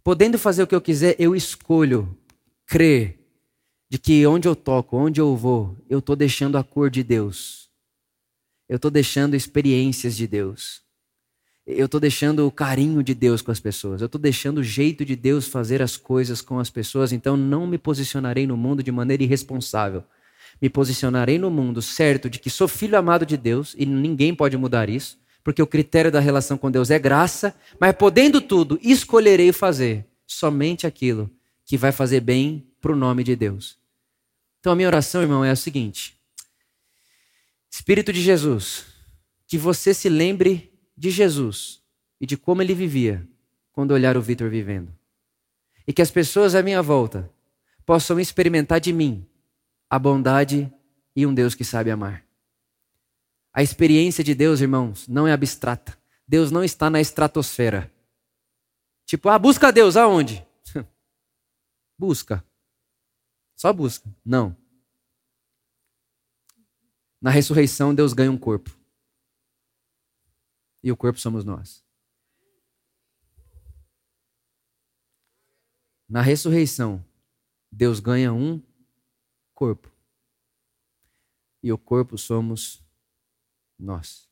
Podendo 0.03 0.37
fazer 0.37 0.63
o 0.63 0.67
que 0.67 0.75
eu 0.75 0.81
quiser, 0.81 1.15
eu 1.19 1.35
escolho 1.35 2.17
crer 2.65 3.19
de 3.89 3.97
que 3.97 4.25
onde 4.25 4.47
eu 4.47 4.55
toco, 4.55 4.97
onde 4.97 5.21
eu 5.21 5.35
vou, 5.35 5.77
eu 5.89 5.99
estou 5.99 6.15
deixando 6.15 6.57
a 6.57 6.63
cor 6.63 6.89
de 6.89 7.03
Deus. 7.03 7.69
Eu 8.67 8.77
estou 8.77 8.89
deixando 8.89 9.35
experiências 9.35 10.15
de 10.15 10.27
Deus. 10.27 10.84
Eu 11.65 11.87
estou 11.87 11.99
deixando 11.99 12.45
o 12.45 12.51
carinho 12.51 13.01
de 13.01 13.15
Deus 13.15 13.41
com 13.41 13.51
as 13.51 13.59
pessoas. 13.59 13.99
Eu 13.99 14.05
estou 14.05 14.21
deixando 14.21 14.59
o 14.59 14.63
jeito 14.63 15.03
de 15.03 15.15
Deus 15.15 15.47
fazer 15.47 15.81
as 15.81 15.97
coisas 15.97 16.39
com 16.39 16.59
as 16.59 16.69
pessoas. 16.69 17.11
Então 17.11 17.35
não 17.35 17.65
me 17.65 17.77
posicionarei 17.77 18.45
no 18.45 18.55
mundo 18.55 18.83
de 18.83 18.91
maneira 18.91 19.23
irresponsável. 19.23 20.03
Me 20.61 20.69
posicionarei 20.69 21.39
no 21.39 21.49
mundo 21.49 21.81
certo 21.81 22.29
de 22.29 22.39
que 22.39 22.49
sou 22.49 22.67
filho 22.67 22.97
amado 22.97 23.25
de 23.25 23.35
Deus 23.35 23.75
e 23.77 23.85
ninguém 23.85 24.33
pode 24.33 24.55
mudar 24.57 24.89
isso, 24.89 25.17
porque 25.43 25.61
o 25.61 25.67
critério 25.67 26.11
da 26.11 26.19
relação 26.19 26.57
com 26.57 26.71
Deus 26.71 26.91
é 26.91 26.99
graça, 26.99 27.55
mas 27.79 27.93
podendo 27.93 28.39
tudo, 28.39 28.79
escolherei 28.81 29.51
fazer 29.51 30.05
somente 30.25 30.87
aquilo 30.87 31.29
que 31.65 31.77
vai 31.77 31.91
fazer 31.91 32.21
bem 32.21 32.65
para 32.79 32.91
o 32.91 32.95
nome 32.95 33.23
de 33.23 33.35
Deus. 33.35 33.77
Então 34.59 34.71
a 34.71 34.75
minha 34.75 34.87
oração, 34.87 35.21
irmão, 35.21 35.43
é 35.43 35.49
a 35.49 35.55
seguinte: 35.55 36.15
Espírito 37.69 38.13
de 38.13 38.21
Jesus, 38.21 38.85
que 39.47 39.57
você 39.57 39.93
se 39.93 40.07
lembre 40.07 40.74
de 40.97 41.09
Jesus 41.09 41.81
e 42.19 42.25
de 42.25 42.37
como 42.37 42.61
ele 42.61 42.73
vivia 42.73 43.27
quando 43.71 43.91
olhar 43.91 44.15
o 44.15 44.21
Vitor 44.21 44.49
vivendo. 44.49 44.93
E 45.87 45.93
que 45.93 46.01
as 46.01 46.09
pessoas 46.09 46.55
à 46.55 46.63
minha 46.63 46.81
volta 46.81 47.29
possam 47.85 48.19
experimentar 48.19 48.79
de 48.79 48.91
mim 48.91 49.27
a 49.89 49.99
bondade 49.99 50.71
e 51.15 51.25
um 51.25 51.33
Deus 51.33 51.53
que 51.53 51.63
sabe 51.63 51.91
amar. 51.91 52.25
A 53.53 53.61
experiência 53.63 54.23
de 54.23 54.33
Deus, 54.33 54.59
irmãos, 54.59 55.07
não 55.07 55.27
é 55.27 55.31
abstrata. 55.31 55.97
Deus 56.27 56.51
não 56.51 56.63
está 56.63 56.89
na 56.89 56.99
estratosfera. 56.99 57.91
Tipo, 59.05 59.29
ah, 59.29 59.37
busca 59.37 59.71
Deus 59.71 59.95
aonde? 59.95 60.45
busca. 61.97 62.43
Só 63.55 63.71
busca. 63.71 64.09
Não. 64.25 64.55
Na 67.21 67.29
ressurreição, 67.29 67.95
Deus 67.95 68.13
ganha 68.13 68.31
um 68.31 68.37
corpo. 68.37 68.75
E 70.85 70.91
o 70.91 70.95
corpo 70.95 71.19
somos 71.19 71.43
nós. 71.43 71.83
Na 76.07 76.21
ressurreição, 76.21 77.03
Deus 77.71 77.99
ganha 77.99 78.31
um 78.31 78.61
corpo. 79.55 79.91
E 81.63 81.71
o 81.71 81.77
corpo 81.79 82.19
somos 82.19 82.85
nós. 83.79 84.29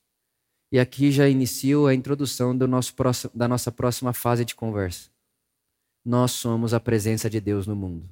E 0.72 0.78
aqui 0.78 1.12
já 1.12 1.28
inicio 1.28 1.88
a 1.88 1.96
introdução 1.96 2.56
nosso 2.68 2.94
próximo, 2.94 3.32
da 3.34 3.48
nossa 3.48 3.72
próxima 3.72 4.14
fase 4.14 4.46
de 4.46 4.54
conversa. 4.54 5.10
Nós 6.06 6.34
somos 6.34 6.72
a 6.72 6.80
presença 6.80 7.32
de 7.32 7.42
Deus 7.42 7.66
no 7.66 7.76
mundo. 7.76 8.08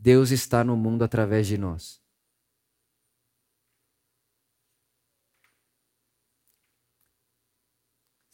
Deus 0.00 0.32
está 0.32 0.64
no 0.64 0.76
mundo 0.76 1.04
através 1.04 1.46
de 1.46 1.56
nós. 1.56 2.02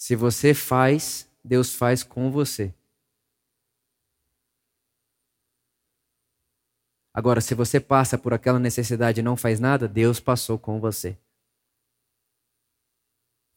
Se 0.04 0.14
você 0.14 0.52
faz, 0.52 1.26
Deus 1.42 1.74
faz 1.74 2.02
com 2.02 2.30
você. 2.30 2.74
Agora, 7.10 7.40
se 7.40 7.54
você 7.54 7.80
passa 7.80 8.18
por 8.18 8.34
aquela 8.34 8.58
necessidade 8.58 9.20
e 9.20 9.22
não 9.22 9.34
faz 9.34 9.58
nada, 9.58 9.88
Deus 9.88 10.20
passou 10.20 10.58
com 10.58 10.78
você. 10.78 11.16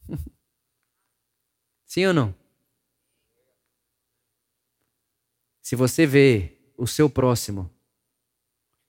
Sim 1.85 2.05
ou 2.05 2.13
não? 2.13 2.33
Se 5.61 5.75
você 5.75 6.05
vê 6.05 6.57
o 6.77 6.87
seu 6.87 7.09
próximo 7.09 7.69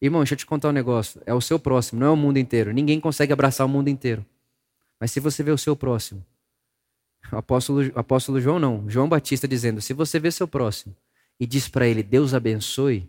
Irmão, 0.01 0.21
deixa 0.21 0.35
eu 0.35 0.39
te 0.39 0.47
contar 0.47 0.69
um 0.69 0.73
negócio. 0.73 1.21
É 1.27 1.35
o 1.35 1.41
seu 1.41 1.59
próximo, 1.59 1.99
não 1.99 2.07
é 2.07 2.11
o 2.11 2.17
mundo 2.17 2.39
inteiro. 2.39 2.73
Ninguém 2.73 3.01
consegue 3.01 3.33
abraçar 3.33 3.67
o 3.67 3.69
mundo 3.69 3.89
inteiro. 3.89 4.25
Mas 5.01 5.11
se 5.11 5.19
você 5.19 5.43
vê 5.43 5.51
o 5.51 5.59
seu 5.59 5.75
próximo, 5.75 6.25
apóstolo, 7.33 7.93
apóstolo 7.95 8.41
João 8.41 8.59
não, 8.59 8.89
João 8.89 9.09
Batista 9.09 9.47
dizendo: 9.47 9.81
se 9.81 9.93
você 9.93 10.19
vê 10.19 10.31
seu 10.31 10.47
próximo 10.49 10.97
e 11.39 11.47
diz 11.47 11.69
para 11.69 11.87
ele, 11.87 12.03
Deus 12.03 12.35
abençoe, 12.35 13.09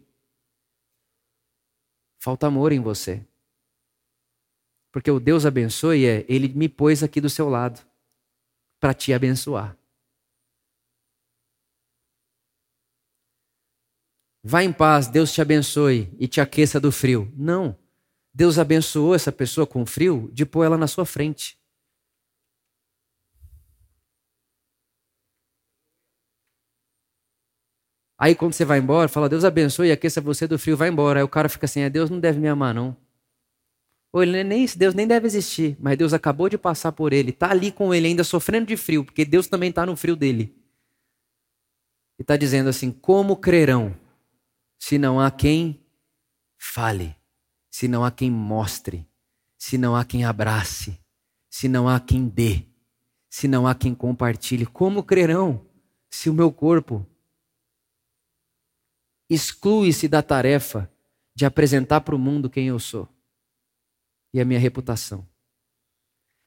falta 2.20 2.48
amor 2.48 2.72
em 2.72 2.80
você. 2.80 3.26
Porque 4.92 5.12
o 5.12 5.20
Deus 5.20 5.46
abençoe 5.46 6.06
é, 6.06 6.26
ele 6.28 6.48
me 6.48 6.68
pôs 6.68 7.04
aqui 7.04 7.22
do 7.22 7.30
seu 7.30 7.48
lado 7.48 7.80
para 8.80 8.94
te 8.94 9.14
abençoar. 9.14 9.78
Vá 14.44 14.64
em 14.64 14.72
paz, 14.72 15.08
Deus 15.08 15.32
te 15.32 15.42
abençoe 15.42 16.12
e 16.18 16.28
te 16.28 16.40
aqueça 16.40 16.80
do 16.80 16.92
frio. 16.92 17.32
Não. 17.36 17.78
Deus 18.34 18.58
abençoou 18.58 19.14
essa 19.14 19.32
pessoa 19.32 19.68
com 19.68 19.86
frio 19.86 20.30
de 20.34 20.46
pôr 20.46 20.64
ela 20.64 20.78
na 20.78 20.88
sua 20.88 21.06
frente. 21.06 21.59
Aí 28.20 28.36
quando 28.36 28.52
você 28.52 28.66
vai 28.66 28.80
embora, 28.80 29.08
fala, 29.08 29.30
Deus 29.30 29.46
abençoe 29.46 29.94
aqueça 29.94 30.20
você 30.20 30.46
do 30.46 30.60
frio, 30.60 30.76
vai 30.76 30.90
embora. 30.90 31.22
Aí 31.22 31.24
o 31.24 31.30
cara 31.30 31.48
fica 31.48 31.66
assim, 31.66 31.80
é, 31.80 31.90
Deus 31.90 32.10
não 32.10 32.20
deve 32.20 32.38
me 32.38 32.50
amar, 32.50 32.74
não. 32.76 32.96
Ou 34.12 34.22
ele 34.22 34.44
nem 34.44 34.66
Deus 34.76 34.94
nem 34.94 35.08
deve 35.08 35.26
existir, 35.26 35.78
mas 35.80 35.98
Deus 35.98 36.14
acabou 36.14 36.50
de 36.50 36.58
passar 36.58 36.92
por 36.92 37.14
ele, 37.14 37.30
está 37.30 37.52
ali 37.52 37.72
com 37.72 37.94
ele 37.94 38.08
ainda 38.08 38.24
sofrendo 38.24 38.66
de 38.66 38.76
frio, 38.76 39.06
porque 39.06 39.24
Deus 39.24 39.48
também 39.48 39.70
está 39.70 39.86
no 39.86 39.96
frio 39.96 40.16
dele. 40.16 40.54
E 42.18 42.24
está 42.24 42.36
dizendo 42.36 42.70
assim: 42.70 42.92
como 42.92 43.38
crerão 43.38 43.96
se 44.80 44.98
não 44.98 45.20
há 45.20 45.30
quem 45.30 45.80
fale, 46.58 47.16
se 47.70 47.88
não 47.88 48.04
há 48.04 48.12
quem 48.12 48.32
mostre, 48.32 49.08
se 49.58 49.78
não 49.78 49.96
há 49.96 50.04
quem 50.04 50.26
abrace, 50.26 51.00
se 51.50 51.70
não 51.70 51.88
há 51.88 52.00
quem 52.00 52.28
dê, 52.28 52.64
se 53.30 53.48
não 53.48 53.68
há 53.68 53.76
quem 53.76 53.94
compartilhe. 53.94 54.66
Como 54.66 55.04
crerão 55.04 55.66
se 56.10 56.30
o 56.30 56.34
meu 56.34 56.52
corpo 56.52 57.06
exclui-se 59.30 60.08
da 60.08 60.22
tarefa 60.22 60.92
de 61.36 61.46
apresentar 61.46 62.02
para 62.02 62.16
o 62.16 62.20
mundo 62.20 62.50
quem 62.50 62.68
eu 62.68 62.80
sou 62.80 63.08
e 64.34 64.42
a 64.42 64.46
minha 64.46 64.60
reputação? 64.60 65.28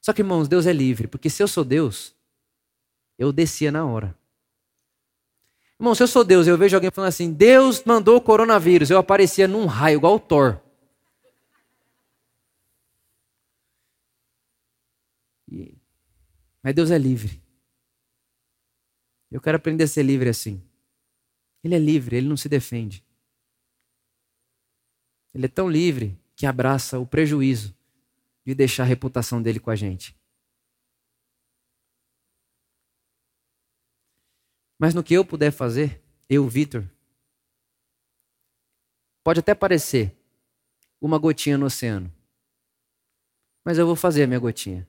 Só 0.01 0.11
que, 0.11 0.21
irmãos, 0.21 0.47
Deus 0.47 0.65
é 0.65 0.73
livre, 0.73 1.07
porque 1.07 1.29
se 1.29 1.41
eu 1.41 1.47
sou 1.47 1.63
Deus, 1.63 2.13
eu 3.17 3.31
descia 3.31 3.71
na 3.71 3.85
hora. 3.85 4.17
Irmão, 5.79 5.95
se 5.95 6.03
eu 6.03 6.07
sou 6.07 6.23
Deus 6.23 6.45
eu 6.45 6.57
vejo 6.57 6.75
alguém 6.75 6.91
falando 6.91 7.09
assim, 7.09 7.31
Deus 7.31 7.83
mandou 7.83 8.17
o 8.17 8.21
coronavírus, 8.21 8.89
eu 8.89 8.97
aparecia 8.97 9.47
num 9.47 9.65
raio 9.65 9.97
igual 9.97 10.15
o 10.15 10.19
Thor. 10.19 10.59
Mas 16.63 16.73
Deus 16.73 16.89
é 16.91 16.97
livre. 16.97 17.41
Eu 19.29 19.41
quero 19.41 19.57
aprender 19.57 19.83
a 19.83 19.87
ser 19.87 20.03
livre 20.03 20.29
assim. 20.29 20.61
Ele 21.63 21.75
é 21.75 21.79
livre, 21.79 22.17
ele 22.17 22.27
não 22.27 22.35
se 22.35 22.49
defende. 22.49 23.03
Ele 25.33 25.45
é 25.45 25.49
tão 25.49 25.69
livre 25.69 26.19
que 26.35 26.45
abraça 26.45 26.99
o 26.99 27.07
prejuízo 27.07 27.75
de 28.45 28.53
deixar 28.53 28.83
a 28.83 28.87
reputação 28.87 29.41
dele 29.41 29.59
com 29.59 29.69
a 29.69 29.75
gente. 29.75 30.15
Mas 34.77 34.93
no 34.93 35.03
que 35.03 35.13
eu 35.13 35.23
puder 35.23 35.51
fazer, 35.51 36.03
eu, 36.29 36.47
Vitor, 36.47 36.83
pode 39.23 39.39
até 39.39 39.55
parecer 39.55 40.13
uma 40.99 41.17
gotinha 41.17 41.57
no 41.57 41.67
oceano. 41.67 42.11
Mas 43.65 43.77
eu 43.77 43.85
vou 43.85 43.95
fazer 43.95 44.23
a 44.23 44.27
minha 44.27 44.39
gotinha. 44.39 44.87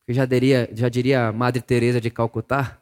Porque 0.00 0.14
já 0.14 0.24
diria, 0.24 0.68
já 0.72 0.88
diria 0.88 1.26
a 1.26 1.32
Madre 1.32 1.60
Teresa 1.60 2.00
de 2.00 2.10
Calcutá, 2.10 2.80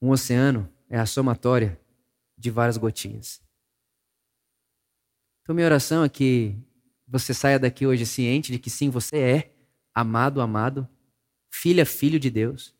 um 0.00 0.10
oceano 0.10 0.72
é 0.88 0.98
a 0.98 1.06
somatória 1.06 1.80
de 2.36 2.50
várias 2.50 2.76
gotinhas. 2.76 3.40
Então 5.42 5.54
minha 5.54 5.66
oração 5.66 6.04
é 6.04 6.08
que 6.08 6.56
você 7.06 7.32
saia 7.32 7.58
daqui 7.58 7.86
hoje 7.86 8.04
ciente 8.04 8.52
de 8.52 8.58
que 8.58 8.70
sim, 8.70 8.90
você 8.90 9.16
é 9.18 9.56
amado, 9.94 10.40
amado, 10.40 10.88
filha, 11.50 11.86
filho 11.86 12.18
de 12.18 12.30
Deus 12.30 12.76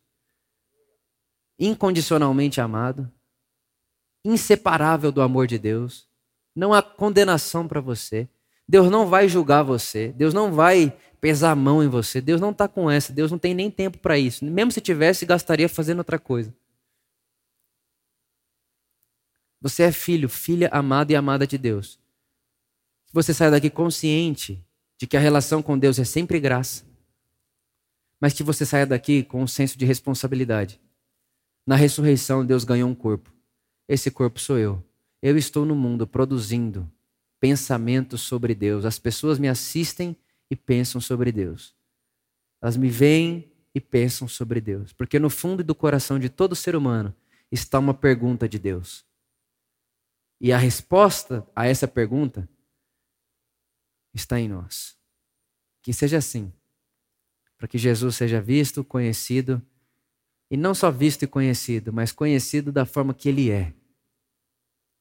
incondicionalmente 1.58 2.60
amado, 2.60 3.10
inseparável 4.24 5.10
do 5.10 5.22
amor 5.22 5.46
de 5.46 5.58
Deus. 5.58 6.06
Não 6.54 6.72
há 6.72 6.82
condenação 6.82 7.66
para 7.66 7.80
você, 7.80 8.28
Deus 8.68 8.90
não 8.90 9.06
vai 9.06 9.28
julgar 9.28 9.62
você. 9.62 10.08
Deus 10.08 10.34
não 10.34 10.52
vai 10.52 10.96
pesar 11.20 11.52
a 11.52 11.56
mão 11.56 11.82
em 11.82 11.88
você. 11.88 12.20
Deus 12.20 12.40
não 12.40 12.50
está 12.50 12.66
com 12.66 12.90
essa. 12.90 13.12
Deus 13.12 13.30
não 13.30 13.38
tem 13.38 13.54
nem 13.54 13.70
tempo 13.70 13.98
para 13.98 14.18
isso. 14.18 14.44
Mesmo 14.44 14.72
se 14.72 14.80
tivesse, 14.80 15.24
gastaria 15.24 15.68
fazendo 15.68 15.98
outra 15.98 16.18
coisa. 16.18 16.52
Você 19.66 19.82
é 19.82 19.90
filho, 19.90 20.28
filha 20.28 20.68
amada 20.70 21.12
e 21.12 21.16
amada 21.16 21.44
de 21.44 21.58
Deus. 21.58 21.98
Você 23.12 23.34
sai 23.34 23.50
daqui 23.50 23.68
consciente 23.68 24.64
de 24.96 25.08
que 25.08 25.16
a 25.16 25.20
relação 25.20 25.60
com 25.60 25.76
Deus 25.76 25.98
é 25.98 26.04
sempre 26.04 26.38
graça, 26.38 26.84
mas 28.20 28.32
que 28.32 28.44
você 28.44 28.64
saia 28.64 28.86
daqui 28.86 29.24
com 29.24 29.42
um 29.42 29.46
senso 29.48 29.76
de 29.76 29.84
responsabilidade. 29.84 30.80
Na 31.66 31.74
ressurreição, 31.74 32.46
Deus 32.46 32.62
ganhou 32.62 32.88
um 32.88 32.94
corpo. 32.94 33.32
Esse 33.88 34.08
corpo 34.08 34.38
sou 34.38 34.56
eu. 34.56 34.80
Eu 35.20 35.36
estou 35.36 35.66
no 35.66 35.74
mundo 35.74 36.06
produzindo 36.06 36.88
pensamentos 37.40 38.20
sobre 38.20 38.54
Deus. 38.54 38.84
As 38.84 39.00
pessoas 39.00 39.36
me 39.36 39.48
assistem 39.48 40.16
e 40.48 40.54
pensam 40.54 41.00
sobre 41.00 41.32
Deus. 41.32 41.74
Elas 42.62 42.76
me 42.76 42.88
veem 42.88 43.50
e 43.74 43.80
pensam 43.80 44.28
sobre 44.28 44.60
Deus. 44.60 44.92
Porque 44.92 45.18
no 45.18 45.28
fundo 45.28 45.64
do 45.64 45.74
coração 45.74 46.20
de 46.20 46.28
todo 46.28 46.54
ser 46.54 46.76
humano 46.76 47.12
está 47.50 47.80
uma 47.80 47.92
pergunta 47.92 48.48
de 48.48 48.60
Deus. 48.60 49.04
E 50.40 50.52
a 50.52 50.58
resposta 50.58 51.46
a 51.54 51.66
essa 51.66 51.88
pergunta 51.88 52.48
está 54.12 54.38
em 54.38 54.48
nós. 54.48 54.96
Que 55.82 55.92
seja 55.92 56.18
assim, 56.18 56.52
para 57.56 57.68
que 57.68 57.78
Jesus 57.78 58.16
seja 58.16 58.40
visto, 58.40 58.84
conhecido, 58.84 59.62
e 60.50 60.56
não 60.56 60.74
só 60.74 60.90
visto 60.90 61.22
e 61.22 61.26
conhecido, 61.26 61.92
mas 61.92 62.12
conhecido 62.12 62.70
da 62.70 62.84
forma 62.84 63.14
que 63.14 63.28
Ele 63.28 63.50
é. 63.50 63.72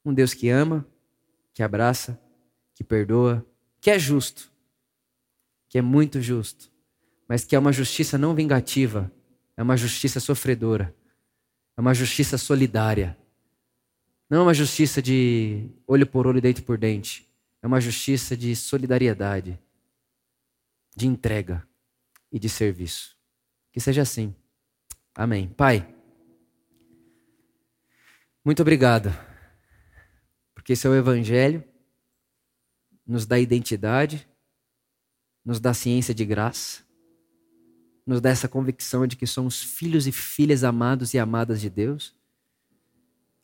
Um 0.04 0.14
Deus 0.14 0.34
que 0.34 0.50
ama, 0.50 0.88
que 1.54 1.62
abraça, 1.62 2.20
que 2.74 2.84
perdoa, 2.84 3.46
que 3.80 3.90
é 3.90 4.00
justo, 4.00 4.52
que 5.70 5.78
é 5.78 5.82
muito 5.82 6.22
justo, 6.22 6.72
mas 7.28 7.44
que 7.44 7.56
é 7.56 7.60
uma 7.60 7.72
justiça 7.72 8.18
não 8.18 8.36
vingativa, 8.36 9.12
é 9.58 9.64
uma 9.64 9.78
justiça 9.78 10.20
sofredora, 10.20 10.96
é 11.78 11.82
uma 11.82 11.94
justiça 11.94 12.38
solidária. 12.38 13.18
Não 14.30 14.40
é 14.40 14.42
uma 14.42 14.54
justiça 14.54 15.02
de 15.02 15.70
olho 15.88 16.08
por 16.08 16.26
olho, 16.26 16.42
dente 16.42 16.62
por 16.62 16.78
dente. 16.78 17.28
É 17.62 17.68
uma 17.68 17.80
justiça 17.80 18.36
de 18.36 18.56
solidariedade, 18.56 19.60
de 20.96 21.08
entrega 21.08 21.68
e 22.32 22.40
de 22.40 22.50
serviço. 22.50 23.16
Que 23.72 23.80
seja 23.80 24.02
assim. 24.02 24.36
Amém. 25.16 25.48
Pai, 25.50 25.96
muito 28.44 28.62
obrigado, 28.62 29.12
porque 30.54 30.74
esse 30.74 30.86
é 30.86 30.90
o 30.90 30.96
Evangelho, 30.96 31.64
nos 33.06 33.26
dá 33.26 33.40
identidade, 33.40 34.28
nos 35.44 35.60
dá 35.60 35.74
ciência 35.74 36.14
de 36.14 36.26
graça, 36.26 36.84
nos 38.06 38.22
dá 38.22 38.30
essa 38.30 38.48
convicção 38.48 39.08
de 39.08 39.16
que 39.16 39.26
somos 39.26 39.64
filhos 39.64 40.06
e 40.06 40.12
filhas 40.12 40.64
amados 40.64 41.14
e 41.14 41.20
amadas 41.20 41.60
de 41.60 41.70
Deus 41.70 42.16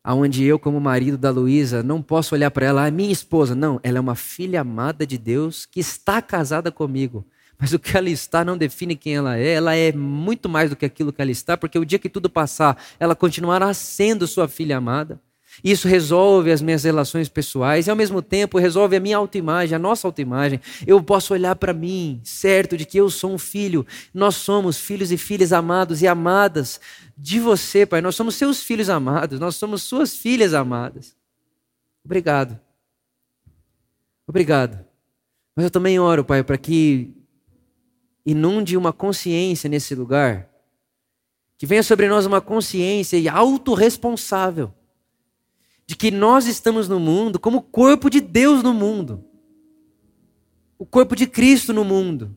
aonde 0.03 0.43
eu, 0.43 0.57
como 0.57 0.79
marido 0.79 1.17
da 1.17 1.29
Luísa, 1.29 1.83
não 1.83 2.01
posso 2.01 2.35
olhar 2.35 2.51
para 2.51 2.65
ela, 2.65 2.85
ah, 2.85 2.91
minha 2.91 3.11
esposa. 3.11 3.55
Não, 3.55 3.79
ela 3.83 3.97
é 3.97 4.01
uma 4.01 4.15
filha 4.15 4.61
amada 4.61 5.05
de 5.05 5.17
Deus 5.17 5.65
que 5.65 5.79
está 5.79 6.21
casada 6.21 6.71
comigo. 6.71 7.25
Mas 7.59 7.73
o 7.73 7.79
que 7.79 7.95
ela 7.95 8.09
está 8.09 8.43
não 8.43 8.57
define 8.57 8.95
quem 8.95 9.15
ela 9.15 9.37
é. 9.37 9.53
Ela 9.53 9.75
é 9.75 9.91
muito 9.91 10.49
mais 10.49 10.71
do 10.71 10.75
que 10.75 10.85
aquilo 10.85 11.13
que 11.13 11.21
ela 11.21 11.29
está, 11.29 11.55
porque 11.55 11.77
o 11.77 11.85
dia 11.85 11.99
que 11.99 12.09
tudo 12.09 12.29
passar, 12.29 12.75
ela 12.99 13.15
continuará 13.15 13.71
sendo 13.73 14.27
sua 14.27 14.47
filha 14.47 14.77
amada. 14.77 15.21
Isso 15.63 15.87
resolve 15.87 16.51
as 16.51 16.61
minhas 16.61 16.83
relações 16.83 17.27
pessoais 17.27 17.85
e, 17.85 17.89
ao 17.89 17.95
mesmo 17.95 18.21
tempo, 18.21 18.57
resolve 18.57 18.95
a 18.95 18.99
minha 18.99 19.17
autoimagem, 19.17 19.75
a 19.75 19.79
nossa 19.79 20.07
autoimagem. 20.07 20.61
Eu 20.87 21.03
posso 21.03 21.33
olhar 21.33 21.55
para 21.55 21.73
mim, 21.73 22.21
certo 22.23 22.77
de 22.77 22.85
que 22.85 22.97
eu 22.97 23.09
sou 23.09 23.33
um 23.33 23.37
filho. 23.37 23.85
Nós 24.13 24.35
somos 24.35 24.79
filhos 24.79 25.11
e 25.11 25.17
filhas 25.17 25.51
amados 25.51 26.01
e 26.01 26.07
amadas 26.07 26.79
de 27.17 27.39
você, 27.39 27.85
Pai. 27.85 28.01
Nós 28.01 28.15
somos 28.15 28.35
seus 28.35 28.63
filhos 28.63 28.89
amados, 28.89 29.39
nós 29.39 29.55
somos 29.55 29.83
suas 29.83 30.15
filhas 30.15 30.53
amadas. 30.53 31.15
Obrigado. 32.03 32.59
Obrigado. 34.25 34.79
Mas 35.55 35.65
eu 35.65 35.71
também 35.71 35.99
oro, 35.99 36.23
Pai, 36.23 36.43
para 36.43 36.57
que 36.57 37.13
inunde 38.25 38.77
uma 38.77 38.93
consciência 38.93 39.69
nesse 39.69 39.93
lugar, 39.93 40.49
que 41.57 41.65
venha 41.65 41.83
sobre 41.83 42.07
nós 42.07 42.25
uma 42.25 42.39
consciência 42.39 43.19
autorresponsável 43.31 44.73
de 45.91 45.97
que 45.97 46.09
nós 46.09 46.47
estamos 46.47 46.87
no 46.87 47.01
mundo 47.01 47.37
como 47.37 47.57
o 47.57 47.61
corpo 47.61 48.09
de 48.09 48.21
Deus 48.21 48.63
no 48.63 48.73
mundo. 48.73 49.25
O 50.79 50.85
corpo 50.85 51.17
de 51.17 51.27
Cristo 51.27 51.73
no 51.73 51.83
mundo. 51.83 52.33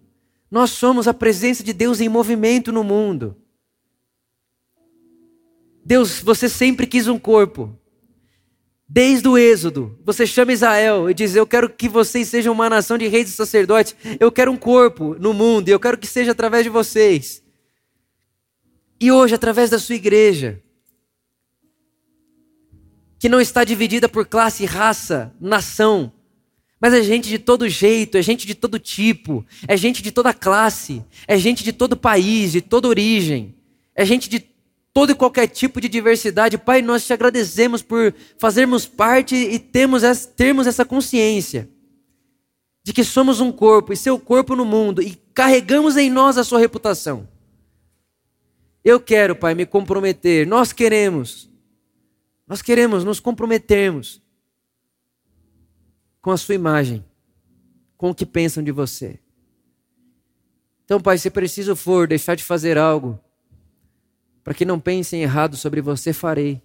Nós 0.51 0.71
somos 0.71 1.07
a 1.07 1.15
presença 1.15 1.63
de 1.63 1.73
Deus 1.73 2.01
em 2.01 2.09
movimento 2.09 2.73
no 2.73 2.83
mundo. 2.83 3.37
Deus, 5.85 6.19
você 6.19 6.49
sempre 6.49 6.85
quis 6.85 7.07
um 7.07 7.17
corpo. 7.17 7.79
Desde 8.89 9.29
o 9.29 9.39
Êxodo, 9.39 9.97
você 10.05 10.27
chama 10.27 10.53
Israel 10.53 11.09
e 11.09 11.15
diz: 11.15 11.37
Eu 11.37 11.47
quero 11.47 11.71
que 11.71 11.89
vocês 11.89 12.27
sejam 12.27 12.53
uma 12.53 12.69
nação 12.69 12.99
de 12.99 13.07
reis 13.07 13.29
e 13.29 13.33
sacerdotes. 13.33 13.95
Eu 14.19 14.33
quero 14.33 14.51
um 14.51 14.57
corpo 14.57 15.15
no 15.15 15.33
mundo 15.33 15.69
e 15.69 15.71
eu 15.71 15.79
quero 15.79 15.97
que 15.97 16.09
seja 16.09 16.33
através 16.33 16.65
de 16.65 16.71
vocês. 16.71 17.41
E 19.01 19.13
hoje, 19.13 19.33
através 19.33 19.71
da 19.71 19.79
sua 19.79 19.95
igreja, 19.95 20.61
que 23.25 23.29
não 23.31 23.41
está 23.41 23.65
dividida 23.65 24.07
por 24.07 24.27
classe, 24.27 24.67
raça, 24.67 25.33
nação, 25.41 26.13
mas 26.79 26.93
é 26.93 27.03
gente 27.03 27.27
de 27.27 27.39
todo 27.39 27.67
jeito, 27.67 28.19
é 28.19 28.23
gente 28.23 28.47
de 28.47 28.55
todo 28.55 28.79
tipo, 28.79 29.47
é 29.67 29.79
gente 29.79 30.03
de 30.03 30.13
toda 30.13 30.35
classe, 30.35 31.03
é 31.27 31.39
gente 31.39 31.65
de 31.65 31.73
todo 31.73 31.97
país, 31.97 32.53
de 32.53 32.61
toda 32.61 32.87
origem, 32.87 33.55
é 33.95 34.05
gente 34.05 34.29
de 34.29 34.45
todo 34.93 35.13
e 35.13 35.15
qualquer 35.15 35.47
tipo 35.47 35.81
de 35.81 35.89
diversidade. 35.89 36.59
Pai, 36.59 36.83
nós 36.83 37.07
te 37.07 37.15
agradecemos 37.15 37.81
por 37.81 38.15
fazermos 38.39 38.85
parte 38.85 39.35
e 39.35 39.59
termos 39.59 40.03
essa, 40.03 40.85
consciência 40.85 41.67
de 42.83 42.93
que 42.93 43.05
somos 43.05 43.41
um 43.41 43.51
corpo 43.51 43.91
e 43.91 43.97
seu 43.97 44.19
corpo 44.19 44.55
no 44.55 44.67
mundo 44.67 45.01
e 45.01 45.19
carregamos 45.33 45.97
em 45.97 46.11
nós 46.11 46.37
a 46.37 46.45
sua 46.45 46.59
reputação. 46.59 47.27
Eu 48.85 49.01
quero, 49.01 49.35
Pai, 49.35 49.55
me 49.55 49.65
comprometer, 49.65 50.47
nós 50.47 50.75
queremos 50.75 51.54
nós 52.47 52.61
queremos 52.61 53.05
nos 53.05 53.21
comprometermos 53.21 54.23
com 56.21 56.31
a 56.31 56.37
sua 56.37 56.55
imagem, 56.55 57.05
com 57.97 58.11
o 58.11 58.15
que 58.15 58.27
pensam 58.27 58.63
de 58.63 58.71
você. 58.71 59.19
Então, 60.85 61.01
Pai, 61.01 61.17
se 61.17 61.31
preciso 61.31 61.75
for 61.75 62.07
deixar 62.07 62.35
de 62.35 62.45
fazer 62.45 62.77
algo 62.77 63.19
para 64.43 64.53
que 64.53 64.65
não 64.65 64.79
pensem 64.79 65.23
errado 65.23 65.57
sobre 65.57 65.81
você, 65.81 66.13
farei. 66.13 66.63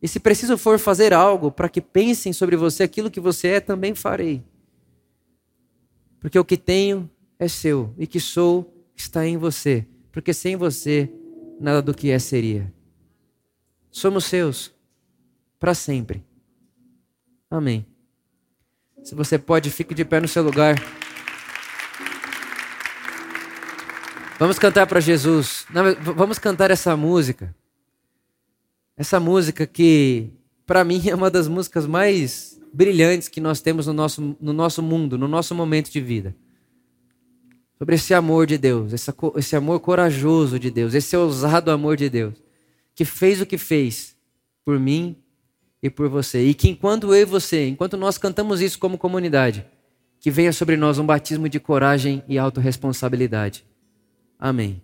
E 0.00 0.06
se 0.06 0.20
preciso 0.20 0.58
for 0.58 0.78
fazer 0.78 1.12
algo 1.14 1.50
para 1.50 1.68
que 1.68 1.80
pensem 1.80 2.32
sobre 2.32 2.56
você 2.56 2.82
aquilo 2.82 3.10
que 3.10 3.20
você 3.20 3.48
é, 3.48 3.60
também 3.60 3.94
farei. 3.94 4.44
Porque 6.20 6.38
o 6.38 6.44
que 6.44 6.56
tenho 6.56 7.10
é 7.38 7.48
seu 7.48 7.94
e 7.96 8.06
que 8.06 8.20
sou 8.20 8.86
está 8.94 9.26
em 9.26 9.38
você. 9.38 9.86
Porque 10.12 10.34
sem 10.34 10.54
você, 10.54 11.10
nada 11.58 11.80
do 11.80 11.94
que 11.94 12.10
é 12.10 12.18
seria 12.18 12.72
somos 13.90 14.24
seus 14.24 14.72
para 15.58 15.74
sempre. 15.74 16.22
Amém. 17.50 17.86
Se 19.02 19.14
você 19.14 19.38
pode, 19.38 19.70
fique 19.70 19.94
de 19.94 20.04
pé 20.04 20.20
no 20.20 20.28
seu 20.28 20.42
lugar. 20.42 20.76
Vamos 24.38 24.58
cantar 24.58 24.86
para 24.86 25.00
Jesus. 25.00 25.66
Vamos 26.14 26.38
cantar 26.38 26.70
essa 26.70 26.96
música. 26.96 27.54
Essa 28.96 29.18
música 29.18 29.66
que, 29.66 30.30
para 30.66 30.84
mim, 30.84 31.02
é 31.08 31.14
uma 31.14 31.30
das 31.30 31.48
músicas 31.48 31.86
mais 31.86 32.60
brilhantes 32.72 33.28
que 33.28 33.40
nós 33.40 33.60
temos 33.60 33.86
no 33.86 33.92
nosso, 33.92 34.36
no 34.40 34.52
nosso 34.52 34.82
mundo, 34.82 35.16
no 35.16 35.26
nosso 35.26 35.54
momento 35.54 35.90
de 35.90 36.00
vida. 36.00 36.36
Sobre 37.78 37.94
esse 37.94 38.12
amor 38.12 38.46
de 38.46 38.58
Deus, 38.58 38.92
esse 39.36 39.56
amor 39.56 39.80
corajoso 39.80 40.58
de 40.58 40.70
Deus, 40.70 40.94
esse 40.94 41.16
ousado 41.16 41.70
amor 41.70 41.96
de 41.96 42.10
Deus 42.10 42.47
que 42.98 43.04
fez 43.04 43.40
o 43.40 43.46
que 43.46 43.56
fez 43.56 44.16
por 44.64 44.76
mim 44.76 45.16
e 45.80 45.88
por 45.88 46.08
você. 46.08 46.42
E 46.42 46.52
que 46.52 46.68
enquanto 46.68 47.14
eu 47.14 47.22
e 47.22 47.24
você, 47.24 47.68
enquanto 47.68 47.96
nós 47.96 48.18
cantamos 48.18 48.60
isso 48.60 48.76
como 48.76 48.98
comunidade, 48.98 49.64
que 50.18 50.32
venha 50.32 50.52
sobre 50.52 50.76
nós 50.76 50.98
um 50.98 51.06
batismo 51.06 51.48
de 51.48 51.60
coragem 51.60 52.24
e 52.26 52.36
autorresponsabilidade. 52.36 53.64
Amém. 54.36 54.82